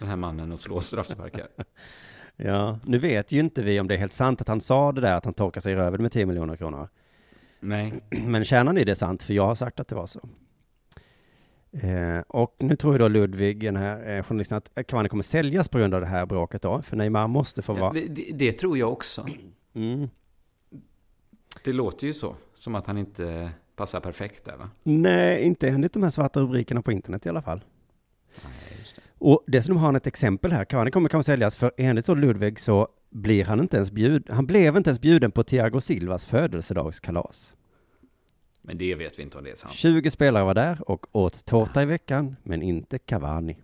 den 0.00 0.08
här 0.08 0.16
mannen 0.16 0.52
att 0.52 0.60
slå 0.60 0.80
straffsparkar. 0.80 1.48
Ja, 2.42 2.78
nu 2.84 2.98
vet 2.98 3.32
ju 3.32 3.40
inte 3.40 3.62
vi 3.62 3.80
om 3.80 3.88
det 3.88 3.94
är 3.94 3.98
helt 3.98 4.12
sant 4.12 4.40
att 4.40 4.48
han 4.48 4.60
sa 4.60 4.92
det 4.92 5.00
där, 5.00 5.16
att 5.16 5.24
han 5.24 5.34
torkar 5.34 5.60
sig 5.60 5.72
i 5.72 5.76
röven 5.76 6.02
med 6.02 6.12
10 6.12 6.26
miljoner 6.26 6.56
kronor. 6.56 6.88
Nej, 7.60 7.92
Men 8.26 8.44
kärnan 8.44 8.78
i 8.78 8.84
det 8.84 8.90
är 8.90 8.94
sant, 8.94 9.22
för 9.22 9.34
jag 9.34 9.46
har 9.46 9.54
sagt 9.54 9.80
att 9.80 9.88
det 9.88 9.94
var 9.94 10.06
så. 10.06 10.20
Eh, 11.72 12.20
och 12.28 12.56
nu 12.58 12.76
tror 12.76 12.94
ju 12.94 12.98
då 12.98 13.08
Ludvig, 13.08 13.60
den 13.60 13.76
här 13.76 14.16
eh, 14.16 14.22
journalisten, 14.22 14.58
att 14.58 14.86
Cavani 14.86 15.08
kommer 15.08 15.22
säljas 15.22 15.68
på 15.68 15.78
grund 15.78 15.94
av 15.94 16.00
det 16.00 16.06
här 16.06 16.26
bråket 16.26 16.62
då. 16.62 16.82
För 16.82 16.96
Neymar 16.96 17.28
måste 17.28 17.62
få 17.62 17.72
ja, 17.76 17.80
vara... 17.80 17.92
det, 17.92 18.08
det, 18.08 18.32
det 18.32 18.52
tror 18.52 18.78
jag 18.78 18.92
också. 18.92 19.26
Mm. 19.74 20.08
Det 21.64 21.72
låter 21.72 22.06
ju 22.06 22.12
så, 22.12 22.36
som 22.54 22.74
att 22.74 22.86
han 22.86 22.98
inte 22.98 23.50
passar 23.76 24.00
perfekt 24.00 24.44
där 24.44 24.56
va? 24.56 24.70
Nej, 24.82 25.42
inte 25.42 25.68
enligt 25.68 25.92
de 25.92 26.02
här 26.02 26.10
svarta 26.10 26.40
rubrikerna 26.40 26.82
på 26.82 26.92
internet 26.92 27.26
i 27.26 27.28
alla 27.28 27.42
fall. 27.42 27.64
Och 29.20 29.44
dessutom 29.46 29.76
har 29.76 29.86
han 29.86 29.96
ett 29.96 30.06
exempel 30.06 30.52
här. 30.52 30.64
Cavani 30.64 30.90
kommer 30.90 31.08
kanske 31.08 31.32
säljas, 31.32 31.56
för 31.56 31.72
enligt 31.76 32.06
så 32.06 32.14
Ludvig 32.14 32.60
så 32.60 32.88
blir 33.10 33.44
han 33.44 33.60
inte 33.60 33.76
ens 33.76 33.90
bjud, 33.90 34.30
han 34.30 34.46
blev 34.46 34.76
inte 34.76 34.90
ens 34.90 35.00
bjuden 35.00 35.30
på 35.30 35.42
Thiago 35.42 35.80
Silvas 35.80 36.26
födelsedagskalas. 36.26 37.54
Men 38.62 38.78
det 38.78 38.94
vet 38.94 39.18
vi 39.18 39.22
inte 39.22 39.38
om 39.38 39.44
det 39.44 39.50
är 39.50 39.54
sant. 39.56 39.74
20 39.74 40.10
spelare 40.10 40.44
var 40.44 40.54
där 40.54 40.90
och 40.90 41.06
åt 41.16 41.44
tårta 41.44 41.82
i 41.82 41.86
veckan, 41.86 42.36
men 42.42 42.62
inte 42.62 42.98
Cavani. 42.98 43.56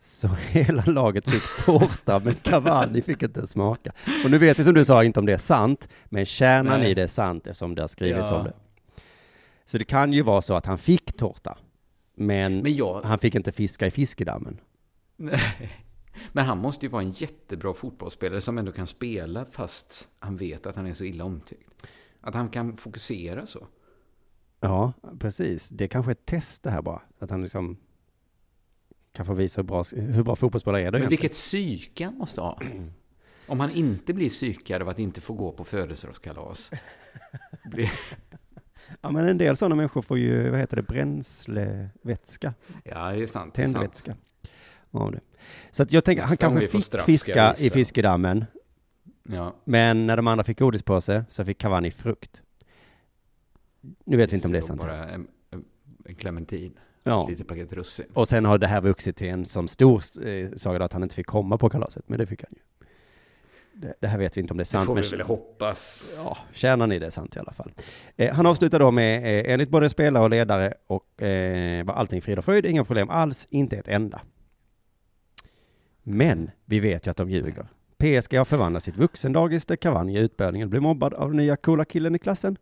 Så 0.00 0.28
hela 0.50 0.84
laget 0.86 1.30
fick 1.30 1.64
tårta, 1.64 2.20
men 2.24 2.34
Cavani 2.42 3.02
fick 3.02 3.22
inte 3.22 3.46
smaka. 3.46 3.92
Och 4.24 4.30
nu 4.30 4.38
vet 4.38 4.58
vi 4.58 4.64
som 4.64 4.74
du 4.74 4.84
sa 4.84 5.04
inte 5.04 5.20
om 5.20 5.26
det 5.26 5.32
är 5.32 5.38
sant, 5.38 5.88
men 6.04 6.26
kärnan 6.26 6.80
Nej. 6.80 6.90
i 6.90 6.94
det 6.94 7.02
är 7.02 7.06
sant 7.06 7.46
eftersom 7.46 7.74
det 7.74 7.82
har 7.82 7.88
skrivits 7.88 8.30
Ja. 8.30 8.38
om 8.38 8.44
det. 8.44 8.52
Så 9.64 9.78
det 9.78 9.84
kan 9.84 10.12
ju 10.12 10.22
vara 10.22 10.42
så 10.42 10.54
att 10.54 10.66
han 10.66 10.78
fick 10.78 11.16
tårta, 11.16 11.58
men, 12.14 12.58
Men 12.58 12.74
jag, 12.74 13.00
han 13.02 13.18
fick 13.18 13.34
inte 13.34 13.52
fiska 13.52 13.86
i 13.86 13.90
fiskedammen. 13.90 14.60
Nej. 15.16 15.40
Men 16.32 16.44
han 16.44 16.58
måste 16.58 16.86
ju 16.86 16.90
vara 16.90 17.02
en 17.02 17.10
jättebra 17.10 17.74
fotbollsspelare 17.74 18.40
som 18.40 18.58
ändå 18.58 18.72
kan 18.72 18.86
spela 18.86 19.44
fast 19.44 20.08
han 20.18 20.36
vet 20.36 20.66
att 20.66 20.76
han 20.76 20.86
är 20.86 20.92
så 20.92 21.04
illa 21.04 21.24
omtyckt. 21.24 21.86
Att 22.20 22.34
han 22.34 22.48
kan 22.48 22.76
fokusera 22.76 23.46
så. 23.46 23.66
Ja, 24.60 24.92
precis. 25.18 25.68
Det 25.68 25.84
är 25.84 25.88
kanske 25.88 26.10
är 26.10 26.12
ett 26.12 26.26
test 26.26 26.62
det 26.62 26.70
här 26.70 26.82
bara. 26.82 27.02
Att 27.18 27.30
han 27.30 27.42
liksom 27.42 27.76
kan 29.12 29.26
få 29.26 29.34
visa 29.34 29.60
hur 29.60 29.66
bra, 29.66 29.84
hur 29.96 30.22
bra 30.22 30.36
fotbollsspelare 30.36 30.80
är 30.80 30.84
det 30.84 30.90
Men 30.90 31.00
egentligen. 31.00 31.20
vilket 31.20 31.32
psyke 31.32 32.04
han 32.04 32.14
måste 32.14 32.40
ha. 32.40 32.60
Om 33.46 33.60
han 33.60 33.70
inte 33.70 34.14
blir 34.14 34.28
psykad 34.28 34.82
av 34.82 34.88
att 34.88 34.98
inte 34.98 35.20
få 35.20 35.34
gå 35.34 35.52
på 35.52 35.64
födelsedagskalas. 35.64 36.70
Ja, 39.00 39.10
men 39.10 39.28
en 39.28 39.38
del 39.38 39.56
sådana 39.56 39.74
människor 39.74 40.02
får 40.02 40.18
ju, 40.18 40.50
vad 40.50 40.60
heter 40.60 40.76
det, 40.76 40.82
bränslevätska, 40.82 42.54
Ja, 42.84 43.10
det 43.12 43.22
är 43.22 43.26
sant. 43.26 43.54
Tändvätska. 43.54 44.16
Av 44.90 45.12
det. 45.12 45.20
Så 45.70 45.82
att 45.82 45.92
jag 45.92 46.04
tänker, 46.04 46.22
han 46.22 46.30
Nästa 46.30 46.46
gång 46.46 46.54
kanske 46.54 46.72
fick 46.78 46.84
straff 46.84 47.06
fiska 47.06 47.54
i 47.58 47.70
fiskedammen, 47.70 48.44
Ja. 49.28 49.54
men 49.64 50.06
när 50.06 50.16
de 50.16 50.26
andra 50.26 50.44
fick 50.44 50.58
godis 50.58 50.82
på 50.82 51.00
sig 51.00 51.22
så 51.28 51.44
fick 51.44 51.58
Cavani 51.58 51.90
frukt. 51.90 52.42
Nu 54.04 54.16
vet 54.16 54.32
vi 54.32 54.34
inte 54.36 54.48
om 54.48 54.52
det 54.52 54.58
är 54.58 54.62
sant. 54.62 54.80
Bara 54.80 55.08
en, 55.08 55.26
en 56.04 56.14
clementin. 56.14 56.72
Ja. 57.02 57.26
Lite 57.30 57.44
paket 57.44 57.72
russin. 57.72 58.06
Och 58.14 58.28
sen 58.28 58.44
har 58.44 58.58
det 58.58 58.66
här 58.66 58.80
vuxit 58.80 59.16
till 59.16 59.28
en 59.28 59.44
sån 59.44 59.68
stor 59.68 60.02
eh, 60.26 60.50
saga 60.56 60.84
att 60.84 60.92
han 60.92 61.02
inte 61.02 61.14
fick 61.14 61.26
komma 61.26 61.58
på 61.58 61.68
kalaset, 61.68 62.08
men 62.08 62.18
det 62.18 62.26
fick 62.26 62.42
han 62.42 62.50
ju. 62.56 62.79
Det, 63.80 63.94
det 64.00 64.06
här 64.06 64.18
vet 64.18 64.36
vi 64.36 64.40
inte 64.40 64.52
om 64.52 64.56
det 64.58 64.62
är 64.62 64.64
Det 64.64 64.68
sant. 64.68 64.86
får 64.86 64.94
vi 64.94 65.00
men- 65.00 65.10
väl 65.10 65.20
hoppas. 65.20 66.12
Ja, 66.16 66.38
kärnan 66.52 66.92
i 66.92 66.98
det 66.98 67.06
är 67.06 67.10
sant 67.10 67.36
i 67.36 67.38
alla 67.38 67.52
fall. 67.52 67.72
Eh, 68.16 68.34
han 68.34 68.46
avslutar 68.46 68.78
då 68.78 68.90
med, 68.90 69.16
eh, 69.46 69.52
enligt 69.52 69.68
både 69.70 69.88
spelare 69.88 70.24
och 70.24 70.30
ledare, 70.30 70.74
och 70.86 71.22
eh, 71.22 71.84
var 71.84 71.94
allting 71.94 72.22
frid 72.22 72.38
och 72.38 72.44
fröjd, 72.44 72.66
inga 72.66 72.84
problem 72.84 73.10
alls, 73.10 73.46
inte 73.50 73.76
ett 73.76 73.88
enda. 73.88 74.20
Men 76.02 76.50
vi 76.64 76.80
vet 76.80 77.06
ju 77.06 77.10
att 77.10 77.16
de 77.16 77.30
ljuger. 77.30 77.66
PSG 77.98 78.34
har 78.38 78.44
förvandlat 78.44 78.82
sitt 78.82 78.96
vuxendagis 78.96 79.66
där 79.66 79.76
Cavani 79.76 80.16
i 80.16 80.18
utbildningen 80.18 80.70
blev 80.70 80.82
mobbad 80.82 81.14
av 81.14 81.28
den 81.28 81.36
nya 81.36 81.56
coola 81.56 81.84
killen 81.84 82.14
i 82.14 82.18
klassen. 82.18 82.56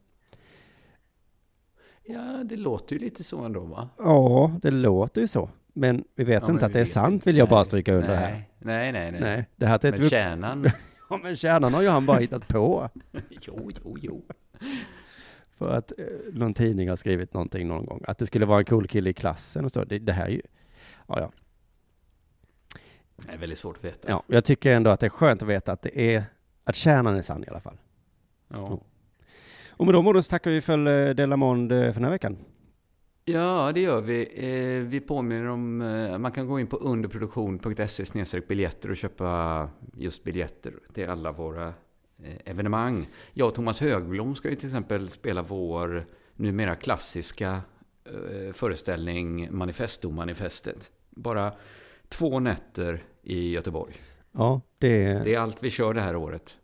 Ja, 2.04 2.40
det 2.44 2.56
låter 2.56 2.92
ju 2.96 2.98
lite 3.00 3.22
så 3.24 3.44
ändå, 3.44 3.60
va? 3.60 3.88
Ja, 3.98 4.52
det 4.62 4.70
låter 4.70 5.20
ju 5.20 5.26
så. 5.26 5.50
Men 5.72 6.04
vi 6.14 6.24
vet 6.24 6.34
Ja, 6.42 6.50
inte 6.50 6.52
men 6.52 6.64
att 6.64 6.72
det 6.72 6.80
är 6.80 6.84
sant, 6.84 7.12
inte. 7.14 7.28
vill 7.28 7.36
jag 7.36 7.48
bara 7.48 7.60
Nej, 7.60 7.66
stryka 7.66 7.92
under 7.94 8.08
nej, 8.08 8.16
här. 8.16 8.44
Nej, 8.58 8.92
nej, 8.92 9.12
nej. 9.12 9.20
Nej, 9.20 9.46
det 9.56 9.66
här 9.66 9.74
är 9.74 9.88
ett 9.88 9.94
Men 9.98 10.00
vux- 10.06 10.10
kärnan... 10.10 10.70
Ja, 11.08 11.20
men 11.22 11.36
kärnan 11.36 11.74
har 11.74 11.82
ju 11.82 11.88
han 11.88 12.06
bara 12.06 12.18
hittat 12.18 12.48
på. 12.48 12.90
jo, 13.28 13.70
jo, 13.84 13.96
jo. 14.00 14.22
För 15.58 15.70
att 15.70 15.92
eh, 15.98 16.04
någon 16.32 16.54
tidning 16.54 16.88
har 16.88 16.96
skrivit 16.96 17.34
någonting 17.34 17.68
någon 17.68 17.86
gång. 17.86 18.04
Att 18.06 18.18
det 18.18 18.26
skulle 18.26 18.46
vara 18.46 18.58
en 18.58 18.64
cool 18.64 18.88
kille 18.88 19.10
i 19.10 19.12
klassen 19.12 19.64
och 19.64 19.72
så. 19.72 19.84
Det, 19.84 19.98
det 19.98 20.12
här 20.12 20.24
är 20.24 20.30
ju... 20.30 20.42
Ja, 21.06 21.20
ja. 21.20 21.32
Det 23.16 23.32
är 23.32 23.38
väldigt 23.38 23.58
svårt 23.58 23.76
att 23.76 23.84
veta. 23.84 24.08
ja. 24.08 24.22
Jag 24.26 24.44
tycker 24.44 24.76
ändå 24.76 24.90
att 24.90 25.00
det 25.00 25.06
är 25.06 25.10
skönt 25.10 25.42
att 25.42 25.48
veta 25.48 25.72
att 25.72 25.82
det 25.82 26.00
är... 26.00 26.24
Att 26.64 26.76
kärnan 26.76 27.16
är 27.16 27.22
sann 27.22 27.44
i 27.44 27.48
alla 27.48 27.60
fall. 27.60 27.76
Ja. 28.48 28.80
Och 29.68 29.84
med 29.84 29.94
de 29.94 30.06
orden 30.06 30.22
så 30.22 30.30
tackar 30.30 30.50
vi 30.50 30.60
för 30.60 30.86
eh, 30.86 31.14
Delamond 31.14 31.72
eh, 31.72 31.78
för 31.78 31.92
den 31.92 32.04
här 32.04 32.10
veckan. 32.10 32.36
Ja, 33.32 33.72
det 33.74 33.80
gör 33.80 34.00
vi. 34.00 34.22
Eh, 34.34 34.88
vi 34.88 35.00
påminner 35.00 35.46
om, 35.46 35.82
eh, 35.82 36.18
man 36.18 36.32
kan 36.32 36.46
gå 36.46 36.60
in 36.60 36.66
på 36.66 36.76
underproduktion.se 36.76 38.40
biljetter 38.48 38.90
och 38.90 38.96
köpa 38.96 39.70
just 39.96 40.24
biljetter 40.24 40.74
till 40.92 41.08
alla 41.08 41.32
våra 41.32 41.66
eh, 41.66 41.72
evenemang. 42.44 43.08
Jag 43.32 43.48
och 43.48 43.54
Thomas 43.54 43.80
Högblom 43.80 44.34
ska 44.34 44.50
ju 44.50 44.56
till 44.56 44.68
exempel 44.68 45.08
spela 45.08 45.42
vår 45.42 46.06
numera 46.34 46.76
klassiska 46.76 47.60
eh, 48.04 48.52
föreställning 48.52 49.48
Manifesto-manifestet. 49.50 50.90
Bara 51.10 51.52
två 52.08 52.40
nätter 52.40 53.04
i 53.22 53.50
Göteborg. 53.50 53.94
Ja, 54.32 54.60
det, 54.78 55.22
Det 55.24 55.34
är 55.34 55.38
allt 55.38 55.62
vi 55.62 55.70
kör 55.70 55.94
det 55.94 56.00
här 56.00 56.16
året. 56.16 56.56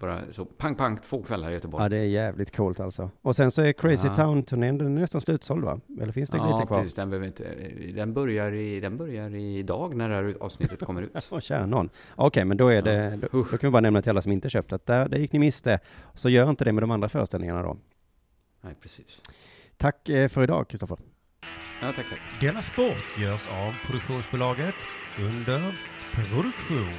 Bara 0.00 0.20
så 0.30 0.44
pang, 0.44 0.74
pang, 0.74 0.96
två 0.96 1.22
kvällar 1.22 1.50
i 1.50 1.52
Göteborg. 1.52 1.84
ja, 1.84 1.88
det 1.88 1.96
är 1.96 2.04
jävligt 2.04 2.56
coolt 2.56 2.80
alltså. 2.80 3.10
Och 3.22 3.36
sen 3.36 3.50
så 3.50 3.62
är 3.62 3.72
Crazy 3.72 4.08
Ja. 4.08 4.14
Town-turnén, 4.14 4.78
den 4.78 4.96
är 4.96 5.00
nästan 5.00 5.20
slutsåld 5.20 5.64
va? 5.64 5.80
Eller 6.00 6.12
finns 6.12 6.30
det 6.30 6.36
lite 6.36 6.66
kvar? 6.66 6.78
precis. 6.78 6.94
Den, 6.94 7.10
behöver 7.10 7.26
inte, 7.26 7.44
den, 7.94 8.14
börjar 8.14 8.52
i, 8.52 8.80
den 8.80 8.96
börjar 8.96 9.34
idag 9.34 9.94
när 9.94 10.08
det 10.08 10.14
här 10.14 10.36
avsnittet 10.40 10.80
kommer 10.80 11.02
ut. 11.02 11.28
Och 11.30 11.42
kärnan. 11.42 11.90
Okej, 12.14 12.44
men 12.44 12.56
då 12.56 12.68
är 12.68 12.82
det, 12.82 13.18
då, 13.22 13.28
då 13.32 13.44
kan 13.44 13.58
vi 13.60 13.70
bara 13.70 13.80
nämna 13.80 14.02
till 14.02 14.10
alla 14.10 14.22
som 14.22 14.32
inte 14.32 14.50
köpt 14.50 14.72
att 14.72 14.86
där, 14.86 15.08
där 15.08 15.18
gick 15.18 15.32
ni 15.32 15.38
miste. 15.38 15.78
Så 16.14 16.28
gör 16.28 16.50
inte 16.50 16.64
det 16.64 16.72
med 16.72 16.82
de 16.82 16.90
andra 16.90 17.08
föreställningarna 17.08 17.62
då. 17.62 17.76
Nej, 18.60 18.74
precis. 18.80 19.20
Tack 19.76 20.08
eh, 20.08 20.28
för 20.28 20.42
idag, 20.42 20.68
Kristoffer. 20.68 20.98
Ja, 21.82 21.92
tack, 21.96 22.06
tack. 22.10 22.40
Della 22.40 22.62
Sport 22.62 23.18
görs 23.18 23.48
av 23.48 23.72
produktionsbolaget 23.86 24.74
under 25.18 25.74
produktion. 26.14 26.94